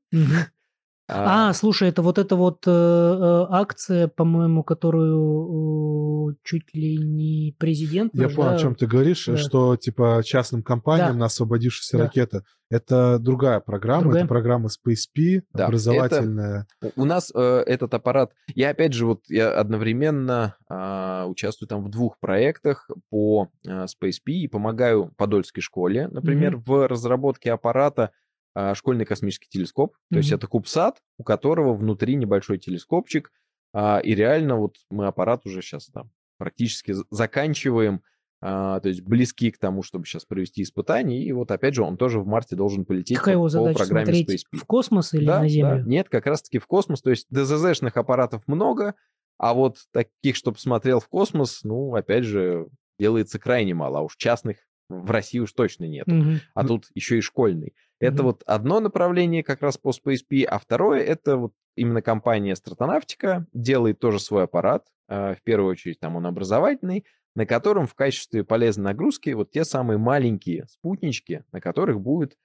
А, 1.11 1.49
А, 1.49 1.53
слушай, 1.53 1.89
это 1.89 2.03
вот 2.03 2.19
эта 2.19 2.35
вот 2.35 2.67
э, 2.67 2.69
э, 2.71 3.45
акция, 3.49 4.07
по-моему, 4.09 4.63
которую 4.63 6.33
э, 6.33 6.35
чуть 6.43 6.71
ли 6.75 6.97
не 6.97 7.55
президент. 7.57 8.13
Я 8.13 8.29
понял, 8.29 8.51
о 8.51 8.59
чем 8.59 8.75
ты 8.75 8.85
говоришь, 8.85 9.25
да. 9.25 9.35
что 9.37 9.75
типа 9.75 10.21
частным 10.23 10.61
компаниям 10.61 11.13
Да. 11.13 11.19
на 11.19 11.25
освободившаяся 11.25 11.97
Да. 11.97 12.03
ракета. 12.03 12.43
Это 12.69 13.17
другая 13.19 13.59
программа, 13.59 14.03
Другая. 14.03 14.23
это 14.23 14.27
программа 14.29 14.67
SpaceP, 14.69 15.41
Да, 15.53 15.65
образовательная. 15.65 16.67
У- 16.81 17.01
У 17.01 17.05
нас 17.05 17.31
э, 17.33 17.63
этот 17.65 17.93
аппарат, 17.95 18.31
я 18.53 18.69
опять 18.69 18.93
же 18.93 19.07
вот 19.07 19.23
я 19.27 19.51
одновременно 19.59 20.55
а, 20.69 21.25
участвую 21.25 21.67
там 21.67 21.83
в 21.83 21.89
двух 21.89 22.19
проектах 22.19 22.87
по 23.09 23.49
а, 23.67 23.85
SpaceP 23.85 24.27
и 24.33 24.47
помогаю 24.47 25.11
Подольской 25.17 25.63
школе, 25.63 26.07
например, 26.09 26.57
в 26.57 26.87
разработке 26.87 27.51
аппарата 27.51 28.11
а, 28.53 28.75
школьный 28.75 29.05
космический 29.05 29.47
телескоп. 29.49 29.95
То 30.11 30.17
есть 30.17 30.31
это 30.31 30.45
кубсат, 30.47 30.99
у 31.17 31.23
которого 31.23 31.73
внутри 31.73 32.15
небольшой 32.15 32.59
телескопчик, 32.59 33.31
а, 33.73 33.99
и 33.99 34.13
реально 34.13 34.57
вот 34.57 34.75
мы 34.91 35.07
аппарат 35.07 35.45
уже 35.47 35.61
сейчас 35.63 35.87
там 35.87 36.11
практически 36.37 36.93
заканчиваем. 37.09 38.01
А, 38.41 38.79
то 38.79 38.89
есть 38.89 39.01
близки 39.01 39.51
к 39.51 39.57
тому, 39.57 39.83
чтобы 39.83 40.05
сейчас 40.05 40.25
провести 40.25 40.63
испытания. 40.63 41.23
И 41.23 41.31
вот 41.31 41.51
опять 41.51 41.73
же 41.75 41.83
он 41.83 41.97
тоже 41.97 42.19
в 42.19 42.27
марте 42.27 42.55
должен 42.55 42.85
полететь 42.85 43.17
Какая 43.17 43.35
по, 43.35 43.37
его 43.37 43.43
по 43.45 43.49
задача 43.49 43.77
программе 43.79 44.05
смотреть 44.05 44.29
SpaceP. 44.45 44.57
в 44.57 44.65
космос 44.65 45.13
или 45.13 45.25
Да, 45.25 45.35
на 45.37 45.41
да. 45.43 45.47
Землю? 45.49 45.83
Нет, 45.85 46.09
как 46.09 46.25
раз-таки 46.25 46.59
в 46.59 46.67
космос. 46.67 47.01
То 47.01 47.09
есть 47.09 47.27
ДЗЗшных 47.29 47.97
аппаратов 47.97 48.43
много, 48.47 48.95
а 49.37 49.53
вот 49.53 49.77
таких, 49.91 50.35
чтобы 50.35 50.57
смотрел 50.59 50.99
в 50.99 51.07
космос, 51.07 51.61
ну, 51.63 51.95
опять 51.95 52.23
же, 52.23 52.67
делается 52.97 53.39
крайне 53.39 53.73
мало. 53.73 53.99
А 53.99 54.01
уж 54.01 54.15
частных 54.17 54.57
в 54.89 55.11
России 55.11 55.39
уж 55.39 55.53
точно 55.53 55.85
нет. 55.85 56.07
Мгм. 56.07 56.39
А 56.55 56.65
тут 56.65 56.87
еще 56.95 57.17
и 57.17 57.21
школьный. 57.21 57.73
Это 57.99 58.15
Мгм. 58.17 58.23
вот 58.23 58.43
одно 58.45 58.79
направление 58.79 59.43
как 59.43 59.61
раз 59.61 59.77
по 59.77 59.91
SpaceP, 59.91 60.43
а 60.45 60.57
второе 60.59 61.01
это 61.03 61.37
вот 61.37 61.53
именно 61.75 62.01
компания 62.01 62.55
Стратонавтика 62.55 63.45
делает 63.53 63.99
тоже 63.99 64.19
свой 64.19 64.43
аппарат. 64.45 64.85
э, 65.09 65.35
В 65.35 65.43
первую 65.43 65.71
очередь 65.71 65.99
там 65.99 66.15
он 66.15 66.25
образовательный, 66.25 67.05
на 67.35 67.45
котором 67.45 67.87
в 67.87 67.95
качестве 67.95 68.43
полезной 68.43 68.85
нагрузки 68.85 69.29
вот 69.31 69.51
те 69.51 69.63
самые 69.63 69.97
маленькие 69.97 70.67
спутнички, 70.67 71.43
на 71.51 71.61
которых 71.61 71.99
будут 72.01 72.37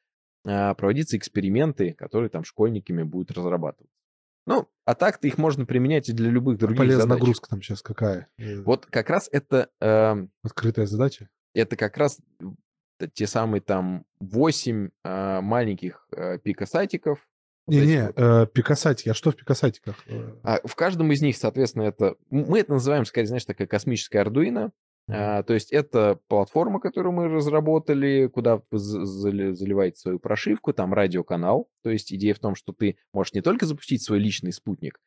а, 0.47 0.75
проводиться 0.75 1.17
эксперименты, 1.17 1.93
которые 1.95 2.31
там 2.31 2.45
школьниками 2.45 3.03
будут 3.03 3.31
разрабатывать. 3.31 3.91
Ну, 4.47 4.69
а 4.85 4.95
так-то 4.95 5.27
их 5.27 5.39
можно 5.39 5.65
применять 5.65 6.09
и 6.11 6.13
для 6.13 6.29
любых 6.31 6.59
других 6.59 6.79
Полезная 6.79 7.03
задач. 7.03 7.19
нагрузка 7.19 7.49
там 7.49 7.63
сейчас 7.63 7.81
какая? 7.81 8.29
Э, 8.37 8.61
Вот 8.63 8.85
как 8.87 9.09
раз 9.09 9.29
это 9.33 9.71
эм, 9.81 10.31
Открытая 10.43 10.85
задача? 10.87 11.31
это 11.55 11.77
как 11.77 11.97
раз 11.97 12.21
те 13.15 13.27
самые 13.27 13.61
там 13.63 14.05
8 14.21 14.91
а, 15.03 15.41
маленьких 15.41 16.07
а, 16.13 16.39
пикосатиков. 16.39 17.27
Не-не, 17.67 18.13
э, 18.15 18.47
пикасатики. 18.53 19.09
А 19.09 19.15
что 19.15 19.31
в 19.31 19.37
пикасатиках? 19.37 19.97
А 20.43 20.61
в 20.65 20.75
каждом 20.75 21.11
из 21.13 21.23
них, 21.23 21.37
соответственно, 21.37 21.85
это... 21.85 22.17
Мы 22.31 22.61
это 22.61 22.73
называем, 22.73 23.05
скорее, 23.05 23.27
знаешь, 23.27 23.45
такая 23.45 23.67
космическая 23.67 24.23
Arduino. 24.23 24.71
А, 25.07 25.43
то 25.43 25.53
есть 25.53 25.71
это 25.71 26.19
платформа, 26.29 26.81
которую 26.81 27.13
мы 27.13 27.29
разработали, 27.29 28.27
куда 28.27 28.57
вы 28.71 28.79
за- 28.79 29.05
зали- 29.05 29.53
заливаете 29.53 29.99
свою 29.99 30.19
прошивку, 30.19 30.73
там 30.73 30.95
радиоканал. 30.95 31.69
То 31.83 31.91
есть 31.91 32.13
идея 32.13 32.33
в 32.35 32.39
том, 32.39 32.55
что 32.55 32.73
ты 32.73 32.97
можешь 33.13 33.35
не 33.35 33.43
только 33.43 33.67
запустить 33.67 34.03
свой 34.03 34.19
личный 34.19 34.53
спутник, 34.53 34.99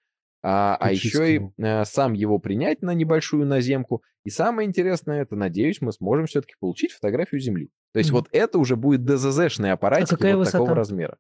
а, 0.44 0.78
а 0.80 0.92
еще 0.92 1.36
и 1.36 1.42
э, 1.58 1.84
сам 1.86 2.14
его 2.14 2.38
принять 2.38 2.84
на 2.84 2.94
небольшую 2.94 3.48
наземку. 3.48 4.04
И 4.24 4.30
самое 4.30 4.68
интересное, 4.68 5.24
это, 5.24 5.36
надеюсь, 5.36 5.82
мы 5.82 5.92
сможем 5.92 6.28
все-таки 6.28 6.54
получить 6.60 6.92
фотографию 6.92 7.42
Земли. 7.42 7.72
То 7.94 8.00
есть 8.00 8.12
Мгм. 8.12 8.20
вот 8.20 8.30
это 8.32 8.60
уже 8.60 8.76
будет 8.76 9.04
ДЗЗшные 9.04 9.72
аппаратики 9.72 10.10
какая 10.12 10.36
вот 10.36 10.52
такого 10.52 10.76
размера. 10.76 11.18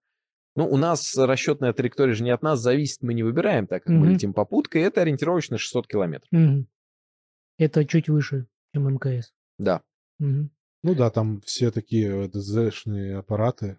Ну, 0.57 0.67
у 0.67 0.75
нас 0.75 1.15
расчетная 1.15 1.71
траектория 1.71 2.13
же 2.13 2.23
не 2.23 2.31
от 2.31 2.41
нас 2.41 2.59
зависит, 2.59 3.03
мы 3.03 3.13
не 3.13 3.21
выбираем, 3.21 3.67
так 3.67 3.83
как 3.83 3.93
мы 3.93 4.07
Мгм. 4.07 4.13
летим 4.13 4.33
попуткой, 4.33 4.81
это 4.81 5.01
ориентировочно 5.01 5.59
600 5.59 5.87
километров. 5.87 6.27
Мгм. 6.31 6.67
Это 7.59 7.85
чуть 7.85 8.09
выше, 8.09 8.47
чем 8.73 8.87
МКС. 8.89 9.33
Да. 9.59 9.83
Мгм. 10.17 10.49
Ну 10.81 10.95
да, 10.95 11.11
там 11.11 11.41
все 11.41 11.69
такие 11.69 12.27
ДЗшные 12.27 13.17
аппараты. 13.17 13.77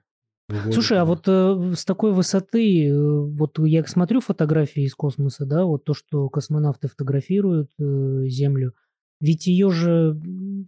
выводят 0.49 0.75
Слушай, 0.75 0.99
а 0.99 1.05
вот 1.05 1.27
э, 1.27 1.75
с 1.75 1.85
такой 1.85 2.13
высоты, 2.13 2.89
э, 2.89 2.95
вот 2.97 3.59
я 3.59 3.85
смотрю 3.85 4.21
фотографии 4.21 4.85
из 4.85 4.95
космоса, 4.95 5.47
да, 5.47 5.65
вот 5.65 5.85
то, 5.85 5.95
что 5.95 6.29
космонавты 6.29 6.87
фотографируют 6.87 7.73
э, 7.81 8.27
Землю, 8.29 8.73
ведь 9.21 9.47
ее 9.47 9.71
же, 9.71 10.19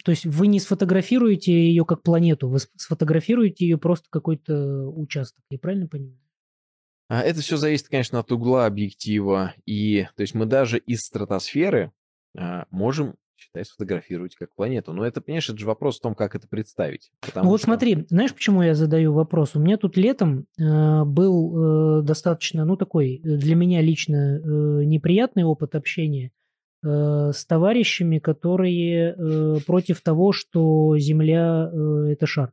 то 0.04 0.10
есть 0.10 0.26
вы 0.26 0.46
не 0.46 0.60
сфотографируете 0.60 1.52
ее 1.52 1.84
как 1.84 2.02
планету, 2.02 2.48
вы 2.48 2.58
сфотографируете 2.76 3.66
ее 3.66 3.78
просто 3.78 4.06
какой-то 4.10 4.88
участок, 4.88 5.44
я 5.50 5.58
правильно 5.58 5.86
понимаю? 5.86 6.18
А, 7.08 7.22
это 7.22 7.40
все 7.40 7.56
зависит, 7.56 7.88
конечно, 7.88 8.20
от 8.20 8.30
угла 8.30 8.66
объектива. 8.66 9.54
И, 9.66 10.06
то 10.16 10.20
есть 10.20 10.34
мы 10.34 10.46
даже 10.46 10.78
из 10.78 11.00
стратосферы 11.00 11.92
а, 12.38 12.66
можем 12.70 13.16
считай, 13.40 13.64
сфотографировать 13.64 14.36
как 14.36 14.54
планету. 14.54 14.92
Но 14.92 15.04
это, 15.04 15.20
понимаешь, 15.20 15.48
это 15.48 15.58
же 15.58 15.66
вопрос 15.66 15.98
в 15.98 16.02
том, 16.02 16.14
как 16.14 16.34
это 16.34 16.46
представить. 16.46 17.10
Ну 17.34 17.44
вот 17.44 17.58
что... 17.58 17.66
смотри, 17.66 18.06
знаешь, 18.10 18.34
почему 18.34 18.62
я 18.62 18.74
задаю 18.74 19.12
вопрос? 19.12 19.56
У 19.56 19.60
меня 19.60 19.76
тут 19.76 19.96
летом 19.96 20.46
э, 20.58 21.04
был 21.04 22.00
э, 22.00 22.02
достаточно, 22.02 22.64
ну 22.64 22.76
такой, 22.76 23.16
э, 23.16 23.20
для 23.22 23.54
меня 23.54 23.80
лично 23.80 24.38
э, 24.38 24.84
неприятный 24.84 25.44
опыт 25.44 25.74
общения 25.74 26.32
с 26.82 27.46
товарищами, 27.46 28.18
которые 28.18 29.14
э, 29.14 29.56
против 29.66 30.00
того, 30.00 30.32
что 30.32 30.96
Земля 30.98 31.70
э, 31.72 32.12
это 32.12 32.26
шар. 32.26 32.52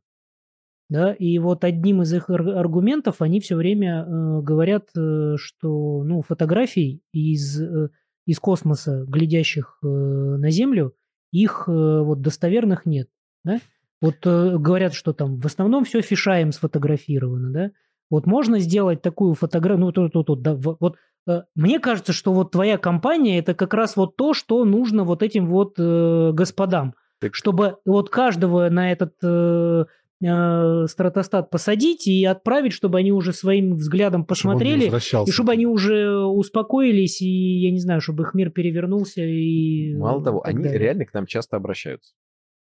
Да, 0.89 1.11
и 1.13 1.38
вот 1.38 1.65
одним 1.65 2.01
из 2.01 2.13
их 2.13 2.30
аргументов 2.30 3.21
они 3.21 3.41
все 3.41 3.55
время 3.55 4.05
э, 4.05 4.41
говорят, 4.41 4.89
э, 4.97 5.36
что 5.38 6.03
ну, 6.03 6.21
фотографий 6.21 7.01
из 7.11 7.61
э, 7.61 7.89
из 8.28 8.39
космоса, 8.39 9.05
глядящих 9.07 9.80
э, 9.82 9.88
на 9.88 10.51
Землю, 10.51 10.93
их 11.32 11.63
э, 11.67 11.71
вот 11.71 12.21
достоверных 12.21 12.86
нет. 12.86 13.09
Да? 13.43 13.59
Вот 14.01 14.15
э, 14.25 14.57
говорят, 14.57 14.93
что 14.93 15.13
там 15.13 15.38
в 15.38 15.45
основном 15.45 15.86
все 15.86 16.01
фишаем 16.01 16.51
сфотографировано, 16.51 17.51
да? 17.51 17.71
Вот 18.09 18.25
можно 18.25 18.59
сделать 18.59 19.01
такую 19.01 19.34
фотографию, 19.34 19.86
ну, 19.86 19.91
тут, 19.91 20.13
тут, 20.13 20.28
тут, 20.28 20.41
да, 20.41 20.55
вот, 20.55 20.78
вот 20.80 20.95
э, 20.95 20.97
мне 21.55 21.80
кажется, 21.80 22.13
что 22.13 22.34
вот 22.34 22.51
твоя 22.51 22.78
компания 22.78 23.39
это 23.39 23.53
как 23.53 23.73
раз 23.73 23.95
вот 23.95 24.15
то, 24.15 24.34
что 24.34 24.63
нужно 24.65 25.03
вот 25.03 25.23
этим 25.23 25.47
вот 25.47 25.75
э, 25.78 26.32
господам, 26.34 26.93
так... 27.19 27.36
чтобы 27.36 27.78
вот 27.86 28.09
каждого 28.09 28.69
на 28.69 28.91
этот 28.91 29.13
э, 29.23 29.86
э, 30.23 30.86
стратостат 30.88 31.49
посадить 31.49 32.07
и 32.07 32.23
отправить, 32.25 32.73
чтобы 32.73 32.99
они 32.99 33.11
уже 33.11 33.34
своим 33.34 33.75
взглядом 33.75 34.25
посмотрели, 34.25 34.97
чтобы 34.99 35.30
и 35.30 35.32
чтобы 35.32 35.51
они 35.51 35.65
уже 35.65 36.17
успокоились, 36.17 37.21
и, 37.21 37.59
я 37.59 37.71
не 37.71 37.80
знаю, 37.80 38.01
чтобы 38.01 38.23
их 38.23 38.34
мир 38.34 38.51
перевернулся. 38.51 39.21
И 39.21 39.95
Мало 39.95 40.23
того, 40.23 40.45
они 40.45 40.63
далее. 40.63 40.80
реально 40.80 41.05
к 41.05 41.13
нам 41.13 41.25
часто 41.25 41.57
обращаются. 41.57 42.13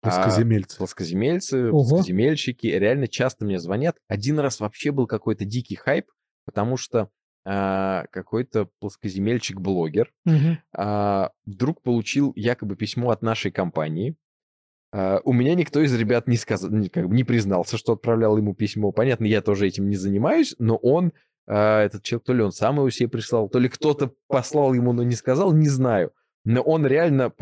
Плоскоземельцы. 0.02 0.76
А, 0.76 0.78
плоскоземельцы, 0.78 1.68
Ого. 1.70 1.88
плоскоземельщики 1.88 2.68
реально 2.68 3.08
часто 3.08 3.44
мне 3.44 3.58
звонят. 3.58 3.96
Один 4.08 4.38
раз 4.38 4.60
вообще 4.60 4.92
был 4.92 5.06
какой-то 5.06 5.44
дикий 5.44 5.74
хайп, 5.74 6.06
потому 6.44 6.76
что 6.76 6.98
а, 7.00 7.08
какой-то 7.46 8.68
плоскоземельщик-блогер 8.80 10.12
угу. 10.24 10.58
а, 10.72 11.30
вдруг 11.44 11.80
получил 11.80 12.32
якобы 12.34 12.74
письмо 12.74 13.10
от 13.10 13.22
нашей 13.22 13.50
компании, 13.50 14.16
Uh, 14.94 15.20
у 15.24 15.32
меня 15.32 15.54
никто 15.56 15.80
из 15.80 15.92
ребят 15.94 16.26
не 16.28 16.36
сказал, 16.36 16.70
не, 16.70 16.88
как 16.88 17.08
бы 17.08 17.14
не 17.14 17.24
признался, 17.24 17.76
что 17.76 17.94
отправлял 17.94 18.38
ему 18.38 18.54
письмо. 18.54 18.92
Понятно, 18.92 19.26
я 19.26 19.42
тоже 19.42 19.66
этим 19.66 19.90
не 19.90 19.96
занимаюсь, 19.96 20.54
но 20.58 20.76
он, 20.76 21.12
этот 21.46 22.02
человек, 22.02 22.24
то 22.24 22.32
ли 22.32 22.42
он 22.42 22.52
сам 22.52 22.76
его 22.76 22.88
себе 22.88 23.08
прислал, 23.08 23.48
то 23.48 23.58
ли 23.58 23.68
кто-то 23.68 24.12
послал 24.28 24.72
ему, 24.72 24.92
но 24.92 25.02
не 25.02 25.16
сказал, 25.16 25.52
не 25.52 25.68
знаю. 25.68 26.12
Но 26.44 26.62
он 26.62 26.86
реально 26.86 27.32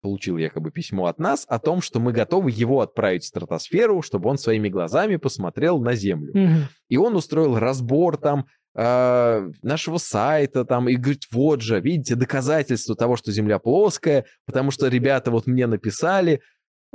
получил 0.00 0.38
якобы 0.38 0.70
письмо 0.70 1.06
от 1.06 1.18
нас 1.18 1.46
о 1.48 1.58
том, 1.58 1.82
что 1.82 2.00
мы 2.00 2.12
готовы 2.12 2.50
его 2.50 2.80
отправить 2.80 3.22
в 3.22 3.28
стратосферу, 3.28 4.02
чтобы 4.02 4.28
он 4.28 4.36
своими 4.36 4.68
глазами 4.68 5.16
посмотрел 5.16 5.78
на 5.80 5.94
Землю. 5.94 6.34
Mm-hmm. 6.34 6.62
И 6.88 6.96
он 6.96 7.14
устроил 7.14 7.58
разбор 7.58 8.16
там 8.16 8.46
э, 8.74 9.50
нашего 9.62 9.98
сайта 9.98 10.64
там 10.64 10.88
и 10.88 10.96
говорит, 10.96 11.24
вот 11.30 11.62
же, 11.62 11.80
видите, 11.80 12.14
доказательство 12.14 12.96
того, 12.96 13.16
что 13.16 13.32
Земля 13.32 13.58
плоская, 13.58 14.24
потому 14.46 14.70
что 14.70 14.88
ребята 14.88 15.30
вот 15.30 15.46
мне 15.46 15.66
написали, 15.66 16.40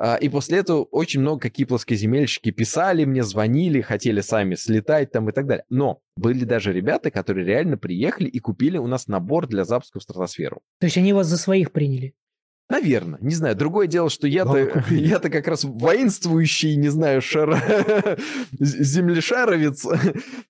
а, 0.02 0.16
и 0.16 0.30
после 0.30 0.60
этого 0.60 0.84
очень 0.84 1.20
много 1.20 1.42
какие 1.42 1.66
плоскоземельщики 1.66 2.52
писали 2.52 3.04
мне, 3.04 3.22
звонили, 3.22 3.82
хотели 3.82 4.22
сами 4.22 4.56
слетать 4.56 5.12
там 5.12 5.30
и 5.30 5.34
так 5.34 5.46
далее. 5.46 5.66
Но 5.70 6.00
были 6.16 6.46
даже 6.46 6.72
ребята, 6.72 7.12
которые 7.12 7.46
реально 7.46 7.78
приехали 7.78 8.30
и 8.30 8.40
купили 8.40 8.78
у 8.78 8.88
нас 8.88 9.08
набор 9.08 9.48
для 9.48 9.66
запуска 9.66 10.00
в 10.00 10.04
стратосферу. 10.04 10.62
То 10.80 10.86
есть 10.86 10.98
они 10.98 11.12
вас 11.12 11.28
за 11.28 11.38
своих 11.38 11.74
приняли? 11.74 12.14
Наверное, 12.70 13.18
не 13.20 13.34
знаю. 13.34 13.56
Другое 13.56 13.88
дело, 13.88 14.12
что 14.12 14.28
я-то, 14.28 14.84
я-то 14.92 15.32
как 15.32 15.48
раз 15.48 15.64
воинствующий, 15.64 16.76
не 16.76 16.90
знаю, 16.90 17.20
шар... 17.22 17.58
землешаровец. 18.52 19.88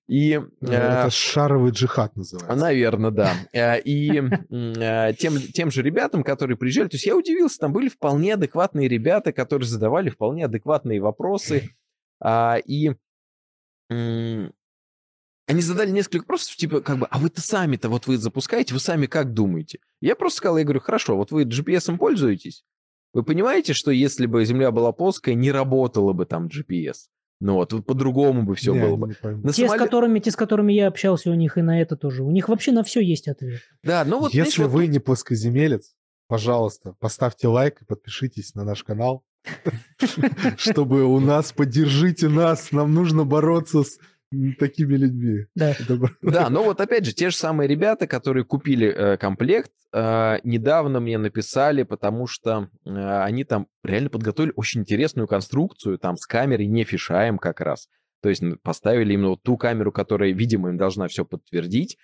И, 0.06 0.38
ну, 0.60 0.70
Это 0.70 1.06
э, 1.06 1.10
шаровый 1.10 1.72
джихад 1.72 2.14
называется. 2.16 2.54
Наверное, 2.54 3.10
да. 3.10 3.32
Э, 3.54 3.80
и 3.80 4.22
э, 4.50 5.14
тем, 5.14 5.38
тем 5.38 5.70
же 5.70 5.82
ребятам, 5.82 6.22
которые 6.22 6.58
приезжали, 6.58 6.88
то 6.88 6.96
есть 6.96 7.06
я 7.06 7.16
удивился, 7.16 7.58
там 7.58 7.72
были 7.72 7.88
вполне 7.88 8.34
адекватные 8.34 8.86
ребята, 8.86 9.32
которые 9.32 9.66
задавали 9.66 10.10
вполне 10.10 10.44
адекватные 10.44 11.00
вопросы. 11.00 11.70
А, 12.22 12.58
и 12.66 12.92
они 15.50 15.62
задали 15.62 15.90
несколько 15.90 16.22
вопросов, 16.22 16.54
типа, 16.54 16.80
как 16.80 16.98
бы, 16.98 17.06
а 17.10 17.18
вы-то 17.18 17.40
сами-то, 17.40 17.88
вот 17.88 18.06
вы 18.06 18.18
запускаете, 18.18 18.72
вы 18.72 18.78
сами 18.78 19.06
как 19.06 19.34
думаете? 19.34 19.80
Я 20.00 20.14
просто 20.14 20.38
сказал, 20.38 20.58
я 20.58 20.64
говорю, 20.64 20.80
хорошо, 20.80 21.16
вот 21.16 21.32
вы 21.32 21.42
GPS 21.42 21.96
пользуетесь? 21.96 22.64
Вы 23.12 23.24
понимаете, 23.24 23.72
что 23.72 23.90
если 23.90 24.26
бы 24.26 24.44
Земля 24.44 24.70
была 24.70 24.92
плоская, 24.92 25.34
не 25.34 25.50
работало 25.50 26.12
бы 26.12 26.24
там 26.24 26.46
GPS? 26.46 27.08
Ну 27.40 27.54
вот, 27.54 27.84
по-другому 27.84 28.44
бы 28.44 28.54
все 28.54 28.72
не, 28.72 28.80
было 28.80 28.94
бы. 28.94 29.06
На 29.08 29.52
те, 29.52 29.66
самолет... 29.66 29.82
с 29.82 29.84
которыми, 29.84 30.20
те, 30.20 30.30
с 30.30 30.36
которыми 30.36 30.72
я 30.72 30.86
общался, 30.86 31.30
у 31.30 31.34
них 31.34 31.58
и 31.58 31.62
на 31.62 31.80
это 31.80 31.96
тоже. 31.96 32.22
У 32.22 32.30
них 32.30 32.48
вообще 32.48 32.70
на 32.70 32.84
все 32.84 33.00
есть 33.00 33.26
ответ. 33.26 33.62
Да, 33.82 34.04
ну 34.04 34.20
вот... 34.20 34.32
Если 34.32 34.62
вы 34.62 34.82
вот... 34.82 34.88
не 34.88 35.00
плоскоземелец, 35.00 35.94
пожалуйста, 36.28 36.94
поставьте 37.00 37.48
лайк 37.48 37.82
и 37.82 37.84
подпишитесь 37.84 38.54
на 38.54 38.62
наш 38.62 38.84
канал, 38.84 39.24
чтобы 40.58 41.04
у 41.04 41.18
нас, 41.18 41.52
поддержите 41.52 42.28
нас, 42.28 42.70
нам 42.70 42.94
нужно 42.94 43.24
бороться 43.24 43.82
с 43.82 43.98
такими 44.58 44.94
людьми. 44.94 45.46
Да. 45.54 45.74
Да, 46.22 46.50
но 46.50 46.62
вот 46.64 46.80
опять 46.80 47.04
же, 47.04 47.12
те 47.12 47.30
же 47.30 47.36
самые 47.36 47.68
ребята, 47.68 48.06
которые 48.06 48.44
купили 48.44 48.88
э, 48.88 49.16
комплект, 49.16 49.72
э, 49.92 50.38
недавно 50.44 51.00
мне 51.00 51.18
написали, 51.18 51.82
потому 51.82 52.26
что 52.26 52.68
э, 52.84 53.22
они 53.22 53.44
там 53.44 53.66
реально 53.82 54.10
подготовили 54.10 54.52
очень 54.56 54.82
интересную 54.82 55.26
конструкцию, 55.26 55.98
там 55.98 56.16
с 56.16 56.26
камерой 56.26 56.66
не 56.66 56.84
фишаем 56.84 57.38
как 57.38 57.60
раз. 57.60 57.88
То 58.22 58.28
есть 58.28 58.42
поставили 58.62 59.14
именно 59.14 59.30
вот 59.30 59.42
ту 59.42 59.56
камеру, 59.56 59.92
которая, 59.92 60.32
видимо, 60.32 60.68
им 60.68 60.76
должна 60.76 61.08
все 61.08 61.24
подтвердить. 61.24 61.96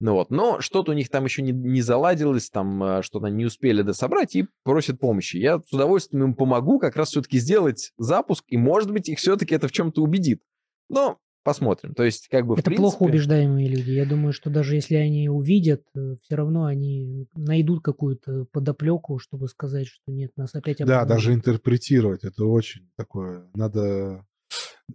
Ну 0.00 0.14
вот, 0.14 0.30
но 0.30 0.60
что-то 0.60 0.92
у 0.92 0.94
них 0.94 1.08
там 1.08 1.24
еще 1.24 1.42
не, 1.42 1.52
не 1.52 1.80
заладилось, 1.80 2.50
там 2.50 3.02
что-то 3.02 3.28
не 3.28 3.44
успели 3.44 3.82
дособрать 3.82 4.34
и 4.36 4.46
просят 4.62 4.98
помощи. 4.98 5.36
Я 5.36 5.60
с 5.60 5.72
удовольствием 5.72 6.24
им 6.24 6.34
помогу 6.34 6.78
как 6.78 6.96
раз 6.96 7.10
все-таки 7.10 7.38
сделать 7.38 7.92
запуск, 7.96 8.44
и 8.48 8.56
может 8.56 8.90
быть 8.90 9.08
их 9.08 9.18
все-таки 9.18 9.54
это 9.54 9.68
в 9.68 9.72
чем-то 9.72 10.02
убедит. 10.02 10.42
Но 10.88 11.18
Посмотрим. 11.44 11.92
То 11.94 12.04
есть, 12.04 12.28
как 12.28 12.46
бы, 12.46 12.54
Это 12.54 12.62
принципе... 12.62 12.80
плохо 12.80 13.02
убеждаемые 13.02 13.68
люди. 13.68 13.90
Я 13.90 14.06
думаю, 14.06 14.32
что 14.32 14.48
даже 14.48 14.76
если 14.76 14.94
они 14.94 15.28
увидят, 15.28 15.82
э, 15.94 16.16
все 16.22 16.36
равно 16.36 16.64
они 16.64 17.28
найдут 17.34 17.84
какую-то 17.84 18.46
подоплеку, 18.50 19.18
чтобы 19.18 19.46
сказать, 19.48 19.86
что 19.86 20.10
нет, 20.10 20.30
нас 20.36 20.54
опять 20.54 20.80
обманули. 20.80 21.06
Да, 21.06 21.14
даже 21.14 21.34
интерпретировать. 21.34 22.24
Это 22.24 22.46
очень 22.46 22.88
такое. 22.96 23.44
Надо... 23.54 24.24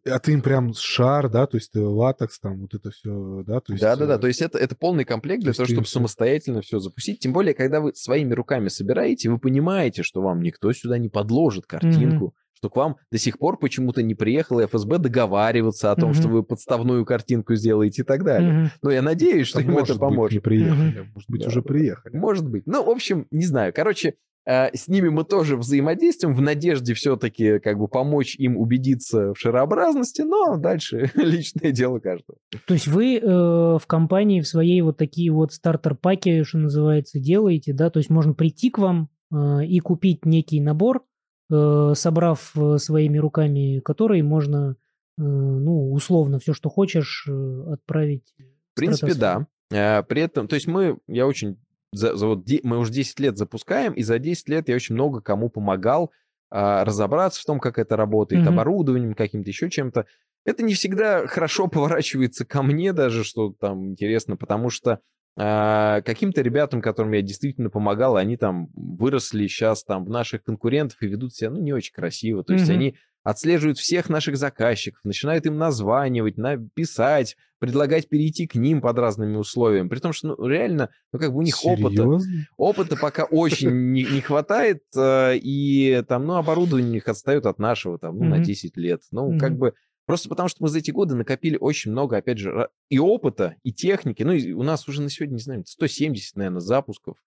А 0.05 0.19
ты 0.19 0.33
им 0.33 0.41
прям 0.41 0.73
шар, 0.73 1.29
да, 1.29 1.45
то 1.45 1.57
есть 1.57 1.71
ты 1.71 1.81
латекс, 1.81 2.39
там 2.39 2.61
вот 2.61 2.73
это 2.73 2.89
все, 2.91 3.43
да? 3.45 3.59
То 3.59 3.73
есть, 3.73 3.81
да, 3.81 3.95
да, 3.95 4.05
да, 4.05 4.17
то 4.17 4.27
есть 4.27 4.41
это, 4.41 4.57
это 4.57 4.75
полный 4.75 5.03
комплект 5.03 5.43
для 5.43 5.53
того, 5.53 5.67
чтобы 5.67 5.83
все... 5.83 5.93
самостоятельно 5.93 6.61
все 6.61 6.79
запустить. 6.79 7.19
Тем 7.19 7.33
более, 7.33 7.53
когда 7.53 7.79
вы 7.79 7.93
своими 7.93 8.33
руками 8.33 8.69
собираете, 8.69 9.29
вы 9.29 9.37
понимаете, 9.37 10.01
что 10.01 10.21
вам 10.21 10.41
никто 10.41 10.71
сюда 10.73 10.97
не 10.97 11.09
подложит 11.09 11.67
картинку. 11.67 12.33
Mm-hmm 12.35 12.48
что 12.59 12.69
к 12.69 12.75
вам 12.75 12.97
до 13.11 13.17
сих 13.17 13.39
пор 13.39 13.57
почему-то 13.57 14.03
не 14.03 14.15
приехала 14.15 14.65
ФСБ 14.67 14.97
договариваться 14.97 15.91
о 15.91 15.95
том, 15.95 16.11
mm-hmm. 16.11 16.19
что 16.19 16.27
вы 16.27 16.43
подставную 16.43 17.05
картинку 17.05 17.55
сделаете 17.55 18.01
и 18.01 18.05
так 18.05 18.23
далее. 18.23 18.51
Mm-hmm. 18.51 18.69
Но 18.81 18.91
я 18.91 19.01
надеюсь, 19.01 19.47
что 19.47 19.59
а 19.59 19.61
им 19.61 19.77
это 19.77 19.97
поможет. 19.97 20.43
Быть, 20.43 20.51
не 20.51 20.57
приехали. 20.57 21.01
Mm-hmm. 21.01 21.07
Может 21.13 21.29
быть, 21.29 21.41
да, 21.41 21.47
уже 21.47 21.61
приехали. 21.61 22.17
Может 22.17 22.49
быть. 22.49 22.63
Ну, 22.65 22.83
в 22.83 22.89
общем, 22.89 23.27
не 23.31 23.45
знаю. 23.45 23.71
Короче, 23.73 24.15
э, 24.45 24.75
с 24.75 24.89
ними 24.89 25.07
мы 25.07 25.23
тоже 25.23 25.55
взаимодействуем 25.55 26.35
в 26.35 26.41
надежде 26.41 26.93
все-таки 26.93 27.59
как 27.59 27.79
бы 27.79 27.87
помочь 27.87 28.35
им 28.35 28.57
убедиться 28.57 29.33
в 29.33 29.39
шарообразности, 29.39 30.23
но 30.23 30.57
дальше 30.57 31.11
личное 31.15 31.71
дело 31.71 31.99
каждого. 31.99 32.37
То 32.65 32.73
есть 32.73 32.87
вы 32.87 33.19
э, 33.19 33.21
в 33.21 33.83
компании 33.87 34.41
в 34.41 34.47
своей 34.47 34.81
вот 34.81 34.97
такие 34.97 35.31
вот 35.31 35.53
стартер-паки, 35.53 36.43
что 36.43 36.57
называется, 36.57 37.19
делаете, 37.19 37.71
да? 37.71 37.89
То 37.89 37.99
есть 37.99 38.09
можно 38.09 38.33
прийти 38.33 38.69
к 38.69 38.79
вам 38.79 39.07
э, 39.33 39.65
и 39.65 39.79
купить 39.79 40.25
некий 40.25 40.59
набор, 40.59 41.03
собрав 41.49 42.51
э, 42.55 42.77
своими 42.77 43.17
руками 43.17 43.79
который 43.79 44.21
можно, 44.21 44.75
э, 45.17 45.21
ну, 45.21 45.91
условно, 45.91 46.39
все, 46.39 46.53
что 46.53 46.69
хочешь, 46.69 47.27
отправить. 47.67 48.35
В 48.73 48.75
принципе, 48.75 49.13
да. 49.13 49.47
При 49.69 50.21
этом, 50.21 50.47
то 50.47 50.55
есть 50.55 50.67
мы, 50.67 50.97
я 51.07 51.27
очень, 51.27 51.57
за, 51.91 52.15
за 52.15 52.25
вот, 52.25 52.47
мы 52.63 52.79
уже 52.79 52.91
10 52.91 53.19
лет 53.19 53.37
запускаем, 53.37 53.93
и 53.93 54.01
за 54.01 54.17
10 54.17 54.49
лет 54.49 54.69
я 54.69 54.75
очень 54.75 54.95
много 54.95 55.21
кому 55.21 55.49
помогал 55.49 56.11
а, 56.51 56.83
разобраться 56.83 57.41
в 57.41 57.45
том, 57.45 57.59
как 57.59 57.77
это 57.77 57.95
работает, 57.95 58.43
mm-hmm. 58.43 58.49
оборудованием 58.49 59.13
каким-то, 59.13 59.49
еще 59.49 59.69
чем-то. 59.69 60.05
Это 60.45 60.63
не 60.63 60.73
всегда 60.73 61.27
хорошо 61.27 61.67
поворачивается 61.71 62.45
ко 62.45 62.63
мне 62.63 62.93
даже, 62.93 63.23
что 63.23 63.53
там 63.59 63.89
интересно, 63.89 64.35
потому 64.35 64.69
что 64.69 64.91
э, 64.91 64.97
каким-то 65.39 66.41
ребятам, 66.41 66.81
которым 66.81 67.13
я 67.13 67.21
действительно 67.21 67.69
помогал, 67.69 68.17
они 68.17 68.35
там 68.37 68.67
выросли 68.75 69.47
сейчас 69.47 69.83
там 69.83 70.03
в 70.05 70.09
наших 70.09 70.43
конкурентов 70.43 71.01
и 71.01 71.07
ведут 71.07 71.33
себя, 71.33 71.51
ну, 71.51 71.61
не 71.61 71.71
очень 71.73 71.93
красиво. 71.93 72.43
То 72.43 72.53
есть 72.53 72.69
Мгм. 72.69 72.69
они 72.69 72.95
отслеживают 73.23 73.77
всех 73.77 74.09
наших 74.09 74.37
заказчиков, 74.37 75.01
начинают 75.03 75.45
им 75.45 75.57
названивать, 75.57 76.37
написать, 76.37 77.37
предлагать 77.59 78.09
перейти 78.09 78.47
к 78.47 78.55
ним 78.55 78.81
под 78.81 78.97
разными 78.97 79.35
условиями. 79.35 79.87
При 79.89 79.99
том, 79.99 80.13
что 80.13 80.29
ну, 80.29 80.47
реально, 80.47 80.89
ну, 81.13 81.19
как 81.19 81.31
бы 81.31 81.39
у 81.39 81.41
них 81.41 81.63
опыта, 81.63 82.09
Серьезно? 82.09 82.45
опыта 82.57 82.97
пока 82.97 83.25
очень 83.25 83.69
не, 83.91 84.05
не 84.05 84.21
хватает, 84.21 84.83
э, 84.95 85.37
и 85.37 86.03
там, 86.07 86.25
ну, 86.25 86.35
оборудование 86.35 86.89
у 86.89 86.93
них 86.93 87.07
отстает 87.07 87.45
от 87.45 87.59
нашего, 87.59 87.99
там, 87.99 88.17
ну, 88.17 88.25
на 88.25 88.39
Мгм. 88.39 88.39
10 88.39 88.77
лет. 88.77 89.01
Ну, 89.11 89.35
как 89.35 89.55
Мгм. 89.55 89.57
бы, 89.57 89.73
просто 90.09 90.27
потому 90.27 90.49
что 90.49 90.63
мы 90.63 90.69
за 90.69 90.79
эти 90.79 90.89
годы 90.89 91.13
накопили 91.13 91.55
очень 91.61 91.91
много, 91.91 92.17
опять 92.17 92.39
же, 92.39 92.69
и 92.89 92.97
опыта, 92.97 93.57
и 93.61 93.71
техники. 93.71 94.23
Ну, 94.23 94.31
и 94.31 94.53
у 94.53 94.63
нас 94.63 94.87
уже 94.87 95.03
на 95.03 95.09
сегодня, 95.11 95.35
не 95.35 95.39
знаю, 95.39 95.63
170, 95.67 96.35
наверное, 96.35 96.61
запусков. 96.61 97.17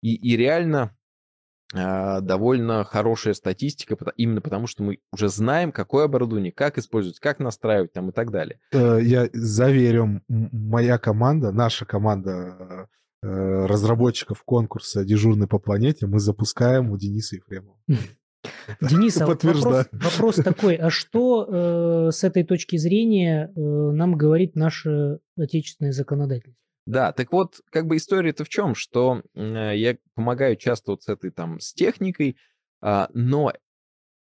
И, 0.00 0.16
и 0.16 0.36
реально 0.36 0.96
а, 1.72 2.20
довольно 2.20 2.82
хорошая 2.82 3.34
статистика, 3.34 3.96
именно 4.16 4.40
потому 4.40 4.66
что 4.66 4.82
мы 4.82 4.98
уже 5.12 5.28
знаем, 5.28 5.70
какое 5.70 6.06
оборудование, 6.06 6.50
как 6.50 6.78
использовать, 6.78 7.20
как 7.20 7.38
настраивать 7.38 7.92
там 7.92 8.10
и 8.10 8.12
так 8.12 8.32
далее. 8.32 8.58
Э, 8.72 8.98
Я 9.00 9.28
заверю, 9.32 10.20
моя 10.26 10.98
команда, 10.98 11.52
наша 11.52 11.84
команда 11.84 12.88
э, 13.22 13.28
э, 13.28 13.66
разработчиков 13.66 14.42
конкурса 14.42 15.04
«Дежурный 15.04 15.46
по 15.46 15.60
планете» 15.60 16.08
мы 16.08 16.18
запускаем 16.18 16.90
у 16.90 16.98
Дениса 16.98 17.36
Ефремова. 17.36 17.78
Денис, 18.80 19.20
а 19.20 19.26
вот 19.26 19.44
вопрос, 19.44 19.86
вопрос 19.92 20.36
такой, 20.36 20.76
а 20.76 20.90
что 20.90 21.46
э, 21.48 22.10
с 22.10 22.24
этой 22.24 22.44
точки 22.44 22.76
зрения 22.76 23.52
э, 23.54 23.60
нам 23.60 24.16
говорит 24.16 24.56
наше 24.56 25.20
отечественное 25.36 25.92
законодательство? 25.92 26.56
Да, 26.84 27.12
так 27.12 27.32
вот, 27.32 27.60
как 27.70 27.86
бы 27.86 27.96
история-то 27.96 28.44
в 28.44 28.48
чем, 28.48 28.74
что 28.74 29.22
э, 29.34 29.72
я 29.76 29.96
помогаю 30.14 30.56
часто 30.56 30.92
вот 30.92 31.02
с 31.04 31.08
этой 31.08 31.30
там, 31.30 31.60
с 31.60 31.72
техникой, 31.72 32.36
а, 32.80 33.08
но 33.14 33.52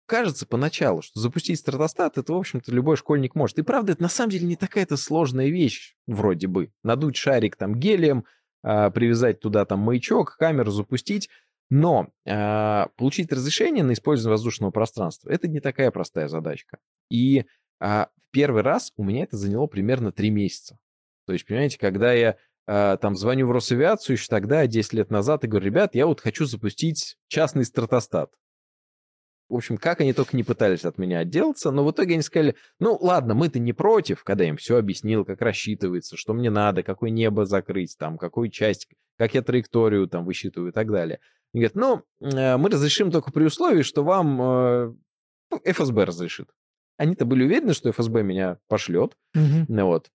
кажется 0.06 0.46
поначалу, 0.46 1.02
что 1.02 1.20
запустить 1.20 1.60
стратостат, 1.60 2.20
это, 2.20 2.34
в 2.34 2.38
общем-то, 2.38 2.72
любой 2.72 2.98
школьник 2.98 3.34
может. 3.34 3.58
И 3.58 3.64
правда, 3.64 3.94
это 3.94 4.04
на 4.04 4.10
самом 4.10 4.30
деле 4.30 4.46
не 4.46 4.56
такая-то 4.56 4.98
сложная 4.98 5.50
вещь, 5.50 5.96
вроде 6.06 6.48
бы. 6.48 6.72
Надуть 6.84 7.16
шарик 7.16 7.56
там 7.56 7.76
гелием, 7.76 8.26
а, 8.62 8.92
привязать 8.92 9.40
туда 9.40 9.66
там 9.66 9.80
маячок, 9.80 10.38
камеру 10.38 10.72
запустить. 10.72 11.30
Но 11.70 12.10
а, 12.28 12.90
получить 12.96 13.32
разрешение 13.32 13.84
на 13.84 13.94
использование 13.94 14.34
воздушного 14.34 14.72
пространства, 14.72 15.30
это 15.30 15.48
не 15.48 15.60
такая 15.60 15.92
простая 15.92 16.28
задачка. 16.28 16.78
И 17.10 17.46
в 17.80 18.10
первый 18.32 18.62
раз 18.62 18.94
у 18.96 19.04
меня 19.04 19.24
это 19.24 19.36
заняло 19.36 19.68
примерно 19.68 20.14
три 20.14 20.30
месяца. 20.30 20.78
То 21.26 21.34
есть, 21.34 21.46
понимаете, 21.46 21.78
когда 21.78 22.14
я 22.14 22.38
а, 22.68 22.98
там 22.98 23.16
звоню 23.16 23.48
в 23.48 23.52
Росавиацию 23.52 24.16
еще 24.16 24.28
тогда, 24.28 24.66
10 24.66 24.94
лет 24.94 25.12
назад, 25.12 25.44
и 25.44 25.48
говорю, 25.48 25.66
ребят, 25.68 25.96
я 25.96 26.08
вот 26.08 26.22
хочу 26.22 26.46
запустить 26.46 27.18
частный 27.28 27.66
стратостат. 27.66 28.32
В 29.48 29.56
общем, 29.56 29.78
как 29.78 30.02
они 30.02 30.14
только 30.14 30.36
не 30.36 30.44
пытались 30.44 30.86
от 30.86 30.98
меня 30.98 31.20
отделаться, 31.20 31.70
но 31.70 31.86
в 31.86 31.92
итоге 31.92 32.14
они 32.14 32.24
сказали, 32.24 32.56
ну 32.80 32.98
ладно, 33.00 33.36
мы-то 33.36 33.60
не 33.60 33.74
против, 33.74 34.24
когда 34.24 34.44
я 34.44 34.50
им 34.50 34.58
все 34.58 34.78
объяснил, 34.78 35.24
как 35.24 35.42
рассчитывается, 35.42 36.18
что 36.18 36.34
мне 36.34 36.50
надо, 36.50 36.82
какое 36.82 37.12
небо 37.12 37.46
закрыть, 37.46 37.96
там, 37.98 38.18
какую 38.18 38.50
часть, 38.50 38.88
как 39.18 39.36
я 39.36 39.44
траекторию 39.44 40.08
там 40.08 40.26
высчитываю 40.26 40.72
и 40.72 40.74
так 40.74 40.92
далее. 40.92 41.20
Они 41.54 41.62
говорят, 41.62 41.76
ну, 41.76 42.02
э, 42.28 42.58
мы 42.58 42.70
разрешим 42.70 43.12
только 43.12 43.32
при 43.32 43.44
условии, 43.44 43.84
что 43.84 44.04
вам 44.04 44.42
э, 44.42 44.94
ну, 45.52 45.62
ФСБ 45.64 46.06
разрешит. 46.06 46.50
Они-то 46.98 47.26
были 47.26 47.44
уверены, 47.44 47.74
что 47.74 47.92
ФСБ 47.92 48.24
меня 48.24 48.58
пошлет, 48.68 49.16
ну 49.68 49.86
вот. 49.86 50.10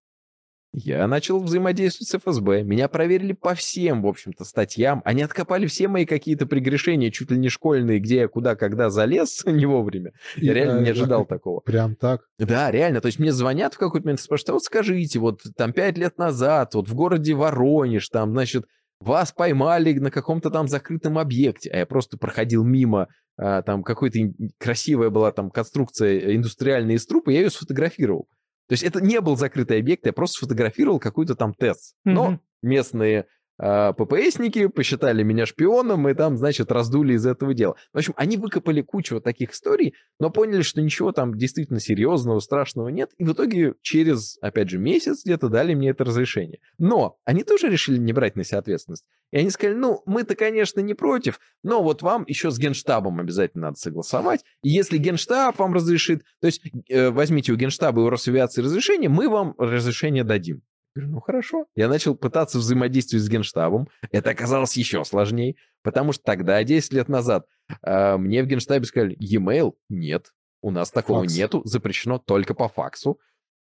Я 0.73 1.07
начал 1.09 1.41
взаимодействовать 1.41 2.09
с 2.09 2.15
ФСБ. 2.15 2.63
Меня 2.63 2.89
проверили 2.89 3.33
по 3.33 3.55
всем, 3.55 4.03
в 4.03 4.07
общем-то, 4.07 4.45
статьям. 4.45 5.03
Они 5.05 5.23
откопали 5.23 5.67
все 5.67 5.89
мои 5.89 6.05
какие-то 6.07 6.47
прегрешения, 6.47 7.11
чуть 7.11 7.31
ли 7.33 7.39
не 7.39 7.49
школьные, 7.49 7.99
где 7.99 8.17
я 8.19 8.29
куда, 8.29 8.55
когда 8.55 8.89
залез 8.89 9.43
не 9.47 9.67
вовремя. 9.67 10.13
Я 10.37 10.53
И, 10.53 10.55
реально 10.55 10.79
э, 10.79 10.81
не 10.81 10.85
да, 10.87 10.91
ожидал 10.93 11.25
как- 11.25 11.39
такого. 11.39 11.61
Прям 11.61 11.97
так. 11.97 12.23
Да, 12.39 12.71
реально. 12.71 13.01
То 13.01 13.07
есть 13.07 13.19
мне 13.19 13.33
звонят 13.33 13.75
в 13.75 13.79
какой-то 13.79 14.07
момент 14.07 14.21
и 14.21 14.23
спрашивают, 14.23 14.51
а 14.51 14.53
вот 14.55 14.63
скажите, 14.63 15.19
вот 15.19 15.41
там 15.57 15.73
пять 15.73 15.99
лет 15.99 16.19
назад, 16.19 16.75
вот 16.75 16.89
в 16.89 16.95
городе 16.95 17.35
Воронеж, 17.35 18.09
там, 18.09 18.31
значит, 18.31 18.65
вас 19.01 19.33
поймали 19.33 19.95
на 19.99 20.11
каком-то 20.11 20.51
там 20.51 20.69
закрытом 20.69 21.19
объекте, 21.19 21.71
а 21.71 21.79
я 21.79 21.87
просто 21.87 22.17
проходил 22.19 22.65
мимо, 22.65 23.09
а, 23.37 23.63
там 23.63 23.83
какой-то 23.83 24.19
красивая 24.59 25.11
была 25.11 25.33
там 25.33 25.51
конструкция 25.51 26.37
индустриальная 26.37 26.97
из 26.97 27.07
трупа, 27.07 27.31
я 27.31 27.41
ее 27.41 27.51
сфотографировал. 27.51 28.29
То 28.71 28.75
есть 28.75 28.85
это 28.85 29.01
не 29.01 29.21
был 29.21 29.37
закрытый 29.37 29.81
объект, 29.81 30.07
я 30.07 30.13
просто 30.13 30.37
сфотографировал 30.37 31.01
какой-то 31.01 31.35
там 31.35 31.55
тест. 31.55 31.97
Но 32.05 32.39
местные 32.63 33.27
а, 33.63 33.93
ППСники 33.93 34.69
посчитали 34.69 35.23
меня 35.23 35.45
шпионом 35.45 36.09
и 36.09 36.15
там, 36.15 36.39
значит, 36.39 36.73
раздули 36.73 37.13
из 37.13 37.27
этого 37.27 37.53
дела. 37.53 37.77
В 37.93 37.99
общем, 37.99 38.15
они 38.17 38.39
выкопали 38.39 38.81
кучу 38.81 39.17
вот 39.17 39.25
таких 39.25 39.53
историй, 39.53 39.95
но 40.19 40.31
поняли, 40.31 40.63
что 40.63 40.81
ничего 40.81 41.13
там 41.13 41.37
действительно 41.37 41.79
серьезного, 41.79 42.41
страшного 42.41 42.89
нет, 42.89 43.11
и 43.19 43.25
в 43.25 43.33
итоге 43.33 43.75
через, 43.83 44.39
опять 44.41 44.71
же, 44.71 44.79
месяц 44.79 45.25
где-то 45.25 45.51
дали 45.51 45.75
мне 45.75 45.91
это 45.91 46.05
разрешение. 46.05 46.61
Но 46.79 47.19
они 47.25 47.45
тоже 47.45 47.69
решили 47.69 47.99
не 47.99 48.15
брать 48.15 48.35
на 48.35 48.45
себя 48.45 48.61
ответственность. 48.61 49.05
И 49.31 49.37
они 49.37 49.51
сказали, 49.51 49.77
ну, 49.77 50.03
мы-то, 50.07 50.35
конечно, 50.37 50.81
не 50.81 50.95
против, 50.95 51.39
но 51.63 51.83
вот 51.83 52.01
вам 52.01 52.25
еще 52.27 52.51
с 52.51 52.59
Генштабом 52.59 53.21
обязательно 53.21 53.67
надо 53.67 53.77
согласовать. 53.77 54.41
И 54.63 54.71
если 54.71 54.97
Генштаб 54.97 55.59
вам 55.59 55.75
разрешит, 55.75 56.23
то 56.41 56.47
есть 56.47 56.63
э, 56.89 57.11
возьмите 57.11 57.53
у 57.53 57.57
Генштаба 57.57 58.01
и 58.01 58.05
у 58.05 58.09
Росавиации 58.09 58.63
разрешение, 58.63 59.11
мы 59.11 59.29
вам 59.29 59.55
разрешение 59.59 60.25
дадим. 60.25 60.63
Говорю, 60.95 61.13
ну 61.13 61.21
хорошо. 61.21 61.67
Я 61.77 61.89
начал 61.89 62.17
пытаться 62.17 62.59
взаимодействовать 62.59 63.25
с 63.25 63.29
Генштабом. 63.29 63.89
Это 64.11 64.31
оказалось 64.31 64.77
еще 64.77 65.05
сложнее, 65.05 65.57
потому 65.83 66.13
что 66.13 66.25
тогда, 66.25 66.63
10 66.63 66.93
лет 66.93 67.09
назад, 67.09 67.47
э, 67.83 68.17
мне 68.17 68.43
в 68.43 68.47
Генштабе 68.47 68.85
сказали, 68.85 69.17
e-mail 69.19 69.75
нет, 69.89 70.33
у 70.63 70.71
нас 70.71 70.91
такого 70.91 71.23
Факс. 71.23 71.37
нету, 71.37 71.63
запрещено 71.65 72.19
только 72.19 72.55
по 72.55 72.69
факсу. 72.69 73.19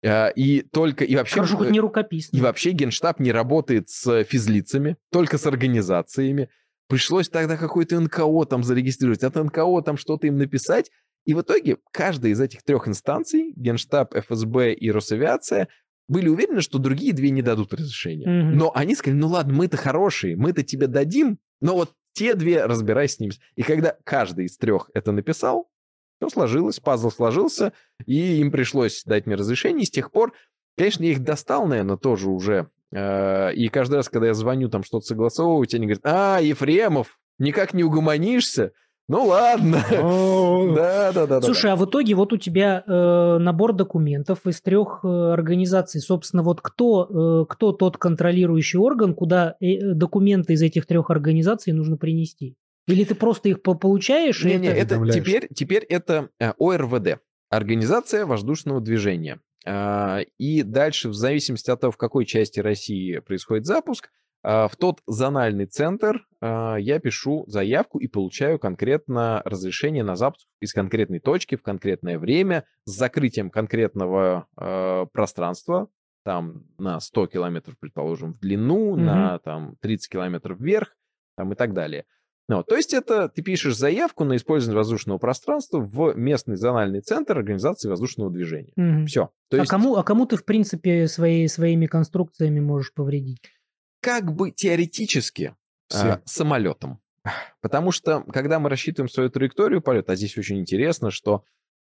Э, 0.02 0.32
и 0.34 0.62
только, 0.62 1.06
и 1.06 1.16
вообще... 1.16 1.36
Хорошо, 1.36 1.58
хоть 1.58 1.70
э, 1.70 1.72
не 1.72 1.80
рукописно. 1.80 2.36
и 2.36 2.42
вообще 2.42 2.72
Генштаб 2.72 3.20
не 3.20 3.32
работает 3.32 3.90
с 3.90 4.24
физлицами, 4.24 4.98
только 5.12 5.38
с 5.38 5.46
организациями. 5.46 6.50
Пришлось 6.90 7.30
тогда 7.30 7.58
какой-то 7.58 8.00
НКО 8.00 8.46
там 8.46 8.64
зарегистрировать, 8.64 9.24
от 9.24 9.36
НКО 9.36 9.82
там 9.84 9.98
что-то 9.98 10.28
им 10.28 10.38
написать. 10.38 10.92
И 11.26 11.34
в 11.34 11.42
итоге 11.42 11.78
каждая 11.92 12.34
из 12.34 12.42
этих 12.42 12.64
трех 12.64 12.88
инстанций, 12.88 13.54
Генштаб, 13.56 14.14
ФСБ 14.14 14.74
и 14.74 14.92
Росавиация, 14.92 15.70
были 16.08 16.28
уверены, 16.30 16.62
что 16.62 16.80
другие 16.80 17.14
две 17.14 17.30
не 17.30 17.42
дадут 17.42 17.74
разрешения. 17.74 18.28
Мгм. 18.28 18.58
Но 18.58 18.72
они 18.76 18.96
сказали, 18.96 19.20
ну 19.20 19.28
ладно, 19.28 19.54
мы-то 19.54 19.78
хорошие, 19.78 20.36
мы-то 20.36 20.64
тебе 20.64 20.88
дадим, 20.88 21.40
но 21.62 21.76
вот 21.76 21.92
те 22.14 22.36
две 22.36 22.66
разбирайся 22.66 23.16
с 23.16 23.20
ними. 23.20 23.34
И 23.56 23.64
когда 23.64 23.98
каждый 24.04 24.46
из 24.46 24.58
трех 24.58 24.90
это 24.94 25.12
написал, 25.12 25.70
все 26.18 26.30
сложилось, 26.30 26.80
пазл 26.80 27.10
сложился, 27.10 27.74
и 28.06 28.40
им 28.40 28.52
пришлось 28.52 29.04
дать 29.04 29.26
мне 29.26 29.36
разрешение. 29.36 29.84
И 29.84 29.86
с 29.86 29.92
тех 29.92 30.12
пор, 30.12 30.34
конечно, 30.78 31.04
я 31.04 31.12
их 31.12 31.24
достал, 31.24 31.66
наверное, 31.66 31.98
тоже 31.98 32.30
уже. 32.30 32.70
Э, 32.92 33.54
И 33.54 33.68
каждый 33.70 33.96
раз, 33.96 34.10
когда 34.10 34.28
я 34.28 34.34
звоню 34.34 34.70
там 34.70 34.84
что-то 34.84 35.06
согласовывать, 35.06 35.74
они 35.74 35.88
говорят, 35.88 36.06
а, 36.06 36.40
Ефремов, 36.40 37.20
никак 37.40 37.74
не 37.74 37.84
угомонишься? 37.84 38.74
Ну 39.14 39.26
ладно. 39.28 39.84
Да, 40.76 41.12
да, 41.14 41.28
да. 41.28 41.40
да, 41.40 41.42
Слушай, 41.42 41.72
а 41.72 41.76
в 41.76 41.86
итоге 41.86 42.16
вот 42.16 42.34
у 42.34 42.38
тебя 42.38 42.84
э, 42.86 43.38
набор 43.40 43.74
документов 43.74 44.46
из 44.48 44.62
трех 44.62 45.02
э, 45.04 45.08
организаций. 45.08 46.02
Собственно, 46.02 46.42
вот 46.42 46.62
кто, 46.62 47.44
э, 47.44 47.46
кто 47.48 47.74
тот 47.74 47.98
контролирующий 47.98 48.80
орган, 48.80 49.14
куда 49.14 49.56
э, 49.60 49.94
документы 49.94 50.54
из 50.54 50.62
этих 50.62 50.86
трех 50.88 51.10
организаций 51.12 51.74
нужно 51.74 51.98
принести? 51.98 52.56
Или 52.88 53.04
ты 53.04 53.14
просто 53.16 53.50
их 53.50 53.62
по- 53.62 53.76
получаешь? 53.76 54.44
и 54.44 54.48
Не, 54.48 54.58
не, 54.58 54.68
это- 54.68 55.00
теперь, 55.12 55.48
теперь 55.54 55.84
это 55.84 56.30
ОРВД, 56.58 57.20
Организация 57.50 58.26
воздушного 58.26 58.82
движения. 58.82 59.40
А, 59.66 60.22
И 60.40 60.64
дальше, 60.64 61.10
в 61.10 61.14
зависимости 61.14 61.70
от 61.70 61.82
того, 61.82 61.92
в 61.92 61.98
какой 61.98 62.26
части 62.26 62.60
России 62.60 63.20
происходит 63.20 63.66
запуск, 63.66 64.10
в 64.44 64.72
тот 64.78 65.02
зональный 65.08 65.66
центр 65.66 66.26
а, 66.42 66.76
я 66.76 67.00
пишу 67.00 67.46
заявку 67.48 68.00
и 68.00 68.08
получаю 68.08 68.60
конкретно 68.60 69.42
разрешение 69.46 70.04
на 70.04 70.18
запуск 70.18 70.46
из 70.60 70.74
конкретной 70.74 71.20
точки 71.20 71.56
в 71.56 71.62
конкретное 71.62 72.20
время 72.20 72.66
с 72.84 72.92
закрытием 72.92 73.50
конкретного 73.50 74.48
э, 74.58 75.06
пространства, 75.14 75.88
там 76.26 76.66
на 76.78 77.00
100 77.00 77.28
километров, 77.28 77.76
предположим, 77.80 78.34
в 78.34 78.40
длину, 78.40 78.96
Мгм. 78.96 79.06
на 79.06 79.40
там 79.40 79.76
30 79.80 80.12
километров 80.12 80.60
вверх, 80.60 80.96
там 81.38 81.54
и 81.54 81.56
так 81.56 81.74
далее. 81.74 82.06
Ну, 82.50 82.62
то 82.62 82.76
есть 82.76 82.94
это 82.94 83.30
ты 83.30 83.42
пишешь 83.42 83.78
заявку 83.78 84.26
на 84.26 84.36
использование 84.36 84.78
воздушного 84.78 85.18
пространства 85.18 85.80
в 85.80 86.14
местный 86.18 86.58
зональный 86.58 87.00
центр 87.00 87.38
организации 87.38 87.88
воздушного 87.88 88.30
движения. 88.30 88.74
Мгм. 88.76 89.06
Все. 89.06 89.30
То 89.50 89.58
а, 89.58 89.60
есть 89.62 89.72
кому, 89.72 89.96
а 89.96 90.04
кому 90.04 90.26
ты, 90.26 90.36
в 90.36 90.44
принципе, 90.44 91.08
своей, 91.08 91.48
своими 91.48 91.86
конструкциями 91.86 92.60
можешь 92.60 92.94
повредить? 92.94 93.50
Как 94.04 94.36
бы 94.36 94.52
теоретически 94.52 95.56
а, 95.92 96.22
самолетом. 96.26 97.00
Потому 97.62 97.92
что, 97.92 98.22
когда 98.24 98.60
мы 98.60 98.70
рассчитываем 98.70 99.10
свою 99.10 99.30
траекторию 99.30 99.82
полета, 99.82 100.12
а 100.12 100.16
здесь 100.16 100.38
очень 100.38 100.60
интересно, 100.60 101.10
что 101.10 101.46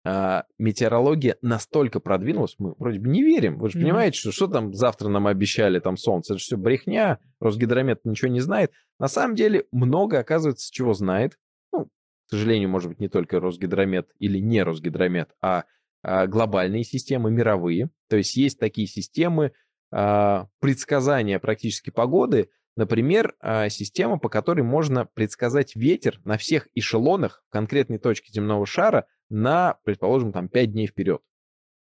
а, 0.05 0.45
метеорология 0.59 1.37
настолько 1.41 2.01
продвинулась, 2.01 2.57
мы 2.59 2.75
вроде 2.79 2.99
бы 2.99 3.09
не 3.09 3.23
верим. 3.23 3.59
Вы 3.59 3.71
же 3.71 3.79
mm-hmm. 3.79 3.83
понимаете, 3.83 4.19
что, 4.19 4.33
что 4.33 4.49
там 4.49 4.75
завтра 4.75 5.09
нам 5.09 5.29
обещали, 5.29 5.79
там 5.79 5.97
солнце, 5.97 6.33
это 6.33 6.41
же 6.41 6.45
все 6.45 6.57
брехня, 6.57 7.21
Росгидромет 7.39 8.05
ничего 8.05 8.29
не 8.29 8.41
знает. 8.41 8.73
На 8.99 9.07
самом 9.07 9.37
деле 9.37 9.67
много, 9.71 10.19
оказывается, 10.19 10.69
чего 10.73 10.95
знает. 10.95 11.39
Ну, 11.73 11.85
к 11.85 12.31
сожалению, 12.31 12.71
может 12.71 12.89
быть, 12.89 12.99
не 12.99 13.09
только 13.09 13.39
Росгидромет 13.39 14.09
или 14.19 14.39
не 14.39 14.65
Росгидромет, 14.65 15.31
а, 15.41 15.65
а 16.03 16.27
глобальные 16.27 16.83
системы, 16.83 17.31
мировые. 17.31 17.91
То 18.09 18.17
есть 18.17 18.35
есть 18.37 18.59
такие 18.59 18.89
системы 18.89 19.53
предсказания 19.91 21.39
практически 21.39 21.91
погоды, 21.91 22.49
Например, 22.77 23.35
а, 23.41 23.69
система, 23.69 24.19
по 24.19 24.29
которой 24.29 24.63
можно 24.63 25.05
предсказать 25.05 25.75
ветер 25.75 26.21
на 26.25 26.39
всех 26.39 26.69
эшелонах 26.75 27.45
конкретной 27.51 27.99
точки 27.99 28.33
земного 28.33 28.65
шара 28.65 29.07
на, 29.29 29.79
предположим, 29.85 30.33
там 30.33 30.49
5 30.49 30.73
дней 30.73 30.87
вперед. 30.87 31.21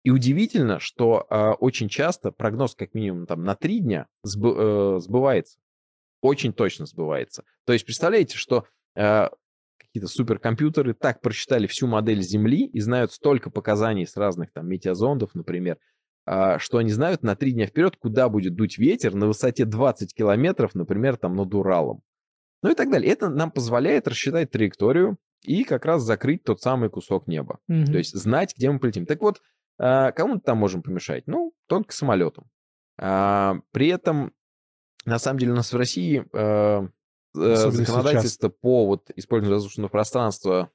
И 0.04 0.12
удивительно, 0.12 0.80
что 0.80 1.26
э, 1.30 1.50
очень 1.60 1.90
часто 1.90 2.32
прогноз 2.32 2.76
как 2.76 2.94
минимум 2.94 3.26
там 3.26 3.44
на 3.44 3.56
3 3.56 3.80
дня 3.80 4.08
сбы, 4.22 4.56
э, 4.56 5.00
сбывается. 5.00 5.58
Очень 6.22 6.54
точно 6.54 6.86
сбывается. 6.86 7.44
То 7.66 7.74
есть 7.74 7.86
представляете, 7.86 8.38
что 8.38 8.68
э, 8.96 9.30
какие-то 9.80 10.08
суперкомпьютеры 10.08 10.94
так 10.94 11.22
просчитали 11.22 11.66
всю 11.66 11.88
модель 11.88 12.22
Земли 12.22 12.68
и 12.68 12.80
знают 12.82 13.14
столько 13.14 13.50
показаний 13.50 14.06
с 14.06 14.16
разных 14.16 14.54
там 14.54 14.68
метеозондов, 14.68 15.34
например, 15.34 15.80
что 16.26 16.78
они 16.80 16.90
знают 16.90 17.22
на 17.22 17.36
3 17.36 17.52
дня 17.52 17.68
вперед, 17.68 17.98
куда 17.98 18.30
будет 18.30 18.56
дуть 18.56 18.78
ветер 18.78 19.14
на 19.14 19.28
высоте 19.28 19.66
20 19.66 20.14
километров, 20.16 20.74
например, 20.74 21.18
там 21.18 21.36
над 21.36 21.54
Уралом. 21.54 22.02
Ну 22.64 22.72
и 22.72 22.74
так 22.74 22.90
далее. 22.90 23.12
Это 23.12 23.30
нам 23.30 23.52
позволяет 23.52 24.08
рассчитать 24.08 24.50
траекторию 24.50 25.18
и 25.44 25.64
как 25.64 25.86
раз 25.86 26.02
закрыть 26.02 26.44
тот 26.44 26.62
самый 26.62 26.90
кусок 26.90 27.28
неба. 27.28 27.60
Mm-hmm. 27.70 27.86
То 27.86 27.98
есть 28.00 28.16
знать, 28.16 28.56
где 28.58 28.72
мы 28.72 28.80
полетим. 28.80 29.06
Так 29.06 29.22
вот, 29.22 29.42
а, 29.78 30.12
кому-то 30.12 30.42
там 30.42 30.58
можем 30.58 30.82
помешать? 30.82 31.28
Ну, 31.28 31.54
только 31.68 31.94
самолетом. 31.94 32.50
А, 32.98 33.60
при 33.72 33.90
этом, 33.90 34.34
на 35.06 35.20
самом 35.20 35.40
деле, 35.40 35.52
у 35.52 35.56
нас 35.56 35.72
в 35.72 35.78
России 35.78 36.26
а, 37.38 37.72
законодательство 37.72 38.50
сейчас. 38.50 38.60
по 38.62 38.86
вот, 38.86 39.10
использованию 39.16 39.56
воздушного 39.56 39.90
пространства 39.90 40.70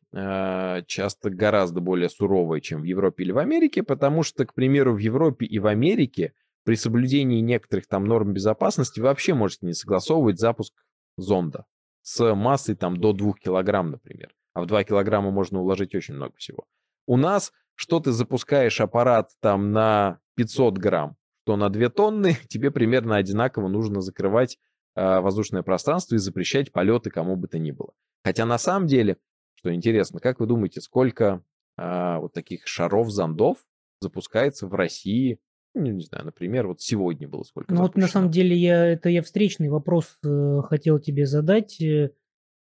часто 0.86 1.30
гораздо 1.30 1.80
более 1.80 2.08
суровое, 2.08 2.61
чем 2.61 2.80
в 2.80 2.84
Европе 2.84 3.24
или 3.24 3.32
в 3.32 3.38
Америке, 3.38 3.82
потому 3.82 4.22
что, 4.22 4.44
к 4.44 4.54
примеру, 4.54 4.94
в 4.94 4.98
Европе 4.98 5.46
и 5.46 5.58
в 5.58 5.66
Америке 5.66 6.32
при 6.64 6.74
соблюдении 6.76 7.40
некоторых 7.40 7.86
там 7.86 8.04
норм 8.04 8.32
безопасности 8.32 9.00
вообще 9.00 9.34
можете 9.34 9.66
не 9.66 9.72
согласовывать 9.72 10.38
запуск 10.38 10.74
зонда 11.16 11.64
с 12.02 12.34
массой 12.34 12.74
там 12.74 12.96
до 12.96 13.12
2 13.12 13.34
килограмм, 13.42 13.90
например 13.90 14.30
а 14.52 14.62
в 14.62 14.66
2 14.66 14.84
килограмма 14.84 15.30
можно 15.30 15.61
уложить 15.61 15.94
очень 15.94 16.14
много 16.14 16.34
всего. 16.36 16.66
У 17.06 17.16
нас, 17.16 17.52
что 17.74 18.00
ты 18.00 18.12
запускаешь 18.12 18.80
аппарат 18.80 19.30
там 19.40 19.72
на 19.72 20.20
500 20.36 20.78
грамм, 20.78 21.16
то 21.44 21.56
на 21.56 21.70
2 21.70 21.88
тонны, 21.90 22.36
тебе 22.48 22.70
примерно 22.70 23.16
одинаково 23.16 23.68
нужно 23.68 24.00
закрывать 24.00 24.54
э, 24.54 24.58
воздушное 24.97 25.62
пространство 25.62 26.14
и 26.14 26.18
запрещать 26.18 26.72
полеты 26.72 27.11
кому 27.11 27.36
бы 27.36 27.49
то 27.49 27.59
ни 27.59 27.70
было. 27.70 27.93
Хотя 28.24 28.45
на 28.45 28.59
самом 28.59 28.86
деле, 28.86 29.18
что 29.55 29.72
интересно, 29.72 30.20
как 30.20 30.41
вы 30.41 30.47
думаете, 30.47 30.80
сколько 30.80 31.43
э, 31.78 32.16
вот 32.18 32.32
таких 32.32 32.66
шаров, 32.66 33.11
зондов 33.11 33.59
запускается 34.01 34.66
в 34.66 34.74
России 34.74 35.38
ну, 35.74 35.82
не 35.82 36.03
знаю, 36.03 36.24
например, 36.24 36.66
вот 36.66 36.80
сегодня 36.80 37.28
было 37.28 37.43
сколько. 37.45 37.72
Ну 37.72 37.82
вот 37.82 37.97
на 37.97 38.09
самом 38.09 38.30
деле 38.30 38.57
я 38.57 38.86
это 38.86 39.09
я 39.09 39.22
встречный 39.22 39.68
вопрос 39.68 40.18
э, 40.24 40.62
хотел 40.68 40.99
тебе 40.99 41.26
задать. 41.26 41.80
Э, 41.80 42.11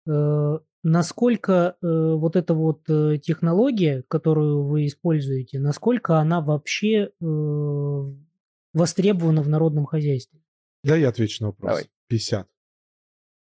э 0.07 0.59
насколько 0.81 1.75
э, 1.81 1.87
вот 1.87 2.35
эта 2.35 2.53
вот 2.53 2.89
э, 2.89 3.17
технология, 3.17 4.03
которую 4.07 4.63
вы 4.63 4.85
используете, 4.85 5.59
насколько 5.59 6.19
она 6.19 6.39
вообще 6.39 7.09
э, 7.19 8.13
востребована 8.73 9.41
в 9.41 9.49
народном 9.49 9.85
хозяйстве? 9.85 10.39
Да, 10.83 10.95
я 10.95 11.09
отвечу 11.09 11.43
на 11.43 11.47
вопрос. 11.47 11.69
Давай. 11.69 11.89
50. 12.09 12.47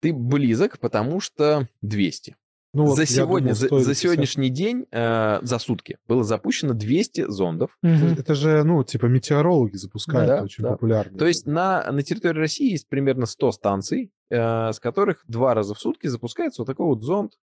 Ты 0.00 0.12
близок, 0.12 0.78
потому 0.78 1.20
что 1.20 1.68
200. 1.80 2.36
Ну, 2.74 2.86
вот 2.86 2.96
за 2.96 3.04
сегодня, 3.04 3.54
думал, 3.54 3.80
за, 3.80 3.84
за 3.84 3.94
сегодняшний 3.94 4.48
день, 4.48 4.86
э, 4.90 5.40
за 5.42 5.58
сутки, 5.58 5.98
было 6.08 6.24
запущено 6.24 6.72
200 6.72 7.30
зондов. 7.30 7.76
Угу. 7.82 8.18
Это 8.18 8.34
же, 8.34 8.64
ну, 8.64 8.82
типа 8.82 9.06
метеорологи 9.06 9.76
запускают, 9.76 10.26
да, 10.26 10.42
очень 10.42 10.64
да. 10.64 10.70
популярно. 10.70 11.18
То 11.18 11.26
есть 11.26 11.46
на, 11.46 11.90
на 11.92 12.02
территории 12.02 12.38
России 12.38 12.70
есть 12.70 12.88
примерно 12.88 13.26
100 13.26 13.52
станций, 13.52 14.10
э, 14.30 14.72
с 14.72 14.80
которых 14.80 15.22
два 15.28 15.52
раза 15.52 15.74
в 15.74 15.80
сутки 15.80 16.06
запускается 16.06 16.62
вот 16.62 16.66
такой 16.66 16.86
вот 16.86 17.02
зонд. 17.02 17.34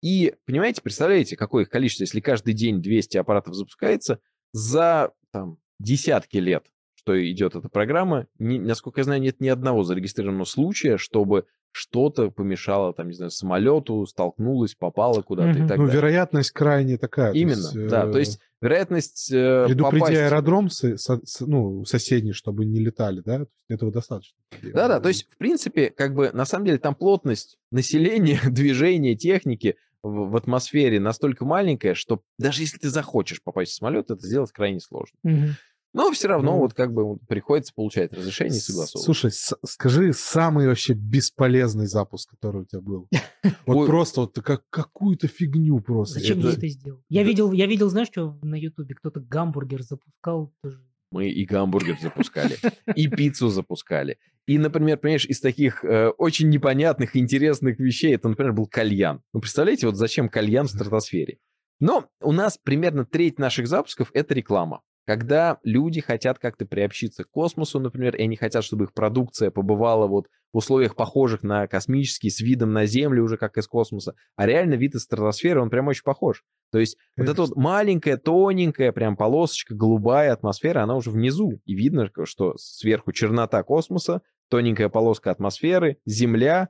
И, 0.00 0.36
понимаете, 0.46 0.80
представляете, 0.80 1.36
какое 1.36 1.64
их 1.64 1.70
количество, 1.70 2.04
если 2.04 2.20
каждый 2.20 2.54
день 2.54 2.80
200 2.80 3.16
аппаратов 3.18 3.54
запускается, 3.54 4.20
за 4.52 5.10
там, 5.32 5.58
десятки 5.80 6.36
лет, 6.36 6.66
что 7.08 7.30
идет 7.30 7.56
эта 7.56 7.70
программа, 7.70 8.26
не, 8.38 8.58
насколько 8.58 9.00
я 9.00 9.04
знаю, 9.04 9.22
нет 9.22 9.40
ни 9.40 9.48
одного 9.48 9.82
зарегистрированного 9.82 10.44
случая, 10.44 10.98
чтобы 10.98 11.46
что-то 11.72 12.30
помешало, 12.30 12.92
там, 12.92 13.08
не 13.08 13.14
знаю, 13.14 13.30
самолету, 13.30 14.04
столкнулось, 14.04 14.74
попало 14.74 15.22
куда-то 15.22 15.58
mm-hmm. 15.58 15.64
и 15.64 15.68
так 15.68 15.78
ну, 15.78 15.86
далее. 15.86 16.00
вероятность 16.00 16.50
крайне 16.50 16.98
такая. 16.98 17.32
Именно, 17.32 17.52
есть, 17.54 17.88
да. 17.88 18.04
Э... 18.04 18.12
То 18.12 18.18
есть 18.18 18.40
вероятность 18.60 19.30
э, 19.32 19.64
Предупреди 19.66 20.00
попасть... 20.00 20.20
аэродром 20.20 20.68
со, 20.68 20.98
со, 20.98 21.20
ну, 21.40 21.84
соседний, 21.86 22.32
чтобы 22.32 22.66
не 22.66 22.80
летали, 22.80 23.20
да? 23.20 23.46
Этого 23.70 23.90
достаточно. 23.90 24.36
Да-да, 24.62 25.00
то 25.00 25.08
есть, 25.08 25.30
в 25.30 25.38
принципе, 25.38 25.90
как 25.90 26.14
бы, 26.14 26.30
на 26.32 26.44
самом 26.44 26.66
деле, 26.66 26.78
там 26.78 26.94
плотность 26.94 27.58
населения, 27.70 28.40
движения, 28.50 29.14
техники 29.14 29.76
в, 30.02 30.30
в 30.30 30.36
атмосфере 30.36 31.00
настолько 31.00 31.46
маленькая, 31.46 31.94
что 31.94 32.20
даже 32.38 32.62
если 32.62 32.76
ты 32.76 32.90
захочешь 32.90 33.42
попасть 33.42 33.72
в 33.72 33.76
самолет, 33.76 34.10
это 34.10 34.26
сделать 34.26 34.52
крайне 34.52 34.80
сложно. 34.80 35.16
Mm-hmm. 35.26 35.50
Но 35.98 36.12
все 36.12 36.28
равно 36.28 36.52
ну, 36.52 36.58
вот 36.58 36.74
как 36.74 36.92
бы 36.94 37.18
приходится 37.26 37.74
получать 37.74 38.12
разрешение 38.12 38.58
и 38.58 38.60
согласовывать. 38.60 39.04
Слушай, 39.04 39.32
скажи 39.66 40.12
самый 40.12 40.68
вообще 40.68 40.92
бесполезный 40.92 41.88
запуск, 41.88 42.30
который 42.30 42.62
у 42.62 42.64
тебя 42.64 42.80
был. 42.80 43.08
Вот 43.66 43.86
просто 43.86 44.20
вот 44.22 44.38
как 44.40 44.62
какую-то 44.70 45.26
фигню 45.26 45.80
просто. 45.80 46.20
Зачем 46.20 46.38
я 46.38 46.52
это 46.52 46.68
сделал? 46.68 47.02
Я 47.08 47.24
видел, 47.24 47.50
я 47.50 47.66
видел, 47.66 47.90
знаешь, 47.90 48.08
что 48.08 48.38
на 48.42 48.54
Ютубе 48.54 48.94
кто-то 48.94 49.18
гамбургер 49.18 49.82
запускал 49.82 50.54
тоже. 50.62 50.80
Мы 51.10 51.30
и 51.30 51.44
гамбургер 51.44 51.98
запускали, 52.02 52.56
и 52.94 53.08
пиццу 53.08 53.48
запускали. 53.48 54.18
И, 54.46 54.56
например, 54.56 54.98
понимаешь, 54.98 55.26
из 55.26 55.40
таких 55.40 55.84
э, 55.84 56.10
очень 56.10 56.48
непонятных, 56.48 57.16
интересных 57.16 57.80
вещей, 57.80 58.14
это, 58.14 58.28
например, 58.28 58.52
был 58.52 58.66
кальян. 58.66 59.20
Ну, 59.32 59.40
представляете, 59.40 59.86
вот 59.86 59.96
зачем 59.96 60.28
кальян 60.28 60.66
в 60.66 60.70
стратосфере? 60.70 61.38
Но 61.80 62.08
у 62.20 62.32
нас 62.32 62.56
примерно 62.56 63.04
треть 63.04 63.38
наших 63.38 63.66
запусков— 63.66 64.10
это 64.14 64.34
реклама. 64.34 64.82
Когда 65.08 65.58
люди 65.62 66.02
хотят 66.02 66.38
как-то 66.38 66.66
приобщиться 66.66 67.24
к 67.24 67.30
космосу, 67.30 67.80
например, 67.80 68.14
и 68.14 68.24
они 68.24 68.36
хотят, 68.36 68.62
чтобы 68.62 68.84
их 68.84 68.92
продукция 68.92 69.50
побывала 69.50 70.06
вот 70.06 70.26
в 70.52 70.58
условиях 70.58 70.96
похожих 70.96 71.42
на 71.42 71.66
космический, 71.66 72.28
с 72.28 72.40
видом 72.40 72.74
на 72.74 72.84
Землю 72.84 73.24
уже 73.24 73.38
как 73.38 73.56
из 73.56 73.66
космоса, 73.66 74.12
а 74.36 74.44
реально 74.44 74.74
вид 74.74 74.96
из 74.96 75.04
стратосферы, 75.04 75.62
он 75.62 75.70
прям 75.70 75.88
очень 75.88 76.02
похож. 76.02 76.44
То 76.70 76.78
есть 76.78 76.98
Конечно. 77.16 77.22
вот 77.22 77.32
эта 77.32 77.54
вот 77.54 77.56
маленькая, 77.56 78.18
тоненькая 78.18 78.92
прям 78.92 79.16
полосочка, 79.16 79.74
голубая 79.74 80.30
атмосфера, 80.30 80.82
она 80.82 80.94
уже 80.94 81.10
внизу. 81.10 81.62
И 81.64 81.74
видно, 81.74 82.10
что 82.24 82.58
сверху 82.58 83.12
чернота 83.12 83.62
космоса, 83.62 84.20
тоненькая 84.50 84.90
полоска 84.90 85.30
атмосферы, 85.30 85.96
Земля, 86.04 86.68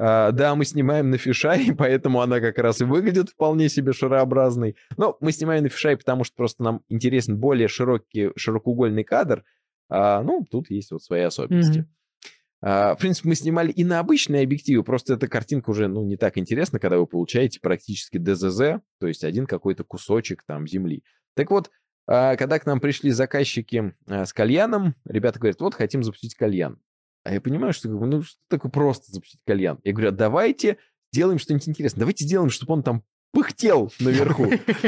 Uh, 0.00 0.32
да, 0.32 0.54
мы 0.54 0.64
снимаем 0.64 1.10
на 1.10 1.18
фишай, 1.18 1.72
поэтому 1.78 2.22
она 2.22 2.40
как 2.40 2.56
раз 2.56 2.80
и 2.80 2.84
выглядит 2.84 3.28
вполне 3.28 3.68
себе 3.68 3.92
шарообразной. 3.92 4.74
Но 4.96 5.18
мы 5.20 5.30
снимаем 5.30 5.64
на 5.64 5.68
фишай, 5.68 5.94
потому 5.94 6.24
что 6.24 6.36
просто 6.36 6.62
нам 6.62 6.82
интересен 6.88 7.36
более 7.36 7.68
широкий, 7.68 8.30
широкоугольный 8.34 9.04
кадр. 9.04 9.44
Uh, 9.92 10.22
ну, 10.22 10.46
тут 10.50 10.70
есть 10.70 10.90
вот 10.90 11.02
свои 11.02 11.20
особенности. 11.20 11.80
Mm-hmm. 11.80 12.94
В 12.94 12.96
принципе, 12.98 13.28
мы 13.28 13.34
снимали 13.34 13.72
и 13.72 13.84
на 13.84 14.00
обычные 14.00 14.42
объективы, 14.42 14.84
просто 14.84 15.14
эта 15.14 15.28
картинка 15.28 15.70
уже 15.70 15.88
ну, 15.88 16.04
не 16.04 16.18
так 16.18 16.36
интересна, 16.36 16.78
когда 16.78 16.98
вы 16.98 17.06
получаете 17.06 17.58
практически 17.58 18.18
ДЗЗ, 18.18 18.82
то 18.98 19.06
есть 19.06 19.24
один 19.24 19.46
какой-то 19.46 19.82
кусочек 19.82 20.42
там 20.46 20.66
земли. 20.68 21.02
Так 21.34 21.50
вот, 21.50 21.70
когда 22.04 22.58
к 22.58 22.66
нам 22.66 22.78
пришли 22.78 23.12
заказчики 23.12 23.94
с 24.06 24.34
кальяном, 24.34 24.94
ребята 25.06 25.38
говорят, 25.38 25.62
вот 25.62 25.74
хотим 25.74 26.02
запустить 26.02 26.34
кальян. 26.34 26.78
А 27.24 27.32
я 27.34 27.40
понимаю, 27.40 27.72
что 27.72 27.88
ну, 27.88 28.22
что 28.22 28.38
такое 28.48 28.70
просто 28.70 29.12
запустить 29.12 29.40
кальян. 29.46 29.78
Я 29.84 29.92
говорю, 29.92 30.08
а 30.08 30.12
давайте 30.12 30.78
сделаем 31.12 31.38
что-нибудь 31.38 31.68
интересное. 31.68 32.00
Давайте 32.00 32.24
сделаем, 32.24 32.50
чтобы 32.50 32.72
он 32.74 32.82
там 32.82 33.04
пыхтел 33.32 33.92
наверху. 34.00 34.46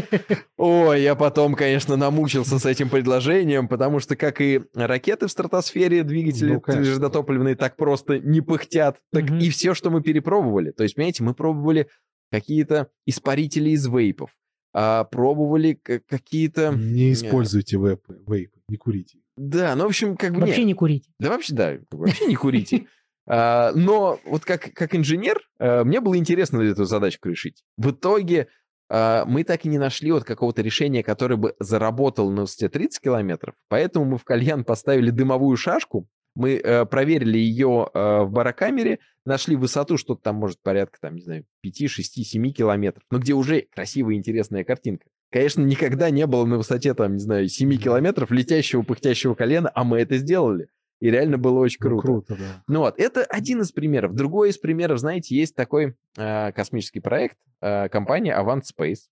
Ой, 0.56 1.02
я 1.02 1.14
потом, 1.14 1.54
конечно, 1.54 1.96
намучился 1.96 2.58
с 2.58 2.66
этим 2.66 2.88
предложением, 2.88 3.68
потому 3.68 4.00
что, 4.00 4.16
как 4.16 4.40
и 4.40 4.62
ракеты 4.74 5.26
в 5.26 5.30
стратосфере, 5.30 6.02
двигатели 6.02 6.60
ну, 6.66 6.84
жидотопливные 6.84 7.54
так 7.54 7.76
просто 7.76 8.18
не 8.18 8.40
пыхтят, 8.40 8.98
так 9.12 9.30
и 9.30 9.50
все, 9.50 9.74
что 9.74 9.90
мы 9.90 10.02
перепробовали. 10.02 10.70
То 10.70 10.82
есть, 10.82 10.96
понимаете, 10.96 11.22
мы 11.22 11.34
пробовали 11.34 11.88
какие-то 12.30 12.88
испарители 13.06 13.70
из 13.70 13.86
вейпов, 13.86 14.30
а 14.72 15.04
пробовали 15.04 15.74
какие-то... 15.74 16.72
Не 16.72 17.12
используйте 17.12 17.76
вейпы, 17.76 18.20
вейпы, 18.26 18.58
не 18.68 18.76
курите. 18.76 19.18
Да, 19.36 19.74
ну, 19.74 19.84
в 19.84 19.86
общем, 19.88 20.16
как 20.16 20.34
бы... 20.34 20.40
Вообще 20.40 20.58
нет. 20.58 20.66
не 20.66 20.74
курите. 20.74 21.10
Да, 21.18 21.30
вообще, 21.30 21.54
да, 21.54 21.78
вообще 21.90 22.26
не 22.26 22.36
курите. 22.36 22.86
А, 23.24 23.70
но 23.76 24.18
вот 24.24 24.44
как, 24.44 24.72
как 24.74 24.96
инженер, 24.96 25.40
а, 25.60 25.84
мне 25.84 26.00
было 26.00 26.16
интересно 26.16 26.60
эту 26.60 26.86
задачку 26.86 27.28
решить. 27.28 27.62
В 27.76 27.92
итоге 27.92 28.48
а, 28.90 29.24
мы 29.26 29.44
так 29.44 29.64
и 29.64 29.68
не 29.68 29.78
нашли 29.78 30.10
вот 30.10 30.24
какого-то 30.24 30.60
решения, 30.60 31.04
которое 31.04 31.36
бы 31.36 31.54
заработало 31.60 32.32
на 32.32 32.42
высоте 32.42 32.68
30 32.68 33.00
километров, 33.00 33.54
поэтому 33.68 34.06
мы 34.06 34.18
в 34.18 34.24
кальян 34.24 34.64
поставили 34.64 35.10
дымовую 35.10 35.56
шашку, 35.56 36.08
мы 36.34 36.54
э, 36.54 36.86
проверили 36.86 37.38
ее 37.38 37.90
э, 37.92 38.22
в 38.22 38.30
барокамере, 38.30 38.98
нашли 39.24 39.56
высоту, 39.56 39.98
что-то 39.98 40.22
там 40.22 40.36
может 40.36 40.62
порядка, 40.62 40.98
там, 41.00 41.14
не 41.14 41.22
знаю, 41.22 41.44
5, 41.60 41.90
6, 41.90 42.26
7 42.26 42.52
километров, 42.52 43.04
но 43.10 43.18
где 43.18 43.34
уже 43.34 43.66
красивая 43.74 44.14
интересная 44.14 44.64
картинка. 44.64 45.06
Конечно, 45.32 45.62
никогда 45.62 46.10
не 46.10 46.26
было 46.26 46.44
на 46.44 46.58
высоте, 46.58 46.92
там, 46.92 47.14
не 47.14 47.18
знаю, 47.18 47.48
7 47.48 47.76
километров 47.78 48.30
летящего, 48.30 48.82
пыхтящего 48.82 49.34
колена, 49.34 49.70
а 49.74 49.82
мы 49.82 49.98
это 50.00 50.18
сделали. 50.18 50.68
И 51.00 51.10
реально 51.10 51.38
было 51.38 51.58
очень 51.58 51.78
Ну, 51.80 51.88
круто. 52.00 52.06
круто, 52.06 52.36
да. 52.36 52.62
Ну 52.68 52.80
вот, 52.80 52.98
это 52.98 53.24
один 53.24 53.62
из 53.62 53.72
примеров. 53.72 54.14
Другой 54.14 54.50
из 54.50 54.58
примеров, 54.58 54.98
знаете, 54.98 55.34
есть 55.34 55.56
такой 55.56 55.96
э, 56.18 56.52
космический 56.52 57.00
проект, 57.00 57.38
э, 57.62 57.88
компания 57.88 58.38
Avant 58.38 58.60
Space. 58.60 59.08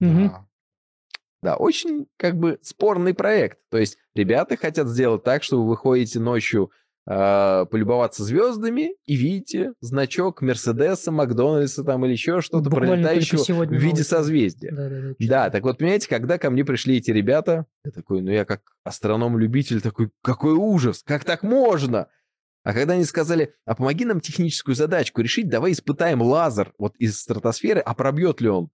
Мгм. 0.00 0.28
Да. 0.28 0.46
Да, 1.42 1.56
очень 1.56 2.06
как 2.16 2.36
бы 2.36 2.58
спорный 2.62 3.12
проект. 3.14 3.58
То 3.70 3.78
есть 3.78 3.98
ребята 4.14 4.56
хотят 4.56 4.86
сделать 4.88 5.22
так, 5.24 5.42
что 5.42 5.60
вы 5.62 5.68
выходите 5.68 6.18
ночью 6.20 6.70
э, 7.08 7.66
полюбоваться 7.70 8.22
звездами 8.22 8.94
и 9.06 9.16
видите 9.16 9.72
значок 9.80 10.42
Мерседеса, 10.42 11.10
Макдональдса 11.10 11.82
там 11.84 12.04
или 12.04 12.12
еще 12.12 12.40
что-то 12.40 12.70
пролетающего 12.70 13.64
в 13.64 13.72
виде 13.72 14.04
созвездия. 14.04 14.70
Да-да-да. 14.70 15.14
Да, 15.18 15.50
так 15.50 15.62
вот, 15.62 15.78
понимаете, 15.78 16.08
когда 16.08 16.38
ко 16.38 16.50
мне 16.50 16.64
пришли 16.64 16.98
эти 16.98 17.10
ребята, 17.10 17.66
я 17.84 17.90
такой, 17.90 18.20
ну 18.20 18.30
я 18.30 18.44
как 18.44 18.60
астроном-любитель 18.84 19.80
такой, 19.80 20.10
какой 20.22 20.52
ужас, 20.52 21.02
как 21.04 21.24
так 21.24 21.42
можно? 21.42 22.08
А 22.64 22.74
когда 22.74 22.94
они 22.94 23.04
сказали, 23.04 23.54
а 23.64 23.74
помоги 23.74 24.04
нам 24.04 24.20
техническую 24.20 24.74
задачку 24.74 25.22
решить, 25.22 25.48
давай 25.48 25.72
испытаем 25.72 26.20
лазер 26.20 26.74
вот 26.76 26.94
из 26.96 27.18
стратосферы, 27.18 27.80
а 27.80 27.94
пробьет 27.94 28.42
ли 28.42 28.50
он? 28.50 28.68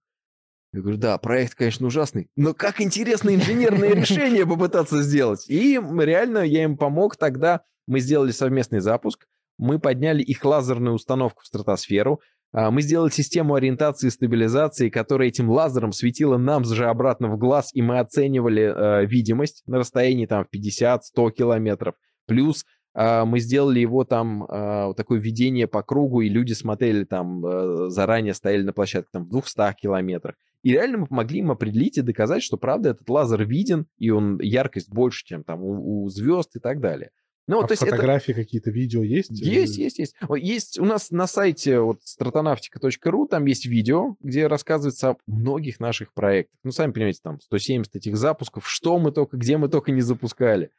Я 0.73 0.81
говорю, 0.81 0.97
да, 0.97 1.17
проект, 1.17 1.55
конечно, 1.55 1.87
ужасный, 1.87 2.27
но 2.35 2.53
как 2.53 2.81
интересно 2.81 3.33
инженерное 3.33 3.89
решение 3.95 4.45
попытаться 4.45 5.01
сделать. 5.01 5.45
И 5.47 5.79
реально 5.79 6.39
я 6.39 6.63
им 6.63 6.75
помог 6.75 7.15
тогда, 7.15 7.61
мы 7.87 7.99
сделали 7.99 8.31
совместный 8.31 8.79
запуск, 8.79 9.25
мы 9.57 9.79
подняли 9.79 10.21
их 10.21 10.43
лазерную 10.43 10.95
установку 10.95 11.43
в 11.43 11.47
стратосферу, 11.47 12.21
а, 12.55 12.71
мы 12.71 12.81
сделали 12.81 13.09
систему 13.09 13.55
ориентации 13.55 14.07
и 14.07 14.11
стабилизации, 14.11 14.89
которая 14.89 15.27
этим 15.27 15.49
лазером 15.49 15.91
светила 15.91 16.37
нам 16.37 16.63
же 16.63 16.85
обратно 16.85 17.27
в 17.27 17.37
глаз, 17.37 17.69
и 17.73 17.81
мы 17.81 17.99
оценивали 17.99 18.63
э, 18.63 19.05
видимость 19.05 19.63
на 19.67 19.79
расстоянии 19.79 20.25
там 20.25 20.45
в 20.45 20.55
50-100 20.55 21.31
километров. 21.31 21.95
Плюс 22.27 22.65
э, 22.93 23.25
мы 23.25 23.39
сделали 23.39 23.81
его 23.81 24.05
там 24.05 24.45
э, 24.45 24.93
такое 24.95 25.19
видение 25.19 25.67
по 25.67 25.83
кругу, 25.83 26.21
и 26.21 26.29
люди 26.29 26.53
смотрели 26.53 27.03
там, 27.03 27.45
э, 27.45 27.89
заранее 27.89 28.33
стояли 28.33 28.63
на 28.63 28.71
площадке 28.71 29.09
там 29.11 29.25
в 29.25 29.29
200 29.29 29.75
километрах. 29.81 30.35
И 30.63 30.71
реально 30.71 30.99
мы 30.99 31.07
помогли 31.07 31.39
им 31.39 31.51
определить 31.51 31.97
и 31.97 32.03
доказать, 32.03 32.41
что 32.41 32.55
правда 32.55 32.91
этот 32.91 33.09
лазер 33.09 33.43
виден, 33.43 33.85
и 33.97 34.11
он 34.11 34.39
яркость 34.39 34.89
больше, 34.89 35.25
чем 35.25 35.43
там 35.43 35.61
у, 35.61 36.05
у 36.05 36.09
звезд 36.09 36.55
и 36.55 36.59
так 36.59 36.79
далее. 36.79 37.11
Ну, 37.47 37.59
а 37.59 37.67
то 37.67 37.73
есть 37.73 37.83
это... 37.83 37.91
фотографии 37.91 38.31
какие-то, 38.31 38.71
видео 38.71 39.03
есть? 39.03 39.29
Есть, 39.29 39.77
есть, 39.77 39.99
есть. 39.99 40.15
Есть 40.37 40.79
у 40.79 40.85
нас 40.85 41.11
на 41.11 41.27
сайте 41.27 41.79
вот 41.79 41.99
stratонавтика.ру, 42.03 43.27
там 43.27 43.45
есть 43.45 43.65
видео, 43.65 44.15
где 44.19 44.47
рассказывается 44.47 45.11
о 45.11 45.17
многих 45.27 45.79
наших 45.79 46.13
проектах. 46.13 46.57
Ну, 46.63 46.71
сами 46.71 46.91
понимаете, 46.91 47.19
там 47.23 47.39
170 47.39 47.95
этих 47.95 48.17
запусков, 48.17 48.67
что 48.67 48.97
мы 48.97 49.11
только, 49.11 49.37
где 49.37 49.57
мы 49.57 49.69
только 49.69 49.91
не 49.91 50.01
запускали. 50.01 50.71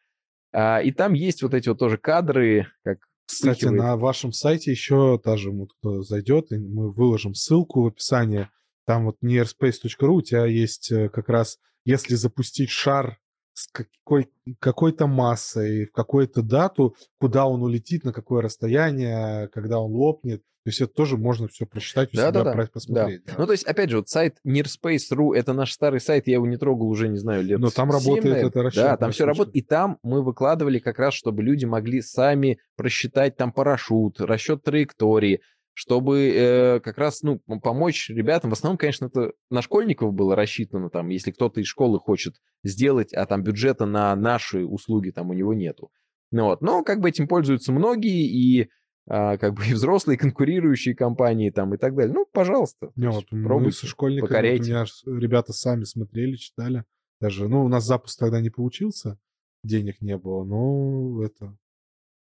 А, 0.52 0.80
и 0.80 0.90
там 0.90 1.12
есть 1.12 1.42
вот 1.42 1.54
эти 1.54 1.68
вот 1.68 1.78
тоже 1.78 1.98
кадры, 1.98 2.66
как 2.82 2.98
Кстати, 3.26 3.58
вспыхивает. 3.58 3.82
на 3.82 3.96
вашем 3.96 4.32
сайте 4.32 4.72
еще 4.72 5.20
даже 5.24 5.50
вот 5.52 5.70
кто 5.78 6.02
зайдет, 6.02 6.50
и 6.50 6.58
мы 6.58 6.90
выложим 6.90 7.34
ссылку 7.34 7.82
в 7.82 7.86
описании. 7.86 8.48
Там 8.86 9.04
вот 9.04 9.16
nearspace.ru 9.22 10.08
у 10.08 10.22
тебя 10.22 10.46
есть 10.46 10.90
э, 10.90 11.10
как 11.10 11.28
раз, 11.28 11.58
если 11.84 12.14
запустить 12.14 12.70
шар 12.70 13.18
с 13.56 13.68
какой, 13.68 14.28
какой-то 14.60 15.06
массой, 15.06 15.86
в 15.86 15.92
какую-то 15.92 16.42
дату, 16.42 16.94
куда 17.18 17.46
он 17.46 17.62
улетит, 17.62 18.04
на 18.04 18.12
какое 18.12 18.42
расстояние, 18.42 19.48
когда 19.48 19.80
он 19.80 19.92
лопнет. 19.92 20.42
То 20.64 20.70
есть 20.70 20.80
это 20.80 20.92
тоже 20.92 21.16
можно 21.16 21.46
все 21.48 21.64
прочитать 21.64 22.08
у 22.10 22.12
себя, 22.16 22.32
Да-да-да, 22.32 22.52
про- 22.52 22.64
Да. 22.64 22.70
посмотреть. 22.72 23.24
да. 23.24 23.34
Ну, 23.38 23.46
то 23.46 23.52
есть, 23.52 23.64
опять 23.64 23.88
же, 23.88 23.98
вот 23.98 24.08
сайт 24.08 24.38
nearspace.ru, 24.44 25.32
это 25.34 25.52
наш 25.54 25.72
старый 25.72 26.00
сайт, 26.00 26.26
я 26.26 26.34
его 26.34 26.46
не 26.46 26.56
трогал 26.56 26.88
уже, 26.88 27.08
не 27.08 27.18
знаю, 27.18 27.44
лет 27.44 27.58
Но 27.60 27.70
там 27.70 27.88
7, 27.92 27.92
работает 27.92 28.24
наверное. 28.24 28.48
это 28.50 28.58
Да, 28.58 28.62
расчетная 28.64 28.96
там 28.96 29.10
все 29.12 29.24
работает. 29.24 29.56
И 29.56 29.62
там 29.62 29.98
мы 30.02 30.22
выкладывали 30.22 30.78
как 30.80 30.98
раз, 30.98 31.14
чтобы 31.14 31.42
люди 31.44 31.64
могли 31.64 32.02
сами 32.02 32.58
просчитать 32.76 33.36
там 33.36 33.52
парашют, 33.52 34.20
расчет 34.20 34.64
траектории, 34.64 35.40
чтобы 35.76 36.30
э, 36.30 36.80
как 36.80 36.96
раз, 36.96 37.22
ну, 37.22 37.38
помочь 37.38 38.08
ребятам. 38.08 38.48
В 38.48 38.54
основном, 38.54 38.78
конечно, 38.78 39.06
это 39.06 39.32
на 39.50 39.60
школьников 39.60 40.14
было 40.14 40.34
рассчитано, 40.34 40.88
там, 40.88 41.10
если 41.10 41.32
кто-то 41.32 41.60
из 41.60 41.66
школы 41.66 41.98
хочет 41.98 42.36
сделать, 42.64 43.12
а 43.12 43.26
там 43.26 43.42
бюджета 43.42 43.84
на 43.84 44.16
наши 44.16 44.64
услуги 44.64 45.10
там 45.10 45.28
у 45.28 45.34
него 45.34 45.52
нету. 45.52 45.90
Ну 46.30 46.44
вот, 46.44 46.62
но 46.62 46.82
как 46.82 47.00
бы 47.00 47.10
этим 47.10 47.28
пользуются 47.28 47.72
многие, 47.72 48.26
и 48.26 48.70
а, 49.06 49.36
как 49.36 49.52
бы 49.52 49.66
и 49.66 49.74
взрослые 49.74 50.16
конкурирующие 50.16 50.94
компании 50.94 51.50
там 51.50 51.74
и 51.74 51.76
так 51.76 51.94
далее. 51.94 52.14
Ну, 52.14 52.26
пожалуйста. 52.32 52.90
Не, 52.96 53.08
вот 53.08 53.24
есть 53.24 53.32
мы 53.32 53.44
пробуйте, 53.44 53.76
со 53.76 53.86
школьниками, 53.86 54.22
вот 54.22 54.30
у 54.30 54.32
покоряйте. 54.32 54.70
меня 54.70 54.84
ребята 55.04 55.52
сами 55.52 55.84
смотрели, 55.84 56.36
читали. 56.36 56.84
Даже, 57.20 57.48
ну, 57.48 57.66
у 57.66 57.68
нас 57.68 57.84
запуск 57.84 58.18
тогда 58.18 58.40
не 58.40 58.48
получился, 58.48 59.18
денег 59.62 60.00
не 60.00 60.16
было, 60.16 60.42
но 60.42 61.22
это 61.22 61.54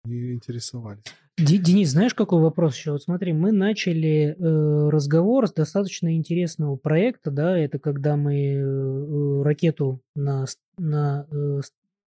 не 0.06 0.34
интересовались. 0.34 1.04
Денис, 1.38 1.90
знаешь, 1.90 2.14
какой 2.14 2.42
вопрос 2.42 2.76
еще? 2.76 2.92
Вот 2.92 3.04
смотри, 3.04 3.34
мы 3.34 3.52
начали 3.52 4.36
э, 4.38 4.90
разговор 4.90 5.48
с 5.48 5.54
достаточно 5.54 6.16
интересного 6.16 6.76
проекта, 6.76 7.32
да, 7.32 7.58
это 7.58 7.80
когда 7.80 8.16
мы 8.16 8.54
э, 8.54 9.42
ракету 9.42 10.02
на, 10.16 10.46
на 10.78 11.26
э, 11.32 11.62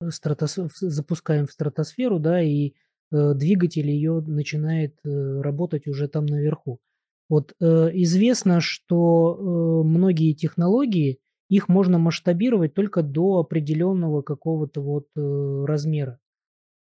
стратос- 0.05 0.69
запускаем 0.79 1.47
в 1.47 1.51
стратосферу, 1.51 2.19
да, 2.19 2.41
и 2.41 2.73
э, 3.11 3.33
двигатель 3.33 3.89
ее 3.89 4.21
начинает 4.21 4.95
э, 5.03 5.41
работать 5.41 5.87
уже 5.87 6.07
там 6.07 6.25
наверху. 6.25 6.79
Вот 7.27 7.53
э, 7.59 7.89
известно, 7.93 8.61
что 8.61 9.35
э, 9.37 9.87
многие 9.87 10.33
технологии, 10.33 11.19
их 11.49 11.67
можно 11.67 11.97
масштабировать 11.97 12.73
только 12.73 13.01
до 13.01 13.39
определенного 13.39 14.21
какого-то 14.21 14.81
вот 14.81 15.07
э, 15.17 15.65
размера. 15.67 16.19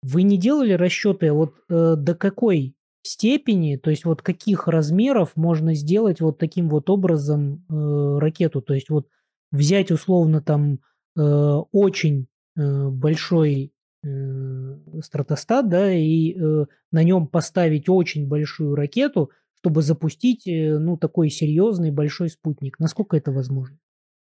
Вы 0.08 0.22
не 0.22 0.38
делали 0.38 0.72
расчеты 0.72 1.32
вот 1.32 1.54
э, 1.68 1.94
до 1.96 2.14
какой 2.14 2.76
степени, 3.02 3.76
то 3.76 3.90
есть 3.90 4.04
вот 4.04 4.22
каких 4.22 4.68
размеров 4.68 5.32
можно 5.34 5.74
сделать 5.74 6.20
вот 6.20 6.38
таким 6.38 6.68
вот 6.68 6.88
образом 6.90 7.64
э, 7.68 8.18
ракету? 8.18 8.62
То 8.62 8.74
есть 8.74 8.88
вот 8.88 9.08
взять 9.50 9.90
условно 9.90 10.40
там 10.40 10.78
э, 11.16 11.20
очень 11.72 12.28
э, 12.56 12.88
большой 12.88 13.72
э, 14.04 14.08
стратостат, 15.02 15.68
да, 15.68 15.92
и 15.92 16.34
э, 16.34 16.66
на 16.92 17.02
нем 17.02 17.26
поставить 17.26 17.88
очень 17.88 18.28
большую 18.28 18.76
ракету, 18.76 19.32
чтобы 19.58 19.82
запустить, 19.82 20.46
э, 20.46 20.78
ну, 20.78 20.96
такой 20.96 21.30
серьезный 21.30 21.90
большой 21.90 22.28
спутник. 22.28 22.78
Насколько 22.78 23.16
это 23.16 23.32
возможно? 23.32 23.76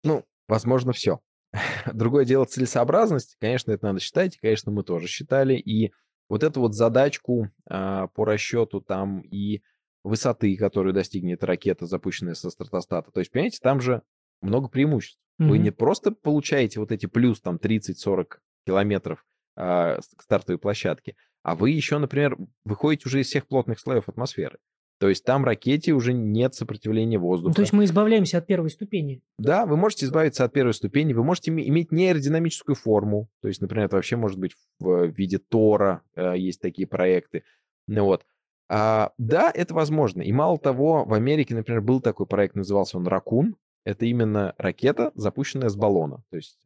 Ну, 0.03 0.23
возможно, 0.47 0.93
все. 0.93 1.19
Другое 1.93 2.25
дело 2.25 2.45
целесообразность. 2.45 3.37
Конечно, 3.39 3.71
это 3.71 3.85
надо 3.85 3.99
считать. 3.99 4.37
Конечно, 4.37 4.71
мы 4.71 4.83
тоже 4.83 5.07
считали. 5.07 5.55
И 5.55 5.93
вот 6.29 6.43
эту 6.43 6.61
вот 6.61 6.73
задачку 6.73 7.49
а, 7.69 8.07
по 8.07 8.25
расчету 8.25 8.81
там 8.81 9.21
и 9.21 9.61
высоты, 10.03 10.55
которую 10.57 10.93
достигнет 10.93 11.43
ракета, 11.43 11.85
запущенная 11.85 12.33
со 12.33 12.49
стратостата. 12.49 13.11
То 13.11 13.19
есть, 13.19 13.31
понимаете, 13.31 13.59
там 13.61 13.79
же 13.79 14.01
много 14.41 14.67
преимуществ. 14.67 15.19
Вы 15.39 15.55
Мгм. 15.55 15.63
не 15.63 15.71
просто 15.71 16.11
получаете 16.11 16.79
вот 16.79 16.91
эти 16.91 17.05
плюс 17.05 17.41
там 17.41 17.57
30-40 17.57 18.39
километров 18.65 19.25
с- 19.55 20.09
к 20.15 20.21
стартовой 20.23 20.59
площадке, 20.59 21.15
а 21.43 21.55
вы 21.55 21.69
еще, 21.71 21.97
например, 21.97 22.37
выходите 22.65 23.07
уже 23.07 23.21
из 23.21 23.27
всех 23.27 23.47
плотных 23.47 23.79
слоев 23.79 24.09
атмосферы. 24.09 24.57
То 25.03 25.09
есть 25.09 25.25
там 25.25 25.43
ракете 25.43 25.91
уже 25.91 26.13
нет 26.13 26.55
сопротивления 26.55 27.19
Ну, 27.19 27.25
воздуха. 27.25 27.55
то 27.55 27.61
есть 27.61 27.73
мы 27.73 27.83
избавляемся 27.83 28.37
от 28.37 28.47
первой 28.47 28.69
ступени. 28.69 29.21
Да, 29.37 29.65
вы 29.65 29.75
можете 29.75 30.05
избавиться 30.05 30.45
от 30.45 30.53
первой 30.53 30.73
ступени, 30.73 31.11
вы 31.11 31.25
можете 31.25 31.51
име- 31.51 31.67
иметь 31.67 31.91
неаэродинамическую 31.91 32.73
форму, 32.77 33.27
то 33.41 33.49
есть, 33.49 33.59
например, 33.59 33.87
это 33.87 33.97
вообще 33.97 34.15
может 34.15 34.39
быть 34.39 34.53
в 34.79 35.07
виде 35.07 35.39
Тора, 35.39 36.03
э, 36.15 36.35
есть 36.37 36.61
такие 36.61 36.87
проекты. 36.87 37.43
Ну 37.85 38.05
вот. 38.05 38.25
А, 38.69 39.11
да, 39.17 39.51
это 39.53 39.73
возможно. 39.73 40.21
И 40.21 40.31
мало 40.31 40.57
того, 40.57 41.03
в 41.03 41.13
Америке, 41.13 41.53
например, 41.53 41.81
был 41.81 41.99
такой 41.99 42.25
проект, 42.25 42.55
назывался 42.55 42.97
он 42.97 43.05
Ракун. 43.05 43.57
Это 43.83 44.05
именно 44.05 44.53
ракета, 44.57 45.11
запущенная 45.15 45.67
с 45.67 45.75
баллона. 45.75 46.23
То 46.29 46.37
есть 46.37 46.57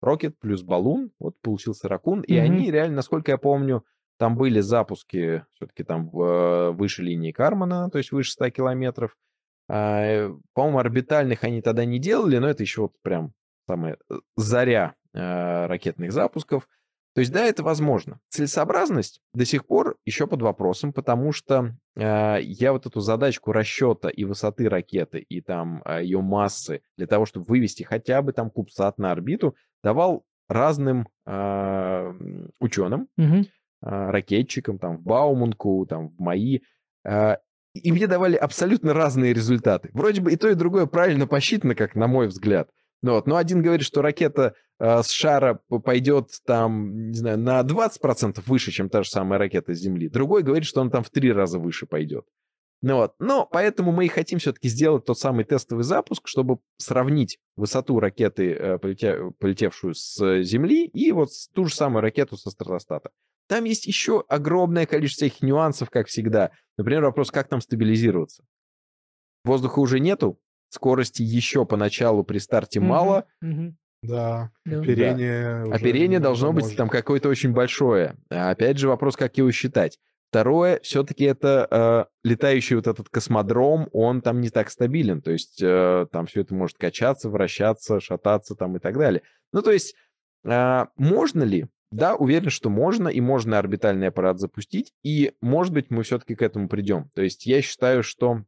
Рокет 0.00 0.38
плюс 0.38 0.62
баллон, 0.62 1.10
вот 1.18 1.34
получился 1.42 1.88
Ракун. 1.88 2.20
И 2.20 2.34
Мгм. 2.34 2.42
они 2.44 2.70
реально, 2.70 2.94
насколько 2.96 3.32
я 3.32 3.36
помню, 3.36 3.82
там 4.20 4.36
были 4.36 4.60
запуски 4.60 5.46
все-таки 5.54 5.82
там 5.82 6.10
э, 6.10 6.72
выше 6.72 7.02
линии 7.02 7.32
Кармана, 7.32 7.88
то 7.88 7.96
есть 7.96 8.12
выше 8.12 8.32
100 8.32 8.50
километров. 8.50 9.16
А, 9.66 10.02
э, 10.02 10.30
По-моему, 10.52 10.78
орбитальных 10.78 11.42
они 11.42 11.62
тогда 11.62 11.86
не 11.86 11.98
делали, 11.98 12.36
но 12.36 12.46
это 12.50 12.62
еще 12.62 12.82
вот 12.82 12.92
прям 13.00 13.32
самая 13.66 13.96
э, 14.10 14.14
заря 14.36 14.94
ракетных 15.14 16.12
запусков. 16.12 16.68
То 17.14 17.20
есть, 17.20 17.32
да, 17.32 17.44
это 17.46 17.62
возможно. 17.64 18.20
Целесообразность 18.28 19.20
до 19.32 19.44
сих 19.46 19.66
пор 19.66 19.96
еще 20.04 20.26
под 20.26 20.42
вопросом, 20.42 20.92
потому 20.92 21.32
что 21.32 21.74
э, 21.96 22.36
я 22.42 22.72
вот 22.72 22.84
эту 22.84 23.00
задачку 23.00 23.52
расчета 23.52 24.10
и 24.10 24.24
высоты 24.24 24.68
ракеты, 24.68 25.18
и 25.18 25.40
там 25.40 25.82
ее 25.98 26.20
массы 26.20 26.82
для 26.98 27.06
того, 27.06 27.24
чтобы 27.24 27.46
вывести 27.46 27.84
хотя 27.84 28.20
бы 28.20 28.34
там 28.34 28.50
кубсат 28.50 28.98
на 28.98 29.12
орбиту, 29.12 29.56
давал 29.82 30.26
разным 30.46 31.08
э, 31.26 32.12
ученым, 32.60 33.08
Мгм. 33.16 33.46
Э, 33.82 34.10
ракетчикам, 34.10 34.78
там, 34.78 34.98
в 34.98 35.02
Бауманку, 35.02 35.86
там, 35.86 36.08
в 36.10 36.20
МАИ, 36.20 36.60
э, 37.04 37.36
и 37.74 37.92
мне 37.92 38.06
давали 38.06 38.36
абсолютно 38.36 38.94
разные 38.94 39.32
результаты. 39.32 39.90
Вроде 39.92 40.20
бы 40.20 40.32
и 40.32 40.36
то, 40.36 40.48
и 40.48 40.54
другое 40.54 40.86
правильно 40.86 41.26
посчитано, 41.26 41.74
как 41.74 41.94
на 41.94 42.08
мой 42.08 42.26
взгляд. 42.26 42.68
Ну, 43.02 43.12
вот. 43.12 43.26
Но 43.26 43.36
один 43.36 43.62
говорит, 43.62 43.86
что 43.86 44.02
ракета 44.02 44.54
э, 44.78 45.02
с 45.02 45.10
шара 45.10 45.60
пойдет 45.84 46.30
там, 46.44 47.10
не 47.10 47.16
знаю, 47.16 47.38
на 47.38 47.60
20% 47.60 48.42
выше, 48.46 48.72
чем 48.72 48.88
та 48.90 49.02
же 49.02 49.10
самая 49.10 49.38
ракета 49.38 49.74
с 49.74 49.78
Земли. 49.78 50.08
Другой 50.08 50.42
говорит, 50.42 50.66
что 50.66 50.80
он 50.80 50.90
там 50.90 51.02
в 51.04 51.10
три 51.10 51.32
раза 51.32 51.58
выше 51.58 51.86
пойдет. 51.86 52.26
Ну 52.82 52.96
вот. 52.96 53.14
Но 53.18 53.46
поэтому 53.46 53.92
мы 53.92 54.06
и 54.06 54.08
хотим 54.08 54.38
все-таки 54.38 54.68
сделать 54.68 55.04
тот 55.04 55.18
самый 55.18 55.44
тестовый 55.44 55.84
запуск, 55.84 56.26
чтобы 56.26 56.58
сравнить 56.76 57.38
высоту 57.56 58.00
ракеты, 58.00 58.52
э, 58.52 58.78
полетевшую 58.78 59.94
с 59.94 60.42
Земли, 60.42 60.86
и 60.86 61.12
вот 61.12 61.30
ту 61.54 61.66
же 61.66 61.74
самую 61.74 62.02
ракету 62.02 62.36
со 62.36 62.50
стратостата. 62.50 63.10
Там 63.50 63.64
есть 63.64 63.84
еще 63.88 64.22
огромное 64.28 64.86
количество 64.86 65.24
их 65.24 65.42
нюансов, 65.42 65.90
как 65.90 66.06
всегда. 66.06 66.52
Например, 66.78 67.02
вопрос, 67.02 67.32
как 67.32 67.48
там 67.48 67.60
стабилизироваться. 67.60 68.44
Воздуха 69.44 69.80
уже 69.80 69.98
нету, 69.98 70.38
скорости 70.68 71.22
еще 71.22 71.66
поначалу 71.66 72.22
при 72.22 72.38
старте 72.38 72.78
Мгм. 72.78 72.88
мало, 72.88 73.24
Мгм. 73.40 73.76
Да, 74.02 74.52
Да. 74.64 74.80
оперение 74.80 75.64
уже 75.64 75.74
Оперение 75.74 76.20
должно 76.20 76.52
быть 76.52 76.76
там 76.76 76.88
какое-то 76.88 77.28
очень 77.28 77.52
большое. 77.52 78.16
А 78.30 78.50
Опять 78.50 78.78
же 78.78 78.86
вопрос, 78.86 79.16
как 79.16 79.36
его 79.36 79.50
считать. 79.50 79.98
Второе, 80.30 80.78
все-таки 80.84 81.24
это 81.24 81.66
э, 82.22 82.28
летающий 82.28 82.76
вот 82.76 82.86
этот 82.86 83.08
космодром, 83.08 83.88
он 83.92 84.22
там 84.22 84.40
не 84.40 84.50
так 84.50 84.70
стабилен. 84.70 85.22
То 85.22 85.32
есть 85.32 85.60
э, 85.60 86.06
там 86.12 86.26
все 86.26 86.42
это 86.42 86.54
может 86.54 86.78
качаться, 86.78 87.28
вращаться, 87.28 87.98
шататься 87.98 88.54
там 88.54 88.76
и 88.76 88.78
так 88.78 88.96
далее. 88.96 89.22
Ну, 89.52 89.60
то 89.60 89.72
есть 89.72 89.96
а, 90.46 90.86
можно 90.96 91.42
ли? 91.42 91.66
Да, 91.90 92.14
уверен, 92.14 92.50
что 92.50 92.70
можно, 92.70 93.08
и 93.08 93.20
можно 93.20 93.58
орбитальный 93.58 94.08
аппарат 94.08 94.38
запустить, 94.38 94.92
и, 95.02 95.32
может 95.40 95.72
быть, 95.72 95.90
мы 95.90 96.04
все-таки 96.04 96.36
к 96.36 96.42
этому 96.42 96.68
придем. 96.68 97.10
То 97.14 97.22
есть 97.22 97.46
я 97.46 97.62
считаю, 97.62 98.02
что 98.02 98.44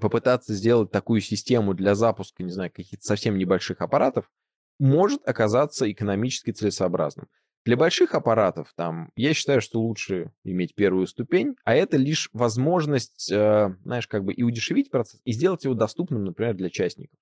попытаться 0.00 0.52
сделать 0.52 0.90
такую 0.90 1.20
систему 1.20 1.72
для 1.72 1.94
запуска, 1.94 2.42
не 2.42 2.50
знаю, 2.50 2.70
каких-то 2.70 3.04
совсем 3.04 3.38
небольших 3.38 3.80
аппаратов, 3.80 4.30
может 4.78 5.26
оказаться 5.26 5.90
экономически 5.90 6.50
целесообразным. 6.50 7.28
Для 7.64 7.76
больших 7.76 8.14
аппаратов 8.14 8.72
там 8.76 9.10
я 9.16 9.34
считаю, 9.34 9.60
что 9.60 9.80
лучше 9.80 10.30
иметь 10.44 10.74
первую 10.74 11.06
ступень, 11.06 11.56
а 11.64 11.74
это 11.74 11.96
лишь 11.96 12.28
возможность, 12.32 13.30
э, 13.32 13.74
знаешь, 13.82 14.06
как 14.06 14.22
бы 14.22 14.32
и 14.32 14.44
удешевить 14.44 14.90
процесс, 14.90 15.20
и 15.24 15.32
сделать 15.32 15.64
его 15.64 15.74
доступным, 15.74 16.24
например, 16.24 16.54
для 16.54 16.70
частников. 16.70 17.18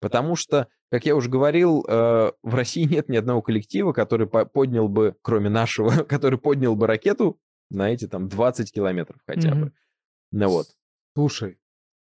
Потому 0.00 0.36
что, 0.36 0.68
как 0.90 1.06
я 1.06 1.16
уже 1.16 1.30
говорил, 1.30 1.84
э, 1.88 2.32
в 2.42 2.54
России 2.54 2.84
нет 2.84 3.08
ни 3.08 3.16
одного 3.16 3.42
коллектива, 3.42 3.92
который 3.92 4.26
по- 4.26 4.44
поднял 4.44 4.88
бы, 4.88 5.16
кроме 5.22 5.48
нашего, 5.48 5.90
который 6.04 6.38
поднял 6.38 6.76
бы 6.76 6.86
ракету 6.86 7.40
на 7.70 7.90
эти 7.90 8.06
там 8.06 8.28
20 8.28 8.72
километров 8.72 9.20
хотя 9.26 9.50
бы. 9.50 9.56
Мгм. 9.56 9.74
Ну 10.32 10.48
вот. 10.48 10.66
Слушай, 11.14 11.58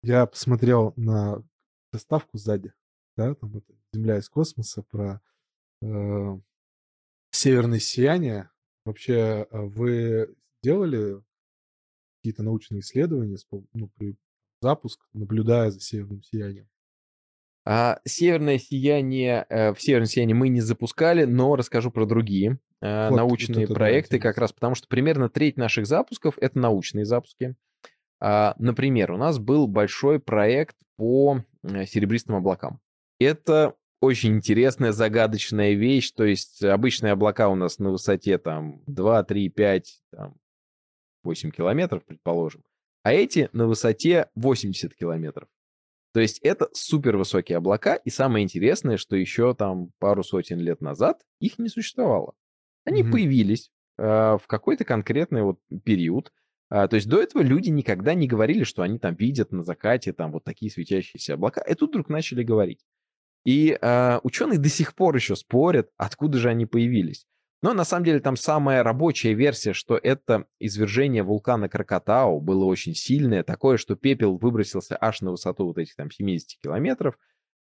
я 0.03 0.25
посмотрел 0.25 0.93
на 0.95 1.43
доставку 1.91 2.37
сзади, 2.37 2.73
да, 3.17 3.35
там 3.35 3.57
это 3.57 3.73
Земля 3.93 4.17
из 4.17 4.29
космоса 4.29 4.83
про 4.83 5.21
э, 5.81 6.39
северное 7.31 7.79
сияние. 7.79 8.49
Вообще, 8.85 9.47
а 9.51 9.63
вы 9.63 10.33
делали 10.63 11.21
какие-то 12.17 12.43
научные 12.43 12.79
исследования, 12.79 13.37
ну, 13.73 13.89
при 13.89 14.15
запуск, 14.61 15.01
наблюдая 15.13 15.71
за 15.71 15.81
северным 15.81 16.21
сиянием? 16.23 16.69
А, 17.63 17.99
северное 18.05 18.57
сияние, 18.57 19.45
э, 19.49 19.73
в 19.73 19.81
северное 19.81 20.07
сияние 20.07 20.35
мы 20.35 20.49
не 20.49 20.61
запускали, 20.61 21.25
но 21.25 21.55
расскажу 21.55 21.91
про 21.91 22.05
другие 22.05 22.59
э, 22.81 23.03
Вот- 23.09 23.11
вот 23.11 23.17
научные 23.17 23.67
да, 23.67 23.73
проекты, 23.75 24.17
как 24.17 24.31
интересно. 24.31 24.41
раз 24.41 24.53
потому 24.53 24.75
что 24.75 24.87
примерно 24.87 25.29
треть 25.29 25.57
наших 25.57 25.85
запусков 25.85 26.35
это 26.41 26.57
научные 26.57 27.05
запуски. 27.05 27.55
А, 28.19 28.55
например, 28.57 29.11
у 29.11 29.17
нас 29.17 29.37
был 29.37 29.67
большой 29.67 30.19
проект 30.19 30.75
по 30.97 31.43
э, 31.63 31.85
серебристым 31.85 32.35
облакам. 32.35 32.79
Это 33.19 33.75
очень 34.01 34.35
интересная, 34.37 34.91
загадочная 34.91 35.73
вещь. 35.73 36.11
То 36.11 36.23
есть 36.23 36.63
обычные 36.63 37.13
облака 37.13 37.49
у 37.49 37.55
нас 37.55 37.77
на 37.77 37.91
высоте 37.91 38.39
там 38.39 38.81
2, 38.87 39.23
3, 39.23 39.49
5, 39.49 40.01
там, 40.11 40.35
8 41.23 41.51
километров, 41.51 42.03
предположим. 42.05 42.63
А 43.03 43.13
эти 43.13 43.49
на 43.53 43.67
высоте 43.67 44.29
80 44.35 44.95
километров. 44.95 45.47
То 46.13 46.19
есть 46.19 46.39
это 46.39 46.69
супер 46.73 47.17
высокие 47.17 47.57
облака, 47.57 47.95
и 47.95 48.09
самое 48.09 48.43
интересное, 48.43 48.97
что 48.97 49.15
еще 49.15 49.53
там 49.55 49.91
пару 49.99 50.23
сотен 50.23 50.59
лет 50.59 50.81
назад 50.81 51.21
их 51.39 51.57
не 51.59 51.69
существовало. 51.69 52.33
Они 52.85 53.03
Мгм. 53.03 53.11
появились 53.11 53.71
э, 53.97 54.03
в 54.03 54.43
какой-то 54.47 54.83
конкретный 54.85 55.43
вот 55.43 55.59
период. 55.85 56.31
А, 56.69 56.87
то 56.87 56.95
есть 56.95 57.07
до 57.07 57.21
этого 57.21 57.41
люди 57.43 57.69
никогда 57.69 58.13
не 58.13 58.27
говорили, 58.27 58.63
что 58.63 58.81
они 58.81 58.97
там 58.99 59.15
видят 59.15 59.51
на 59.51 59.63
закате 59.63 60.13
там 60.13 60.31
вот 60.31 60.43
такие 60.43 60.71
светящиеся 60.71 61.35
облака, 61.35 61.61
и 61.61 61.75
тут 61.75 61.91
вдруг 61.91 62.09
начали 62.09 62.43
говорить. 62.43 62.85
И 63.45 63.77
э, 63.81 64.19
ученые 64.23 64.59
до 64.59 64.69
сих 64.69 64.95
пор 64.95 65.15
еще 65.15 65.35
спорят, 65.35 65.91
откуда 65.97 66.37
же 66.39 66.49
они 66.49 66.65
появились. 66.65 67.25
Но 67.61 67.73
на 67.73 67.83
самом 67.83 68.05
деле 68.05 68.19
там 68.19 68.35
самая 68.35 68.83
рабочая 68.83 69.33
версия, 69.33 69.73
что 69.73 69.97
это 69.97 70.45
извержение 70.59 71.23
вулкана 71.23 71.69
Кракатау 71.69 72.39
было 72.39 72.65
очень 72.65 72.95
сильное, 72.95 73.43
такое, 73.43 73.77
что 73.77 73.95
пепел 73.95 74.37
выбросился 74.37 74.97
аж 74.99 75.21
на 75.21 75.31
высоту 75.31 75.65
вот 75.65 75.77
этих 75.77 75.95
там 75.95 76.09
70 76.09 76.59
километров, 76.59 77.17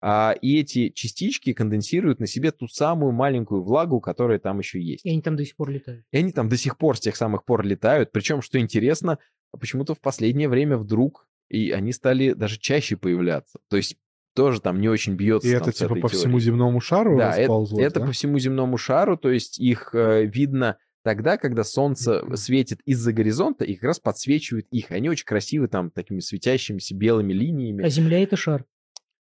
а, 0.01 0.35
и 0.41 0.59
эти 0.59 0.89
частички 0.89 1.53
конденсируют 1.53 2.21
на 2.21 2.27
себе 2.27 2.51
ту 2.51 2.67
самую 2.67 3.13
маленькую 3.13 3.63
влагу, 3.63 4.01
которая 4.01 4.39
там 4.39 4.59
еще 4.59 4.83
есть. 4.83 5.05
И 5.05 5.11
они 5.11 5.23
там 5.23 5.37
до 5.37 5.45
сих 5.45 5.57
пор 5.57 5.71
летают. 5.71 6.05
И 6.11 6.17
они 6.17 6.33
там 6.33 6.49
до 6.49 6.57
сих 6.57 6.77
пор 6.79 6.97
с 6.97 7.01
тех 7.01 7.15
самых 7.15 7.45
пор 7.45 7.65
летают. 7.65 8.11
Причем, 8.11 8.43
что 8.43 8.59
интересно, 8.59 9.19
почему-то 9.53 9.95
в 9.95 10.01
последнее 10.01 10.49
время 10.49 10.77
вдруг 10.77 11.27
и 11.53 11.71
они 11.71 11.93
стали 11.93 12.33
даже 12.33 12.59
чаще 12.59 12.97
появляться. 12.97 13.59
То 13.69 13.77
есть 13.77 13.99
тоже 14.35 14.61
там 14.61 14.81
не 14.81 14.89
очень 14.89 15.15
бьется. 15.15 15.49
И 15.49 15.53
там 15.53 15.63
это 15.63 15.73
типа 15.73 15.95
по 15.95 16.01
теорией. 16.01 16.19
всему 16.19 16.41
земному 16.41 16.81
шару 16.81 17.19
Да, 17.19 17.31
это, 17.31 17.41
расползлось, 17.41 17.85
это 17.85 18.01
да? 18.01 18.07
по 18.07 18.13
всему 18.13 18.39
земному 18.39 18.77
шару, 18.77 19.17
то 19.17 19.31
есть 19.31 19.59
их 19.59 19.95
э, 19.95 20.25
видно 20.27 20.79
тогда, 21.05 21.37
когда 21.37 21.65
солнце 21.65 22.25
светит 22.37 22.81
из-за 22.85 23.13
горизонта, 23.13 23.65
и 23.65 23.75
как 23.75 23.85
раз 23.89 24.01
подсвечивает 24.01 24.67
их. 24.71 24.91
Они 24.91 25.09
очень 25.09 25.27
красивы 25.27 25.69
там 25.69 25.91
такими 25.91 26.21
светящимися 26.21 26.95
белыми 26.95 27.33
линиями. 27.33 27.85
А 27.85 27.89
Земля 27.89 28.23
это 28.23 28.37
шар. 28.37 28.65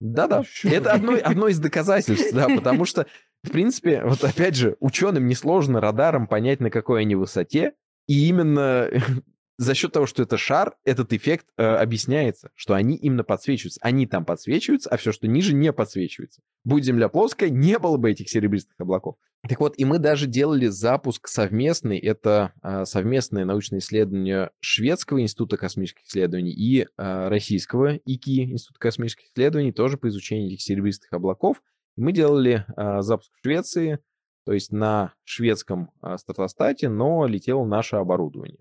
Да-да, 0.00 0.40
Ещё 0.40 0.68
это 0.68 0.92
одно, 0.92 1.16
одно 1.22 1.48
из 1.48 1.60
доказательств, 1.60 2.34
да, 2.34 2.48
потому 2.48 2.84
что, 2.84 3.06
в 3.44 3.50
принципе, 3.50 4.02
вот 4.04 4.24
опять 4.24 4.56
же, 4.56 4.76
ученым 4.80 5.26
несложно 5.28 5.80
радаром 5.80 6.26
понять, 6.26 6.60
на 6.60 6.70
какой 6.70 7.02
они 7.02 7.14
высоте, 7.14 7.74
и 8.08 8.28
именно 8.28 8.90
за 9.58 9.74
счет 9.74 9.92
того, 9.92 10.06
что 10.06 10.22
это 10.22 10.36
шар, 10.36 10.74
этот 10.84 11.12
эффект 11.12 11.46
э, 11.56 11.62
объясняется, 11.62 12.50
что 12.54 12.74
они 12.74 12.96
именно 12.96 13.24
подсвечиваются. 13.24 13.80
Они 13.82 14.06
там 14.06 14.24
подсвечиваются, 14.24 14.90
а 14.90 14.96
все, 14.96 15.12
что 15.12 15.28
ниже, 15.28 15.54
не 15.54 15.72
подсвечивается. 15.72 16.42
Будь 16.64 16.84
Земля 16.84 17.08
плоская, 17.08 17.50
не 17.50 17.78
было 17.78 17.96
бы 17.96 18.10
этих 18.10 18.28
серебристых 18.28 18.74
облаков. 18.80 19.16
Так 19.48 19.58
вот, 19.60 19.74
и 19.76 19.84
мы 19.84 19.98
даже 19.98 20.26
делали 20.26 20.66
запуск 20.66 21.26
совместный. 21.28 21.98
Это 21.98 22.52
э, 22.62 22.84
совместное 22.84 23.44
научное 23.44 23.80
исследование 23.80 24.50
Шведского 24.60 25.20
института 25.20 25.56
космических 25.56 26.04
исследований 26.04 26.52
и 26.52 26.82
э, 26.82 26.86
российского 27.28 27.96
ИКИ, 27.96 28.52
Института 28.52 28.78
космических 28.78 29.26
исследований, 29.26 29.72
тоже 29.72 29.98
по 29.98 30.08
изучению 30.08 30.48
этих 30.48 30.62
серебристых 30.62 31.12
облаков. 31.12 31.62
И 31.96 32.00
мы 32.00 32.12
делали 32.12 32.64
э, 32.76 33.02
запуск 33.02 33.32
в 33.34 33.40
Швеции, 33.42 33.98
то 34.46 34.52
есть 34.52 34.72
на 34.72 35.14
шведском 35.24 35.90
э, 36.02 36.16
стратостате, 36.18 36.88
но 36.88 37.26
летело 37.26 37.64
наше 37.64 37.96
оборудование. 37.96 38.58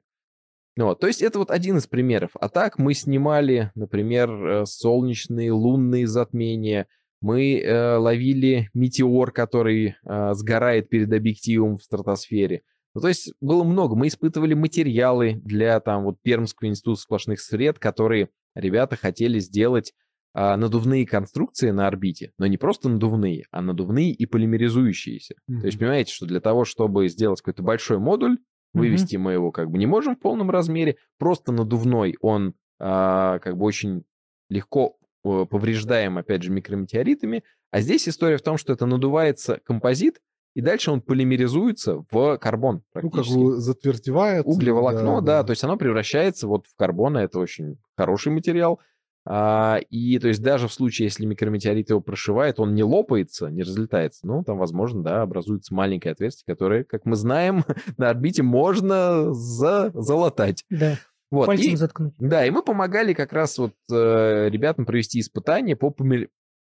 Ну 0.77 0.85
Вот, 0.85 0.99
то 0.99 1.07
есть 1.07 1.21
это 1.21 1.39
вот 1.39 1.51
один 1.51 1.77
из 1.77 1.87
примеров. 1.87 2.31
А 2.39 2.47
так 2.49 2.77
мы 2.77 2.93
снимали, 2.93 3.71
например, 3.75 4.29
э, 4.29 4.65
солнечные, 4.65 5.51
лунные 5.51 6.07
затмения. 6.07 6.87
Мы 7.21 7.59
э, 7.59 7.97
ловили 7.97 8.69
метеор, 8.73 9.31
который 9.31 9.95
э, 10.03 10.33
сгорает 10.33 10.89
перед 10.89 11.11
объективом 11.11 11.77
в 11.77 11.83
стратосфере. 11.83 12.61
Ну, 12.93 13.01
то 13.01 13.07
есть 13.07 13.33
было 13.41 13.63
много. 13.63 13.95
Мы 13.95 14.07
испытывали 14.07 14.53
материалы 14.53 15.41
для 15.43 15.79
там 15.79 16.03
вот 16.03 16.21
Пермского 16.21 16.69
института 16.69 17.01
сплошных 17.01 17.39
сред, 17.39 17.79
которые 17.79 18.29
ребята 18.55 18.95
хотели 18.95 19.39
сделать 19.39 19.93
а, 20.33 20.55
надувные 20.55 21.05
конструкции 21.05 21.71
на 21.71 21.87
орбите, 21.87 22.31
но 22.37 22.47
не 22.47 22.57
просто 22.57 22.87
надувные, 22.87 23.45
а 23.51 23.61
надувные 23.61 24.11
и 24.11 24.25
полимеризующиеся. 24.25 25.35
То 25.47 25.65
есть 25.65 25.77
понимаете, 25.77 26.13
что 26.13 26.25
для 26.25 26.39
того, 26.39 26.63
чтобы 26.63 27.09
сделать 27.09 27.41
какой-то 27.41 27.63
большой 27.63 27.99
модуль, 27.99 28.37
Вывести 28.73 29.15
мы 29.17 29.33
его 29.33 29.51
как 29.51 29.69
бы 29.69 29.77
не 29.77 29.85
можем 29.85 30.15
в 30.15 30.19
полном 30.19 30.49
размере, 30.49 30.97
просто 31.17 31.51
надувной 31.51 32.15
он 32.21 32.53
а, 32.79 33.39
как 33.39 33.57
бы 33.57 33.65
очень 33.65 34.03
легко 34.49 34.97
э, 35.23 35.45
повреждаем, 35.49 36.17
опять 36.17 36.43
же, 36.43 36.51
микрометеоритами. 36.51 37.43
А 37.71 37.81
здесь 37.81 38.07
история 38.07 38.37
в 38.37 38.41
том, 38.41 38.57
что 38.57 38.73
это 38.73 38.85
надувается 38.85 39.59
композит, 39.63 40.19
и 40.53 40.61
дальше 40.61 40.91
он 40.91 41.01
полимеризуется 41.01 42.03
в 42.11 42.37
карбон 42.37 42.83
Ну, 42.93 43.09
как 43.09 43.25
бы 43.25 43.57
затвердевает. 43.57 44.45
Углеволокно, 44.45 45.21
да, 45.21 45.37
да, 45.37 45.43
то 45.43 45.51
есть 45.51 45.63
оно 45.63 45.77
превращается 45.77 46.47
вот 46.47 46.65
в 46.67 46.75
карбон, 46.75 47.17
это 47.17 47.39
очень 47.39 47.77
хороший 47.95 48.33
материал. 48.33 48.81
А, 49.23 49.79
и 49.89 50.17
то 50.17 50.27
есть 50.27 50.41
даже 50.41 50.67
в 50.67 50.73
случае, 50.73 51.05
если 51.05 51.25
микрометеорит 51.25 51.89
его 51.89 52.01
прошивает, 52.01 52.59
он 52.59 52.73
не 52.73 52.83
лопается, 52.83 53.47
не 53.47 53.61
разлетается, 53.61 54.25
ну, 54.25 54.43
там, 54.43 54.57
возможно, 54.57 55.03
да, 55.03 55.21
образуется 55.21 55.73
маленькое 55.75 56.13
отверстие, 56.13 56.51
которое, 56.51 56.83
как 56.83 57.05
мы 57.05 57.15
знаем, 57.15 57.63
на 57.97 58.09
орбите 58.09 58.41
можно 58.41 59.31
за 59.33 59.91
залатать. 59.93 60.65
Да. 60.69 60.97
Вот. 61.29 61.45
Пальцем 61.45 61.73
и, 61.73 61.75
заткнуть. 61.75 62.13
Да, 62.19 62.45
и 62.45 62.49
мы 62.49 62.61
помогали 62.61 63.13
как 63.13 63.31
раз 63.31 63.57
вот 63.57 63.73
э, 63.89 64.49
ребятам 64.49 64.85
провести 64.85 65.19
испытания 65.19 65.77
по 65.77 65.95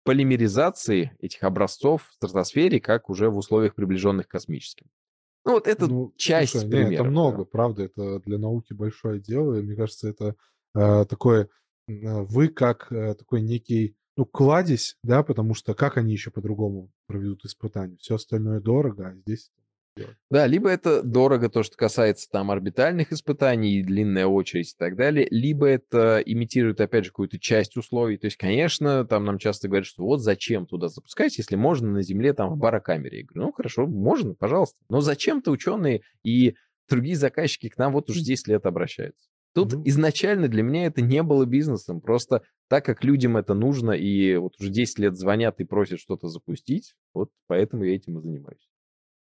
полимеризации 0.05 1.11
этих 1.19 1.43
образцов 1.43 2.07
в 2.09 2.13
стратосфере, 2.13 2.79
как 2.79 3.09
уже 3.09 3.29
в 3.29 3.37
условиях 3.37 3.75
приближенных 3.75 4.27
к 4.27 4.31
космическим. 4.31 4.87
Ну, 5.45 5.53
вот 5.53 5.67
это 5.67 5.87
ну, 5.87 6.13
часть 6.15 6.53
слушай, 6.53 6.69
примеров. 6.69 6.91
Нет, 6.91 6.99
это 7.01 7.09
много, 7.09 7.37
да. 7.39 7.49
правда, 7.51 7.83
это 7.83 8.19
для 8.19 8.37
науки 8.37 8.73
большое 8.73 9.19
дело, 9.19 9.55
и 9.55 9.61
мне 9.61 9.75
кажется, 9.75 10.07
это 10.07 10.35
э, 10.75 11.05
такое, 11.05 11.43
э, 11.43 11.47
вы 11.87 12.47
как 12.49 12.91
э, 12.91 13.15
такой 13.15 13.41
некий, 13.41 13.95
ну, 14.15 14.25
кладезь, 14.25 14.97
да, 15.03 15.23
потому 15.23 15.53
что 15.53 15.73
как 15.73 15.97
они 15.97 16.13
еще 16.13 16.31
по-другому 16.31 16.91
проведут 17.07 17.45
испытания? 17.45 17.97
Все 17.97 18.15
остальное 18.15 18.61
дорого, 18.61 19.09
а 19.09 19.15
здесь. 19.15 19.51
Да, 20.31 20.47
либо 20.47 20.69
это 20.69 21.03
дорого, 21.03 21.49
то, 21.49 21.61
что 21.61 21.77
касается 21.77 22.27
там 22.31 22.49
орбитальных 22.49 23.11
испытаний, 23.11 23.83
длинная 23.83 24.25
очередь 24.25 24.71
и 24.71 24.75
так 24.77 24.95
далее, 24.95 25.27
либо 25.29 25.67
это 25.67 26.21
имитирует, 26.25 26.81
опять 26.81 27.05
же, 27.05 27.11
какую-то 27.11 27.39
часть 27.39 27.77
условий. 27.77 28.17
То 28.17 28.25
есть, 28.25 28.37
конечно, 28.37 29.05
там 29.05 29.25
нам 29.25 29.37
часто 29.37 29.67
говорят, 29.67 29.85
что 29.85 30.03
вот 30.03 30.21
зачем 30.21 30.65
туда 30.65 30.87
запускать, 30.87 31.37
если 31.37 31.55
можно 31.55 31.91
на 31.91 32.01
Земле 32.01 32.33
там 32.33 32.49
в 32.49 32.57
барокамере. 32.57 33.19
Я 33.19 33.25
говорю, 33.25 33.47
ну 33.47 33.53
хорошо, 33.53 33.85
можно, 33.85 34.33
пожалуйста. 34.33 34.79
Но 34.89 35.01
зачем-то 35.01 35.51
ученые 35.51 36.01
и 36.23 36.55
другие 36.89 37.15
заказчики 37.15 37.69
к 37.69 37.77
нам 37.77 37.93
вот 37.93 38.09
уже 38.09 38.21
10 38.21 38.47
лет 38.47 38.65
обращаются. 38.65 39.29
Тут 39.53 39.73
ну. 39.73 39.83
изначально 39.85 40.47
для 40.47 40.63
меня 40.63 40.85
это 40.85 41.01
не 41.01 41.21
было 41.21 41.45
бизнесом, 41.45 42.01
просто 42.01 42.41
так 42.69 42.85
как 42.85 43.03
людям 43.03 43.37
это 43.37 43.53
нужно, 43.53 43.91
и 43.91 44.35
вот 44.37 44.53
уже 44.59 44.69
10 44.69 44.99
лет 44.99 45.15
звонят 45.15 45.59
и 45.59 45.63
просят 45.63 45.99
что-то 45.99 46.27
запустить, 46.27 46.95
вот 47.13 47.29
поэтому 47.47 47.83
я 47.83 47.95
этим 47.95 48.17
и 48.17 48.21
занимаюсь. 48.21 48.67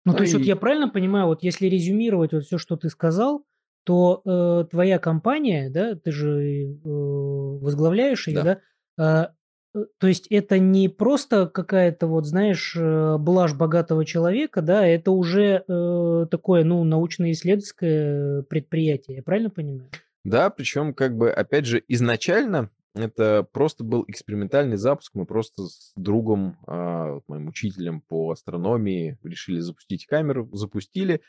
Ну, 0.05 0.13
то 0.13 0.23
есть, 0.23 0.33
вот 0.33 0.43
я 0.43 0.55
правильно 0.55 0.89
понимаю, 0.89 1.27
вот 1.27 1.43
если 1.43 1.67
резюмировать 1.67 2.33
вот 2.33 2.43
все, 2.43 2.57
что 2.57 2.75
ты 2.75 2.89
сказал, 2.89 3.45
то 3.83 4.21
э, 4.25 4.65
твоя 4.69 4.99
компания, 4.99 5.69
да, 5.69 5.95
ты 5.95 6.11
же 6.11 6.29
э, 6.39 6.77
возглавляешь 6.85 8.27
ее, 8.27 8.41
да, 8.41 8.59
да 8.95 9.33
э, 9.75 9.79
э, 9.79 9.85
то 9.99 10.07
есть 10.07 10.27
это 10.27 10.59
не 10.59 10.87
просто 10.87 11.47
какая-то 11.47 12.07
вот, 12.07 12.25
знаешь, 12.25 12.75
э, 12.75 13.17
блажь 13.19 13.53
богатого 13.53 14.05
человека, 14.05 14.61
да, 14.61 14.85
это 14.85 15.11
уже 15.11 15.63
э, 15.67 16.25
такое, 16.31 16.63
ну, 16.63 16.83
научно-исследовательское 16.83 18.43
предприятие, 18.43 19.17
я 19.17 19.23
правильно 19.23 19.49
понимаю? 19.49 19.89
Да, 20.23 20.49
причем 20.49 20.93
как 20.93 21.17
бы, 21.17 21.31
опять 21.31 21.65
же, 21.65 21.83
изначально 21.87 22.69
это 22.93 23.47
просто 23.51 23.83
был 23.83 24.03
экспериментальный 24.07 24.77
запуск. 24.77 25.13
Мы 25.15 25.25
просто 25.25 25.63
с 25.63 25.93
другом, 25.95 26.57
а, 26.67 27.19
моим 27.27 27.47
учителем 27.47 28.01
по 28.01 28.31
астрономии, 28.31 29.17
решили 29.23 29.59
запустить 29.59 30.05
камеру, 30.05 30.49
запустили. 30.51 31.21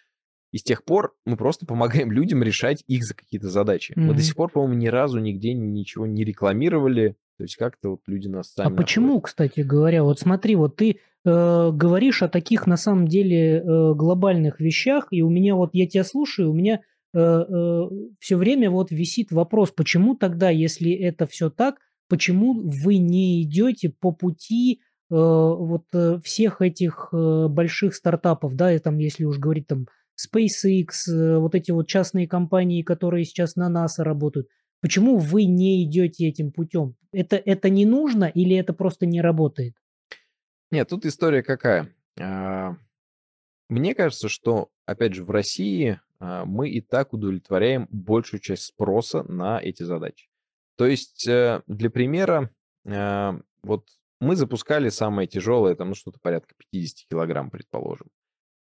И 0.50 0.58
с 0.58 0.62
тех 0.62 0.84
пор 0.84 1.14
мы 1.24 1.36
просто 1.36 1.64
помогаем 1.64 2.10
людям 2.12 2.42
решать 2.42 2.84
их 2.86 3.04
за 3.04 3.14
какие-то 3.14 3.48
задачи. 3.48 3.92
Mm-hmm. 3.92 4.00
Мы 4.00 4.14
до 4.14 4.22
сих 4.22 4.34
пор, 4.34 4.50
по-моему, 4.50 4.74
ни 4.74 4.88
разу 4.88 5.18
нигде 5.18 5.54
ничего 5.54 6.06
не 6.06 6.24
рекламировали. 6.24 7.16
То 7.38 7.44
есть 7.44 7.56
как-то 7.56 7.90
вот 7.90 8.00
люди 8.06 8.28
нас 8.28 8.52
сами... 8.52 8.66
А 8.66 8.70
находят. 8.70 8.86
почему, 8.86 9.20
кстати 9.20 9.60
говоря? 9.60 10.02
Вот 10.04 10.18
смотри, 10.18 10.56
вот 10.56 10.76
ты 10.76 10.98
э, 11.24 11.70
говоришь 11.72 12.22
о 12.22 12.28
таких 12.28 12.66
на 12.66 12.76
самом 12.76 13.08
деле 13.08 13.58
э, 13.58 13.94
глобальных 13.94 14.60
вещах, 14.60 15.08
и 15.10 15.22
у 15.22 15.30
меня 15.30 15.54
вот, 15.54 15.70
я 15.72 15.86
тебя 15.88 16.04
слушаю, 16.04 16.50
у 16.50 16.54
меня 16.54 16.80
все 17.12 18.36
время 18.36 18.70
вот 18.70 18.90
висит 18.90 19.32
вопрос, 19.32 19.70
почему 19.70 20.16
тогда, 20.16 20.50
если 20.50 20.92
это 20.92 21.26
все 21.26 21.50
так, 21.50 21.76
почему 22.08 22.54
вы 22.54 22.96
не 22.96 23.42
идете 23.42 23.90
по 23.90 24.12
пути 24.12 24.80
э, 24.80 25.14
вот 25.14 25.84
всех 26.24 26.62
этих 26.62 27.10
больших 27.12 27.94
стартапов, 27.94 28.54
да, 28.54 28.72
и 28.72 28.78
там, 28.78 28.98
если 28.98 29.24
уж 29.24 29.38
говорить 29.38 29.66
там 29.66 29.86
SpaceX, 30.16 31.38
вот 31.38 31.54
эти 31.54 31.70
вот 31.70 31.86
частные 31.88 32.28
компании, 32.28 32.82
которые 32.82 33.24
сейчас 33.24 33.56
на 33.56 33.68
НАСА 33.68 34.04
работают, 34.04 34.48
почему 34.80 35.16
вы 35.16 35.44
не 35.44 35.84
идете 35.84 36.28
этим 36.28 36.52
путем? 36.52 36.96
Это, 37.12 37.36
это 37.36 37.70
не 37.70 37.86
нужно 37.86 38.24
или 38.24 38.56
это 38.56 38.72
просто 38.72 39.06
не 39.06 39.20
работает? 39.20 39.74
Нет, 40.70 40.88
тут 40.88 41.04
история 41.04 41.42
какая. 41.42 41.94
А, 42.20 42.76
мне 43.68 43.94
кажется, 43.94 44.28
что, 44.28 44.70
опять 44.86 45.14
же, 45.14 45.24
в 45.24 45.30
России 45.30 46.00
мы 46.22 46.70
и 46.70 46.80
так 46.80 47.12
удовлетворяем 47.12 47.88
большую 47.90 48.40
часть 48.40 48.64
спроса 48.64 49.24
на 49.24 49.60
эти 49.60 49.82
задачи. 49.82 50.28
То 50.76 50.86
есть, 50.86 51.26
э, 51.28 51.62
для 51.66 51.90
примера, 51.90 52.50
а, 52.86 53.38
вот 53.62 53.88
мы 54.20 54.36
запускали 54.36 54.88
самое 54.88 55.28
тяжелое, 55.28 55.74
там, 55.74 55.88
ну, 55.88 55.94
что-то 55.94 56.18
порядка 56.20 56.54
50 56.56 57.08
килограмм, 57.08 57.50
предположим. 57.50 58.08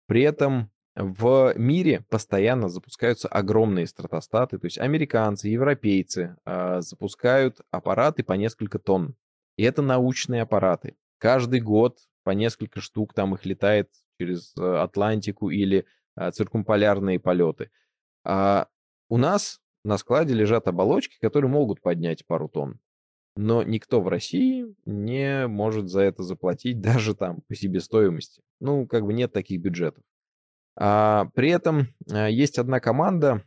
При 0.07 0.21
этом 0.23 0.71
в 0.95 1.53
мире 1.55 2.03
постоянно 2.09 2.67
запускаются 2.67 3.27
огромные 3.27 3.87
стратостаты, 3.87 4.57
то 4.57 4.65
есть 4.65 4.77
американцы, 4.77 5.47
европейцы 5.47 6.35
э, 6.45 6.81
запускают 6.81 7.61
аппараты 7.71 8.23
по 8.23 8.33
несколько 8.33 8.77
тонн. 8.77 9.15
И 9.55 9.63
это 9.63 9.81
научные 9.81 10.41
аппараты. 10.41 10.97
Каждый 11.17 11.61
год 11.61 11.99
по 12.23 12.31
несколько 12.31 12.81
штук 12.81 13.13
там 13.13 13.35
их 13.35 13.45
летает 13.45 13.89
через 14.19 14.53
э, 14.57 14.63
Атлантику 14.63 15.49
или 15.49 15.79
а, 15.79 15.85
циркумполярные 16.29 17.19
полеты. 17.19 17.71
А 18.23 18.67
у 19.09 19.17
нас 19.17 19.59
на 19.83 19.97
складе 19.97 20.33
лежат 20.33 20.67
оболочки, 20.67 21.17
которые 21.19 21.49
могут 21.49 21.81
поднять 21.81 22.25
пару 22.27 22.47
тонн. 22.47 22.79
Но 23.35 23.63
никто 23.63 24.01
в 24.01 24.07
России 24.07 24.75
не 24.85 25.47
может 25.47 25.87
за 25.89 26.01
это 26.01 26.23
заплатить 26.23 26.81
даже 26.81 27.15
там 27.15 27.41
по 27.47 27.55
себестоимости. 27.55 28.41
Ну, 28.59 28.85
как 28.87 29.05
бы 29.05 29.13
нет 29.13 29.33
таких 29.33 29.61
бюджетов. 29.61 30.03
А, 30.75 31.25
при 31.33 31.49
этом 31.49 31.87
а, 32.11 32.29
есть 32.29 32.59
одна 32.59 32.79
команда, 32.79 33.43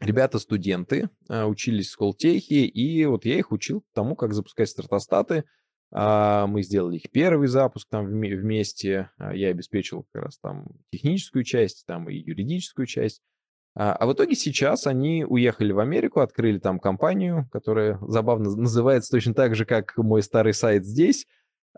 ребята-студенты, 0.00 1.08
а, 1.28 1.46
учились 1.46 1.88
в 1.88 1.92
Сколтехе, 1.92 2.64
и 2.64 3.04
вот 3.06 3.24
я 3.24 3.38
их 3.38 3.52
учил 3.52 3.84
тому, 3.94 4.16
как 4.16 4.34
запускать 4.34 4.68
стратостаты, 4.68 5.38
а, 5.38 5.44
мы 5.92 6.62
сделали 6.62 6.96
их 6.96 7.10
первый 7.10 7.48
запуск 7.48 7.88
там 7.90 8.06
вместе. 8.06 9.10
А, 9.18 9.34
я 9.34 9.48
обеспечил 9.48 10.06
как 10.12 10.24
раз 10.24 10.38
там 10.38 10.66
техническую 10.90 11.44
часть, 11.44 11.84
там 11.86 12.08
и 12.08 12.14
юридическую 12.14 12.86
часть. 12.86 13.20
А, 13.74 13.94
а 13.94 14.06
в 14.06 14.12
итоге 14.14 14.34
сейчас 14.34 14.86
они 14.86 15.24
уехали 15.24 15.72
в 15.72 15.78
Америку, 15.78 16.20
открыли 16.20 16.58
там 16.58 16.78
компанию, 16.78 17.48
которая 17.52 17.98
забавно 18.00 18.56
называется 18.56 19.10
точно 19.10 19.34
так 19.34 19.54
же, 19.54 19.66
как 19.66 19.96
мой 19.98 20.22
старый 20.22 20.54
сайт 20.54 20.84
здесь, 20.84 21.26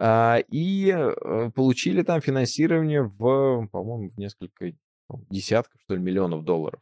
и 0.00 0.92
э, 0.92 1.50
получили 1.54 2.02
там 2.02 2.20
финансирование 2.20 3.04
в, 3.04 3.68
по-моему, 3.68 4.10
в 4.10 4.18
несколько 4.18 4.72
десятков, 5.30 5.80
что 5.82 5.94
ли, 5.94 6.02
миллионов 6.02 6.44
долларов. 6.44 6.80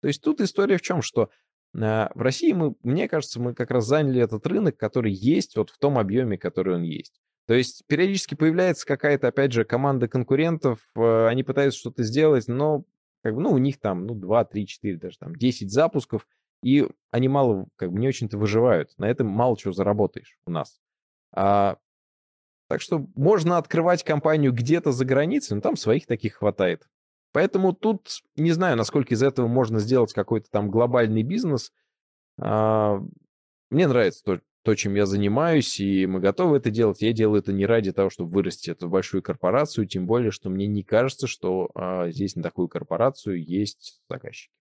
То 0.00 0.08
есть 0.08 0.22
тут 0.22 0.40
история 0.40 0.76
в 0.76 0.82
чем, 0.82 1.02
что 1.02 1.30
в 1.74 2.20
России 2.20 2.52
мы, 2.52 2.74
мне 2.82 3.08
кажется, 3.08 3.40
мы 3.40 3.54
как 3.54 3.70
раз 3.70 3.86
заняли 3.86 4.22
этот 4.22 4.46
рынок, 4.46 4.76
который 4.76 5.12
есть 5.12 5.56
вот 5.56 5.70
в 5.70 5.78
том 5.78 5.98
объеме, 5.98 6.38
который 6.38 6.74
он 6.76 6.82
есть. 6.82 7.20
То 7.46 7.54
есть 7.54 7.84
периодически 7.86 8.34
появляется 8.34 8.86
какая-то, 8.86 9.28
опять 9.28 9.52
же, 9.52 9.64
команда 9.64 10.06
конкурентов, 10.06 10.80
э, 10.96 11.26
они 11.28 11.42
пытаются 11.42 11.80
что-то 11.80 12.02
сделать, 12.02 12.46
но 12.46 12.84
как 13.22 13.34
бы, 13.34 13.40
ну, 13.40 13.52
у 13.52 13.58
них 13.58 13.80
там, 13.80 14.06
ну, 14.06 14.14
2, 14.14 14.44
3, 14.44 14.66
4, 14.66 14.96
даже 14.98 15.18
там 15.18 15.34
10 15.34 15.70
запусков, 15.70 16.26
и 16.62 16.86
они 17.10 17.28
мало, 17.28 17.66
как 17.76 17.90
бы, 17.92 17.98
не 18.00 18.08
очень-то 18.08 18.36
выживают. 18.36 18.90
На 18.98 19.08
этом 19.08 19.28
мало 19.28 19.56
чего 19.56 19.72
заработаешь 19.72 20.38
у 20.46 20.50
нас. 20.50 20.78
А, 21.32 21.78
так 22.68 22.82
что 22.82 23.06
можно 23.14 23.56
открывать 23.56 24.04
компанию 24.04 24.52
где-то 24.52 24.92
за 24.92 25.04
границей, 25.04 25.54
но 25.54 25.62
там 25.62 25.76
своих 25.76 26.06
таких 26.06 26.34
хватает. 26.34 26.86
Поэтому 27.32 27.72
тут 27.72 28.08
не 28.36 28.52
знаю, 28.52 28.76
насколько 28.76 29.14
из 29.14 29.22
этого 29.22 29.46
можно 29.46 29.78
сделать 29.80 30.12
какой-то 30.12 30.50
там 30.50 30.70
глобальный 30.70 31.22
бизнес. 31.22 31.72
А, 32.40 33.02
мне 33.70 33.86
нравится 33.86 34.24
то, 34.24 34.40
то, 34.62 34.74
чем 34.74 34.94
я 34.94 35.06
занимаюсь, 35.06 35.78
и 35.80 36.06
мы 36.06 36.20
готовы 36.20 36.56
это 36.56 36.70
делать. 36.70 37.02
Я 37.02 37.12
делаю 37.12 37.40
это 37.40 37.52
не 37.52 37.66
ради 37.66 37.92
того, 37.92 38.10
чтобы 38.10 38.30
вырасти 38.30 38.70
эту 38.70 38.88
большую 38.88 39.22
корпорацию, 39.22 39.86
тем 39.86 40.06
более, 40.06 40.30
что 40.30 40.48
мне 40.48 40.66
не 40.66 40.82
кажется, 40.82 41.26
что 41.26 41.70
а, 41.74 42.10
здесь 42.10 42.34
на 42.36 42.42
такую 42.42 42.68
корпорацию 42.68 43.42
есть 43.42 44.00
заказчики. 44.08 44.52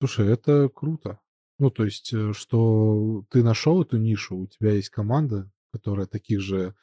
Слушай, 0.00 0.32
это 0.32 0.68
круто. 0.68 1.20
Ну, 1.58 1.70
то 1.70 1.84
есть, 1.84 2.12
э, 2.12 2.32
что 2.32 3.24
ты 3.30 3.44
нашел 3.44 3.82
эту 3.82 3.98
нишу, 3.98 4.36
у 4.36 4.46
тебя 4.46 4.72
есть 4.72 4.88
команда, 4.88 5.50
которая 5.72 6.06
таких 6.06 6.40
же 6.40 6.74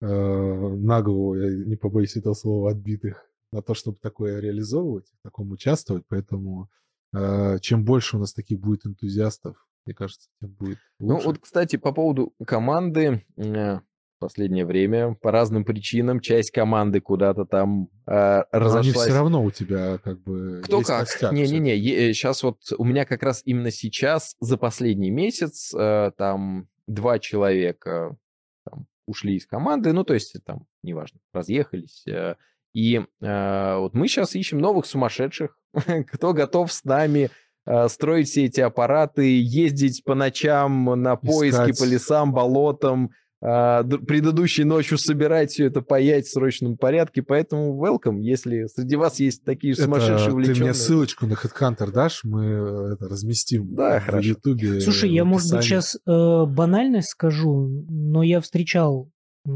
э, 0.00 0.06
наглого, 0.06 1.34
я 1.34 1.64
не 1.66 1.76
побоюсь 1.76 2.16
этого 2.16 2.34
слова, 2.34 2.70
отбитых 2.70 3.29
на 3.52 3.62
то, 3.62 3.74
чтобы 3.74 3.98
такое 4.00 4.40
реализовывать, 4.40 5.06
в 5.08 5.22
таком 5.22 5.50
участвовать. 5.50 6.04
Поэтому 6.08 6.68
э, 7.14 7.58
чем 7.60 7.84
больше 7.84 8.16
у 8.16 8.20
нас 8.20 8.32
таких 8.32 8.60
будет 8.60 8.86
энтузиастов, 8.86 9.56
мне 9.84 9.94
кажется, 9.94 10.28
тем 10.40 10.50
будет 10.50 10.78
лучше. 10.98 11.20
Ну 11.20 11.20
вот, 11.20 11.38
кстати, 11.38 11.76
по 11.76 11.92
поводу 11.92 12.34
команды, 12.44 13.24
э, 13.36 13.80
последнее 14.20 14.66
время 14.66 15.14
по 15.14 15.32
разным 15.32 15.64
причинам 15.64 16.20
часть 16.20 16.52
команды 16.52 17.00
куда-то 17.00 17.46
там 17.46 17.88
э, 18.06 18.42
разошлась. 18.52 18.94
Но 18.94 19.00
они 19.00 19.08
все 19.08 19.18
равно 19.18 19.42
у 19.42 19.50
тебя 19.50 19.98
как 19.98 20.22
бы 20.22 20.60
Кто 20.62 20.82
как? 20.82 21.08
Не-не-не, 21.32 22.12
сейчас 22.12 22.42
вот 22.44 22.58
у 22.76 22.84
меня 22.84 23.04
как 23.04 23.22
раз 23.22 23.42
именно 23.44 23.72
сейчас 23.72 24.36
за 24.38 24.56
последний 24.58 25.10
месяц 25.10 25.74
э, 25.74 26.12
там 26.16 26.68
два 26.86 27.18
человека 27.18 28.16
там, 28.64 28.86
ушли 29.06 29.36
из 29.36 29.46
команды, 29.46 29.92
ну 29.92 30.04
то 30.04 30.14
есть 30.14 30.36
там 30.44 30.66
неважно, 30.82 31.18
разъехались. 31.32 32.06
Э, 32.06 32.36
и 32.72 33.02
э, 33.20 33.76
вот 33.78 33.94
мы 33.94 34.08
сейчас 34.08 34.34
ищем 34.34 34.58
новых 34.58 34.86
сумасшедших, 34.86 35.56
кто 36.12 36.32
готов 36.32 36.72
с 36.72 36.84
нами 36.84 37.30
э, 37.66 37.88
строить 37.88 38.28
все 38.28 38.46
эти 38.46 38.60
аппараты, 38.60 39.40
ездить 39.40 40.04
по 40.04 40.14
ночам 40.14 40.84
на 41.00 41.16
поиски 41.16 41.70
Искать. 41.70 41.78
по 41.78 41.84
лесам, 41.84 42.32
болотам, 42.32 43.10
а, 43.42 43.82
предыдущей 43.84 44.64
ночью 44.64 44.98
собирать 44.98 45.50
все 45.50 45.64
это 45.66 45.80
паять 45.80 46.26
в 46.26 46.30
срочном 46.30 46.76
порядке, 46.76 47.22
поэтому 47.22 47.82
welcome, 47.82 48.20
если 48.20 48.66
среди 48.66 48.96
вас 48.96 49.18
есть 49.18 49.44
такие 49.44 49.72
же 49.72 49.82
сумасшедшие 49.82 50.32
увлеченные. 50.32 50.56
Ты 50.56 50.64
мне 50.64 50.74
ссылочку 50.74 51.26
на 51.26 51.32
HeadHunter 51.32 51.90
дашь, 51.90 52.20
мы 52.22 52.44
э, 52.44 52.92
это 52.92 53.08
разместим 53.08 53.74
да, 53.74 53.98
в 53.98 54.04
хорошо. 54.04 54.28
Ютубе. 54.28 54.80
Слушай, 54.80 55.10
я, 55.10 55.24
может 55.24 55.52
быть, 55.52 55.62
сейчас 55.62 55.96
э, 55.96 56.44
банальность 56.44 57.08
скажу, 57.08 57.66
но 57.88 58.22
я 58.22 58.42
встречал 58.42 59.10
э, 59.46 59.50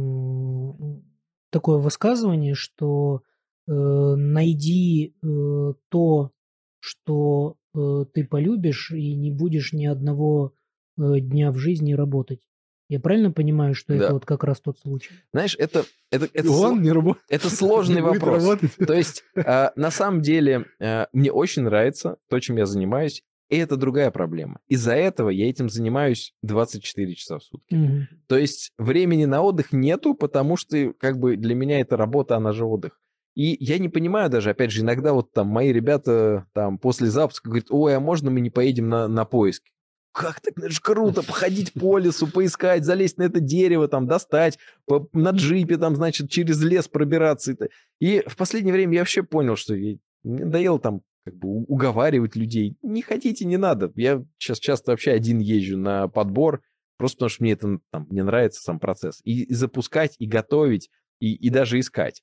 такое 1.55 1.79
высказывание, 1.79 2.55
что 2.55 3.23
э, 3.69 3.73
найди 3.73 5.15
э, 5.23 5.73
то, 5.89 6.33
что 6.81 7.57
э, 7.75 8.05
ты 8.13 8.25
полюбишь, 8.25 8.91
и 8.91 9.15
не 9.15 9.31
будешь 9.31 9.73
ни 9.73 9.87
одного 9.87 10.53
э, 10.99 11.21
дня 11.21 11.53
в 11.53 11.59
жизни 11.59 11.93
работать. 11.93 12.41
Я 12.89 12.99
правильно 12.99 13.31
понимаю, 13.31 13.77
что 13.77 13.97
да. 13.97 14.05
это 14.05 14.15
вот 14.15 14.27
как 14.27 14.43
раз 14.43 14.61
тот 14.61 14.81
случай? 14.81 15.11
Знаешь, 15.33 15.55
это, 15.61 15.85
это, 16.11 16.29
это, 16.35 16.51
Он 16.51 16.83
не 16.83 16.93
это 17.29 17.49
сложный 17.57 18.03
вопрос. 18.03 18.59
То 18.85 18.93
есть, 18.93 19.23
э, 19.37 19.71
на 19.77 19.93
самом 19.93 20.23
деле, 20.23 20.67
э, 20.81 21.07
мне 21.13 21.31
очень 21.31 21.63
нравится 21.63 22.17
то, 22.29 22.41
чем 22.41 22.57
я 22.57 22.67
занимаюсь, 22.67 23.23
и 23.49 23.57
это 23.57 23.77
другая 23.77 24.11
проблема. 24.11 24.61
Из-за 24.69 24.95
этого 24.95 25.31
я 25.31 25.49
этим 25.49 25.69
занимаюсь 25.69 26.35
24 26.43 27.15
часа 27.15 27.39
в 27.39 27.43
сутки. 27.43 27.75
Угу. 27.75 28.21
То 28.27 28.39
есть 28.39 28.73
времени 28.79 29.25
на 29.25 29.43
отдых 29.43 29.73
нету, 29.73 30.15
потому 30.15 30.57
что 30.57 30.93
как 30.99 31.19
бы 31.19 31.37
для 31.37 31.55
меня 31.55 31.81
это 31.81 31.97
работа, 31.97 32.37
она 32.37 32.53
же 32.53 32.65
отдых. 32.65 33.01
И 33.35 33.57
я 33.59 33.79
не 33.79 33.89
понимаю 33.89 34.31
даже, 34.31 34.51
опять 34.51 34.71
же, 34.71 34.83
иногда 34.83 35.13
вот 35.13 35.33
там 35.33 35.49
мои 35.49 35.73
ребята 35.73 36.47
там 36.53 36.79
после 36.79 37.09
запуска 37.09 37.49
говорят, 37.49 37.67
ой, 37.71 37.97
а 37.97 38.01
можно 38.01 38.31
мы 38.31 38.41
не 38.41 38.51
поедем 38.51 38.89
на, 38.89 39.09
на 39.09 39.25
поиски? 39.25 39.71
как 40.15 40.41
так, 40.41 40.57
это 40.57 40.71
же 40.71 40.81
круто, 40.81 41.25
походить 41.25 41.73
по 41.73 41.99
лесу, 41.99 42.29
поискать, 42.29 42.85
залезть 42.85 43.19
на 43.19 43.25
это 43.25 43.41
дерево, 43.41 43.89
там, 43.89 44.07
достать, 44.07 44.59
по, 44.87 45.09
на 45.13 45.31
джипе, 45.31 45.77
там, 45.77 45.97
значит, 45.97 46.31
через 46.31 46.63
лес 46.63 46.87
пробираться. 46.87 47.57
И 48.01 48.23
в 48.25 48.37
последнее 48.37 48.73
время 48.73 48.95
я 48.95 49.01
вообще 49.01 49.25
понял, 49.25 49.57
что 49.57 49.75
мне 49.75 49.99
надоело 50.23 50.79
там 50.79 51.03
как 51.25 51.37
бы 51.37 51.49
уговаривать 51.49 52.37
людей. 52.37 52.77
Не 52.83 53.03
хотите, 53.03 53.45
не 53.45 53.57
надо. 53.57 53.91
Я 53.97 54.23
сейчас 54.39 54.59
часто 54.59 54.91
вообще 54.91 55.13
один 55.13 55.39
езжу 55.39 55.79
на 55.79 56.09
подбор, 56.09 56.63
просто 56.99 57.17
потому 57.17 57.31
что 57.31 57.43
мне 57.43 57.53
это 57.53 57.79
там, 57.91 58.07
мне 58.11 58.23
нравится 58.23 58.61
сам 58.61 58.79
процесс. 58.79 59.21
И, 59.25 59.45
и 59.45 59.55
запускать, 59.55 60.17
и 60.19 60.27
готовить, 60.27 60.91
и, 61.21 61.35
и 61.35 61.51
даже 61.51 61.81
искать. 61.81 62.23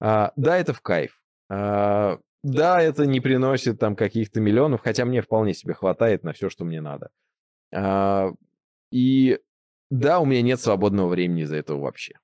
А, 0.00 0.32
да, 0.36 0.56
это 0.56 0.72
в 0.72 0.80
кайф. 0.80 1.20
А, 1.50 2.18
да, 2.42 2.80
это 2.80 3.06
не 3.06 3.20
приносит 3.20 3.80
там 3.80 3.96
каких-то 3.96 4.40
миллионов, 4.40 4.80
хотя 4.82 5.04
мне 5.04 5.22
вполне 5.22 5.52
себе 5.52 5.74
хватает 5.74 6.22
на 6.22 6.32
все, 6.32 6.48
что 6.48 6.64
мне 6.64 6.80
надо. 6.80 7.10
А, 7.74 8.28
и 8.92 9.40
да, 9.90 10.20
у 10.20 10.24
меня 10.24 10.42
нет 10.42 10.60
свободного 10.60 11.08
времени 11.08 11.42
из-за 11.42 11.56
этого 11.56 11.80
вообще. 11.80 12.14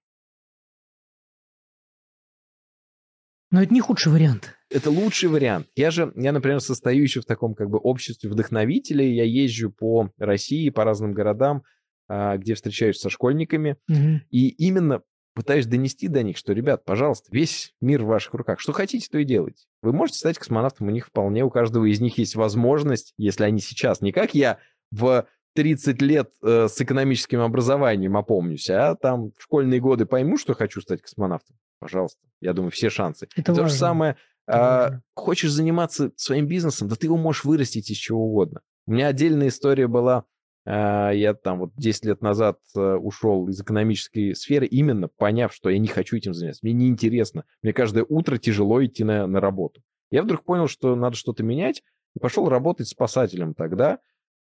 Но 3.50 3.62
это 3.62 3.74
не 3.74 3.80
худший 3.80 4.12
вариант. 4.12 4.56
Это 4.72 4.90
лучший 4.90 5.28
вариант. 5.28 5.66
Я 5.76 5.90
же, 5.90 6.12
я, 6.16 6.32
например, 6.32 6.60
состою 6.60 7.02
еще 7.02 7.20
в 7.20 7.26
таком 7.26 7.54
как 7.54 7.68
бы 7.70 7.78
обществе 7.78 8.30
вдохновителей. 8.30 9.14
Я 9.14 9.24
езжу 9.24 9.70
по 9.70 10.10
России, 10.18 10.70
по 10.70 10.84
разным 10.84 11.12
городам, 11.12 11.62
а, 12.08 12.36
где 12.36 12.54
встречаюсь 12.54 12.98
со 12.98 13.10
школьниками. 13.10 13.76
Угу. 13.88 14.20
И 14.30 14.48
именно 14.48 15.02
пытаюсь 15.34 15.66
донести 15.66 16.08
до 16.08 16.22
них, 16.22 16.36
что, 16.36 16.52
ребят, 16.52 16.84
пожалуйста, 16.84 17.28
весь 17.30 17.74
мир 17.80 18.02
в 18.02 18.06
ваших 18.06 18.34
руках. 18.34 18.60
Что 18.60 18.72
хотите, 18.72 19.08
то 19.10 19.18
и 19.18 19.24
делайте. 19.24 19.64
Вы 19.82 19.92
можете 19.92 20.18
стать 20.18 20.38
космонавтом, 20.38 20.88
у 20.88 20.90
них 20.90 21.06
вполне, 21.06 21.44
у 21.44 21.50
каждого 21.50 21.86
из 21.86 22.00
них 22.00 22.18
есть 22.18 22.34
возможность, 22.34 23.14
если 23.16 23.44
они 23.44 23.60
сейчас, 23.60 24.00
не 24.00 24.12
как 24.12 24.34
я 24.34 24.58
в 24.90 25.26
30 25.54 26.02
лет 26.02 26.30
э, 26.42 26.68
с 26.68 26.80
экономическим 26.80 27.40
образованием 27.40 28.16
опомнюсь, 28.16 28.68
а 28.70 28.94
там 28.94 29.32
в 29.36 29.42
школьные 29.42 29.80
годы 29.80 30.06
пойму, 30.06 30.36
что 30.36 30.54
хочу 30.54 30.80
стать 30.80 31.02
космонавтом, 31.02 31.56
пожалуйста. 31.78 32.20
Я 32.40 32.52
думаю, 32.52 32.70
все 32.70 32.90
шансы. 32.90 33.28
Это 33.36 33.54
То 33.54 33.62
важно. 33.62 33.68
же 33.68 33.74
самое, 33.74 34.16
э, 34.46 34.90
хочешь 35.14 35.50
заниматься 35.50 36.12
своим 36.16 36.46
бизнесом, 36.46 36.88
да 36.88 36.96
ты 36.96 37.06
его 37.06 37.16
можешь 37.16 37.44
вырастить 37.44 37.90
из 37.90 37.96
чего 37.96 38.26
угодно. 38.26 38.60
У 38.86 38.92
меня 38.92 39.08
отдельная 39.08 39.48
история 39.48 39.86
была, 39.86 40.24
э, 40.66 40.70
я 41.14 41.34
там 41.34 41.60
вот 41.60 41.72
10 41.76 42.04
лет 42.06 42.22
назад 42.22 42.58
э, 42.76 42.80
ушел 42.80 43.48
из 43.48 43.60
экономической 43.60 44.34
сферы, 44.34 44.66
именно 44.66 45.08
поняв, 45.08 45.54
что 45.54 45.70
я 45.70 45.78
не 45.78 45.88
хочу 45.88 46.16
этим 46.16 46.34
заниматься. 46.34 46.60
Мне 46.62 46.72
неинтересно. 46.72 47.44
Мне 47.62 47.72
каждое 47.72 48.04
утро 48.08 48.38
тяжело 48.38 48.84
идти 48.84 49.04
на, 49.04 49.26
на 49.26 49.40
работу. 49.40 49.82
Я 50.10 50.22
вдруг 50.22 50.44
понял, 50.44 50.68
что 50.68 50.94
надо 50.94 51.16
что-то 51.16 51.42
менять, 51.42 51.82
и 52.14 52.18
пошел 52.18 52.48
работать 52.48 52.88
спасателем 52.88 53.54
тогда. 53.54 53.98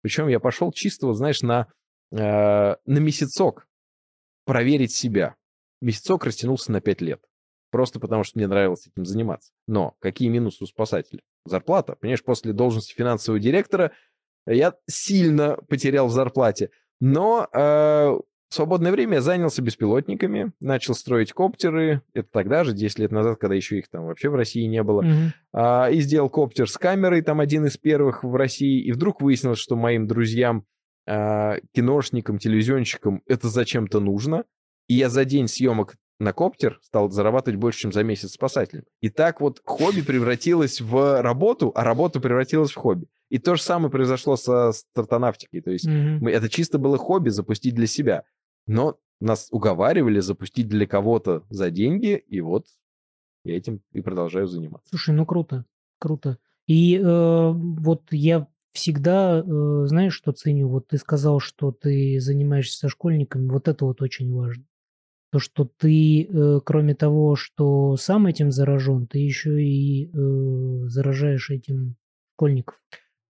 Причем 0.01 0.27
я 0.27 0.39
пошел 0.39 0.71
чисто, 0.71 1.07
вот, 1.07 1.15
знаешь, 1.15 1.41
на, 1.41 1.67
э, 2.11 2.17
на 2.17 2.97
месяцок 2.99 3.67
проверить 4.45 4.93
себя. 4.93 5.35
Месяцок 5.81 6.25
растянулся 6.25 6.71
на 6.71 6.81
5 6.81 7.01
лет. 7.01 7.21
Просто 7.71 7.99
потому, 7.99 8.23
что 8.23 8.37
мне 8.37 8.47
нравилось 8.47 8.87
этим 8.87 9.05
заниматься. 9.05 9.51
Но 9.67 9.95
какие 9.99 10.29
минусы 10.29 10.63
у 10.63 10.67
спасателя? 10.67 11.21
Зарплата. 11.45 11.95
Понимаешь, 11.99 12.23
после 12.23 12.53
должности 12.53 12.93
финансового 12.93 13.39
директора 13.39 13.91
я 14.47 14.75
сильно 14.87 15.57
потерял 15.67 16.07
в 16.07 16.11
зарплате. 16.11 16.69
Но 17.01 17.47
э, 17.51 18.17
в 18.49 18.53
свободное 18.53 18.91
время 18.91 19.15
я 19.15 19.21
занялся 19.21 19.61
беспилотниками, 19.61 20.53
начал 20.59 20.93
строить 20.93 21.33
коптеры. 21.33 22.01
Это 22.13 22.29
тогда 22.31 22.63
же, 22.63 22.73
10 22.73 22.99
лет 22.99 23.11
назад, 23.11 23.39
когда 23.39 23.55
еще 23.55 23.79
их 23.79 23.89
там 23.89 24.05
вообще 24.05 24.29
в 24.29 24.35
России 24.35 24.65
не 24.65 24.83
было. 24.83 25.01
Mm-hmm. 25.01 25.29
А, 25.53 25.89
и 25.89 25.99
сделал 25.99 26.29
коптер 26.29 26.69
с 26.69 26.77
камерой, 26.77 27.21
там 27.21 27.39
один 27.39 27.65
из 27.65 27.77
первых 27.77 28.23
в 28.23 28.35
России. 28.35 28.81
И 28.83 28.91
вдруг 28.91 29.21
выяснилось, 29.21 29.59
что 29.59 29.75
моим 29.75 30.07
друзьям, 30.07 30.65
а, 31.07 31.57
киношникам, 31.73 32.37
телевизионщикам 32.37 33.23
это 33.27 33.49
зачем-то 33.49 33.99
нужно. 33.99 34.45
И 34.87 34.93
я 34.93 35.09
за 35.09 35.25
день 35.25 35.47
съемок 35.47 35.95
на 36.19 36.33
коптер 36.33 36.79
стал 36.81 37.09
зарабатывать 37.09 37.59
больше, 37.59 37.79
чем 37.79 37.91
за 37.91 38.03
месяц 38.03 38.31
спасателем. 38.31 38.83
И 39.01 39.09
так 39.09 39.41
вот 39.41 39.61
хобби 39.65 40.01
превратилось 40.01 40.81
в 40.81 41.21
работу, 41.21 41.71
а 41.75 41.83
работа 41.83 42.19
превратилась 42.19 42.71
в 42.71 42.75
хобби. 42.75 43.07
И 43.29 43.37
то 43.37 43.55
же 43.55 43.61
самое 43.61 43.91
произошло 43.91 44.35
со 44.35 44.71
стартонавтикой. 44.71 45.61
То 45.61 45.71
есть 45.71 45.87
mm-hmm. 45.87 46.19
мы, 46.21 46.31
это 46.31 46.49
чисто 46.49 46.77
было 46.77 46.97
хобби 46.97 47.29
запустить 47.29 47.75
для 47.75 47.87
себя. 47.87 48.23
Но 48.67 48.97
нас 49.19 49.47
уговаривали 49.51 50.19
запустить 50.19 50.67
для 50.67 50.87
кого-то 50.87 51.43
за 51.49 51.69
деньги, 51.69 52.15
и 52.27 52.41
вот 52.41 52.65
я 53.43 53.57
этим 53.57 53.81
и 53.91 54.01
продолжаю 54.01 54.47
заниматься. 54.47 54.89
Слушай, 54.89 55.15
ну 55.15 55.25
круто, 55.25 55.65
круто. 55.99 56.37
И 56.67 56.97
э, 56.97 57.51
вот 57.51 58.03
я 58.11 58.47
всегда, 58.71 59.39
э, 59.39 59.85
знаешь, 59.85 60.13
что 60.13 60.31
ценю? 60.31 60.67
Вот 60.67 60.87
ты 60.87 60.97
сказал, 60.97 61.39
что 61.39 61.71
ты 61.71 62.19
занимаешься 62.19 62.77
со 62.77 62.89
школьниками, 62.89 63.47
вот 63.47 63.67
это 63.67 63.85
вот 63.85 64.01
очень 64.01 64.33
важно. 64.33 64.65
То, 65.31 65.39
что 65.39 65.65
ты, 65.65 66.23
э, 66.23 66.59
кроме 66.63 66.95
того, 66.95 67.35
что 67.35 67.97
сам 67.97 68.27
этим 68.27 68.51
заражен, 68.51 69.07
ты 69.07 69.19
еще 69.19 69.61
и 69.61 70.07
э, 70.07 70.87
заражаешь 70.87 71.49
этим 71.49 71.95
школьников. 72.35 72.79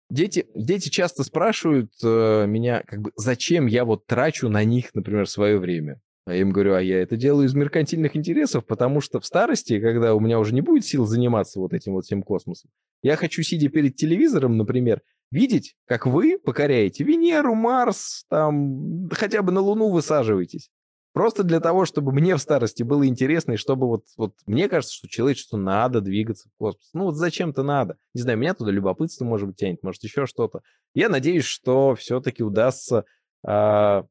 Дети, 0.10 0.45
дети 0.56 0.90
часто 0.90 1.24
спрашивают 1.24 1.91
э, 2.03 2.45
меня, 2.48 2.84
как 2.86 3.02
бы, 3.02 3.12
зачем 3.16 3.66
я 3.66 3.86
вот 3.86 4.06
трачу 4.06 4.49
на 4.49 4.64
них, 4.64 4.94
например, 4.94 5.28
свое 5.28 5.57
время. 5.57 5.99
А 6.28 6.34
я 6.34 6.41
им 6.41 6.52
говорю, 6.52 6.74
а 6.74 6.82
я 6.82 7.02
это 7.02 7.18
делаю 7.18 7.48
из 7.48 7.53
меркантильных 7.53 8.16
интересов, 8.16 8.66
потому 8.66 8.99
что 8.99 9.20
в 9.20 9.26
старости, 9.26 9.80
когда 9.80 10.16
у 10.16 10.20
меня 10.20 10.40
уже 10.40 10.53
не 10.53 10.62
будет 10.62 10.86
сил 10.86 11.06
заниматься 11.06 11.60
вот 11.60 11.74
этим 11.74 11.94
вот 11.94 12.06
всем 12.06 12.24
космосом, 12.24 12.72
я 13.03 13.16
хочу, 13.16 13.44
сидя 13.44 13.70
перед 13.70 13.95
телевизором, 13.95 14.57
например, 14.57 15.02
видеть, 15.32 15.76
как 15.86 16.07
вы 16.07 16.40
покоряете 16.40 17.03
Венеру, 17.03 17.53
Марс, 17.53 18.26
там, 18.30 19.07
хотя 19.12 19.44
бы 19.44 19.52
на 19.52 19.62
Луну 19.62 19.90
высаживаетесь. 19.90 20.70
Просто 21.16 21.44
для 21.46 21.62
того, 21.62 21.86
чтобы 21.86 22.12
мне 22.12 22.36
в 22.36 22.40
старости 22.40 22.84
было 22.84 23.08
интересно, 23.08 23.54
и 23.54 23.56
чтобы 23.56 23.88
вот, 23.88 24.04
вот 24.18 24.36
мне 24.48 24.68
кажется, 24.68 24.94
что 24.94 25.08
человечеству 25.08 25.56
надо 25.56 26.02
двигаться 26.02 26.50
в 26.50 26.58
космос. 26.58 26.90
Ну 26.92 27.06
вот 27.06 27.16
зачем-то 27.16 27.64
надо. 27.64 27.98
Не 28.14 28.20
знаю, 28.20 28.38
меня 28.38 28.54
туда 28.54 28.72
любопытство, 28.72 29.24
может 29.24 29.48
быть, 29.48 29.56
тянет, 29.56 29.82
может, 29.82 30.04
еще 30.04 30.26
что-то. 30.26 30.62
Я 30.94 31.08
надеюсь, 31.08 31.46
что 31.46 31.96
все-таки 31.96 32.44
удастся 32.44 33.06
э, 33.48 34.04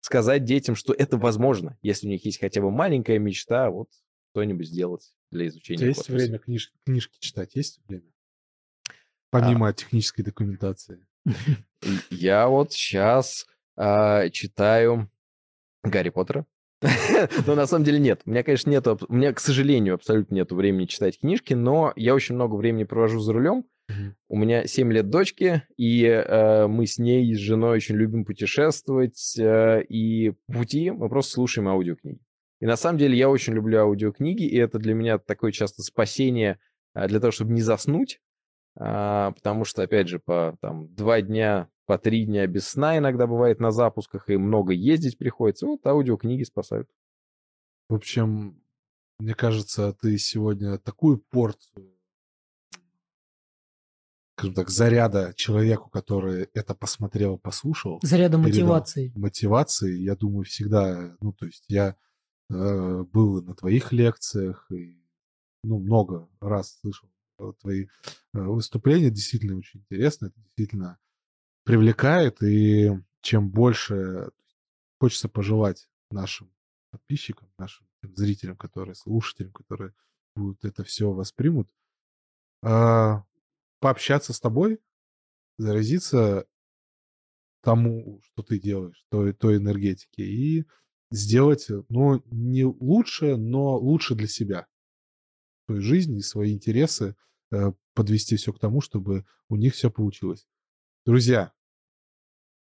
сказать 0.00 0.44
детям, 0.44 0.74
что 0.74 0.92
это 0.92 1.16
возможно, 1.16 1.78
если 1.80 2.08
у 2.08 2.10
них 2.10 2.24
есть 2.24 2.40
хотя 2.40 2.60
бы 2.60 2.72
маленькая 2.72 3.20
мечта, 3.20 3.70
вот 3.70 3.88
что-нибудь 4.32 4.66
сделать 4.66 5.14
для 5.30 5.46
изучения 5.46 5.86
есть 5.86 6.00
космоса. 6.00 6.24
время 6.24 6.40
книж, 6.40 6.72
книжки 6.84 7.18
читать? 7.20 7.54
Есть 7.54 7.78
время? 7.86 8.10
Помимо 9.30 9.68
а... 9.68 9.72
технической 9.72 10.24
документации. 10.24 11.06
Я 12.10 12.48
вот 12.48 12.72
сейчас 12.72 13.46
а, 13.76 14.28
читаю 14.30 15.08
Гарри 15.90 16.10
Поттера. 16.10 16.46
Но 17.46 17.54
на 17.54 17.66
самом 17.66 17.84
деле 17.84 17.98
нет. 17.98 18.22
У 18.26 18.30
меня, 18.30 18.42
конечно, 18.42 18.70
нету, 18.70 18.98
у 19.08 19.14
меня, 19.14 19.32
к 19.32 19.40
сожалению, 19.40 19.94
абсолютно 19.94 20.34
нету 20.34 20.56
времени 20.56 20.86
читать 20.86 21.18
книжки, 21.18 21.54
но 21.54 21.92
я 21.96 22.14
очень 22.14 22.34
много 22.34 22.54
времени 22.54 22.84
провожу 22.84 23.20
за 23.20 23.32
рулем. 23.32 23.64
У 24.28 24.36
меня 24.36 24.66
7 24.66 24.92
лет 24.92 25.10
дочки, 25.10 25.62
и 25.76 26.02
э, 26.04 26.66
мы 26.66 26.86
с 26.86 26.98
ней, 26.98 27.32
с 27.32 27.38
женой 27.38 27.76
очень 27.76 27.94
любим 27.94 28.24
путешествовать, 28.24 29.38
э, 29.38 29.84
и 29.84 30.32
по 30.48 30.54
пути 30.54 30.90
мы 30.90 31.08
просто 31.08 31.34
слушаем 31.34 31.68
аудиокниги. 31.68 32.18
И 32.60 32.66
на 32.66 32.76
самом 32.76 32.98
деле 32.98 33.16
я 33.16 33.30
очень 33.30 33.52
люблю 33.52 33.78
аудиокниги, 33.78 34.42
и 34.42 34.56
это 34.56 34.80
для 34.80 34.94
меня 34.94 35.18
такое 35.18 35.52
часто 35.52 35.82
спасение 35.82 36.58
э, 36.94 37.06
для 37.06 37.20
того, 37.20 37.30
чтобы 37.30 37.52
не 37.52 37.62
заснуть, 37.62 38.20
э, 38.76 39.32
потому 39.36 39.64
что, 39.64 39.84
опять 39.84 40.08
же, 40.08 40.18
по 40.18 40.58
там, 40.60 40.92
два 40.92 41.22
дня 41.22 41.68
по 41.86 41.98
три 41.98 42.26
дня 42.26 42.46
без 42.46 42.68
сна 42.68 42.98
иногда 42.98 43.26
бывает 43.26 43.60
на 43.60 43.70
запусках, 43.70 44.28
и 44.28 44.36
много 44.36 44.72
ездить 44.72 45.18
приходится. 45.18 45.66
Вот 45.66 45.86
аудиокниги 45.86 46.42
спасают. 46.42 46.88
В 47.88 47.94
общем, 47.94 48.60
мне 49.18 49.34
кажется, 49.34 49.92
ты 50.00 50.18
сегодня 50.18 50.78
такую 50.78 51.18
порцию 51.18 51.96
скажем 54.36 54.54
так, 54.54 54.68
заряда 54.68 55.32
человеку, 55.34 55.88
который 55.88 56.48
это 56.52 56.74
посмотрел, 56.74 57.38
послушал. 57.38 58.00
Заряда 58.02 58.36
мотивации. 58.36 59.10
Мотивации, 59.14 59.96
я 59.96 60.14
думаю, 60.14 60.44
всегда, 60.44 61.16
ну, 61.22 61.32
то 61.32 61.46
есть 61.46 61.64
я 61.68 61.96
э, 62.50 63.04
был 63.04 63.42
на 63.42 63.54
твоих 63.54 63.92
лекциях 63.92 64.66
и, 64.70 65.02
ну, 65.64 65.78
много 65.78 66.28
раз 66.40 66.78
слышал 66.80 67.08
твои 67.60 67.84
э, 67.86 67.86
выступления, 68.34 69.10
действительно 69.10 69.56
очень 69.56 69.80
интересно, 69.80 70.26
это 70.26 70.40
действительно 70.40 70.98
привлекает, 71.66 72.42
и 72.44 72.92
чем 73.22 73.50
больше 73.50 74.30
хочется 75.00 75.28
пожелать 75.28 75.88
нашим 76.12 76.54
подписчикам, 76.92 77.52
нашим 77.58 77.88
зрителям, 78.02 78.56
которые, 78.56 78.94
слушателям, 78.94 79.52
которые 79.52 79.92
будут 80.36 80.64
это 80.64 80.84
все 80.84 81.10
воспримут, 81.10 81.68
а, 82.62 83.24
пообщаться 83.80 84.32
с 84.32 84.38
тобой, 84.38 84.78
заразиться 85.58 86.46
тому, 87.62 88.20
что 88.22 88.44
ты 88.44 88.60
делаешь, 88.60 89.04
той, 89.10 89.32
той 89.32 89.56
энергетике, 89.56 90.22
и 90.22 90.66
сделать, 91.10 91.66
ну, 91.88 92.22
не 92.26 92.64
лучше, 92.64 93.36
но 93.36 93.76
лучше 93.76 94.14
для 94.14 94.28
себя. 94.28 94.68
Свою 95.66 95.82
жизнь 95.82 96.16
и 96.16 96.22
свои 96.22 96.54
интересы 96.54 97.16
э, 97.50 97.72
подвести 97.92 98.36
все 98.36 98.52
к 98.52 98.60
тому, 98.60 98.80
чтобы 98.80 99.26
у 99.48 99.56
них 99.56 99.74
все 99.74 99.90
получилось. 99.90 100.46
Друзья, 101.04 101.52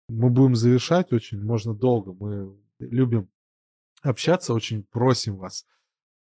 мы 0.09 0.31
будем 0.31 0.55
завершать 0.55 1.13
очень, 1.13 1.41
можно 1.41 1.75
долго. 1.75 2.13
Мы 2.13 2.57
любим 2.79 3.29
общаться, 4.03 4.55
очень 4.55 4.85
просим 4.85 5.37
вас 5.37 5.67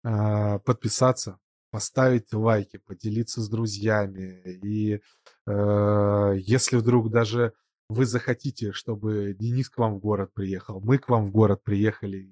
э, 0.04 0.58
подписаться, 0.60 1.38
поставить 1.70 2.32
лайки, 2.32 2.78
поделиться 2.78 3.42
с 3.42 3.48
друзьями. 3.48 4.40
И 4.62 5.00
э, 5.46 6.34
если 6.38 6.76
вдруг 6.76 7.10
даже 7.10 7.52
вы 7.88 8.06
захотите, 8.06 8.72
чтобы 8.72 9.34
Денис 9.38 9.68
к 9.68 9.78
вам 9.78 9.96
в 9.96 9.98
город 9.98 10.32
приехал, 10.32 10.80
мы 10.80 10.98
к 10.98 11.08
вам 11.08 11.26
в 11.26 11.30
город 11.30 11.62
приехали, 11.62 12.30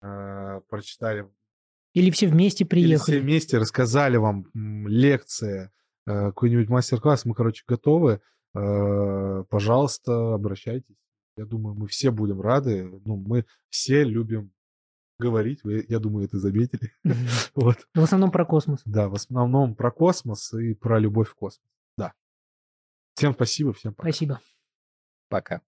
э, 0.00 0.60
прочитали. 0.68 1.28
Или 1.92 2.10
все 2.10 2.28
вместе 2.28 2.64
приехали. 2.64 2.94
Или 2.94 2.98
все 2.98 3.20
вместе 3.20 3.58
рассказали 3.58 4.16
вам 4.16 4.46
лекции, 4.86 5.70
э, 6.06 6.26
какой-нибудь 6.26 6.70
мастер-класс, 6.70 7.26
мы, 7.26 7.34
короче, 7.34 7.64
готовы. 7.66 8.20
Э, 8.54 9.44
пожалуйста, 9.48 10.34
обращайтесь. 10.34 10.96
Я 11.36 11.46
думаю, 11.46 11.74
мы 11.74 11.86
все 11.86 12.10
будем 12.10 12.40
рады. 12.40 13.00
Ну, 13.04 13.16
мы 13.16 13.46
все 13.70 14.04
любим 14.04 14.52
говорить. 15.18 15.64
Вы, 15.64 15.84
я 15.88 15.98
думаю, 15.98 16.26
это 16.26 16.38
заметили. 16.38 16.92
вот. 17.54 17.86
В 17.94 18.02
основном 18.02 18.30
про 18.30 18.44
космос. 18.44 18.82
Да, 18.84 19.08
в 19.08 19.14
основном 19.14 19.74
про 19.74 19.90
космос 19.90 20.52
и 20.52 20.74
про 20.74 20.98
любовь 20.98 21.28
в 21.28 21.34
космос. 21.34 21.66
Да. 21.96 22.12
Всем 23.14 23.32
спасибо, 23.32 23.72
всем 23.72 23.94
пока. 23.94 24.10
Спасибо. 24.10 24.40
Пока. 25.28 25.62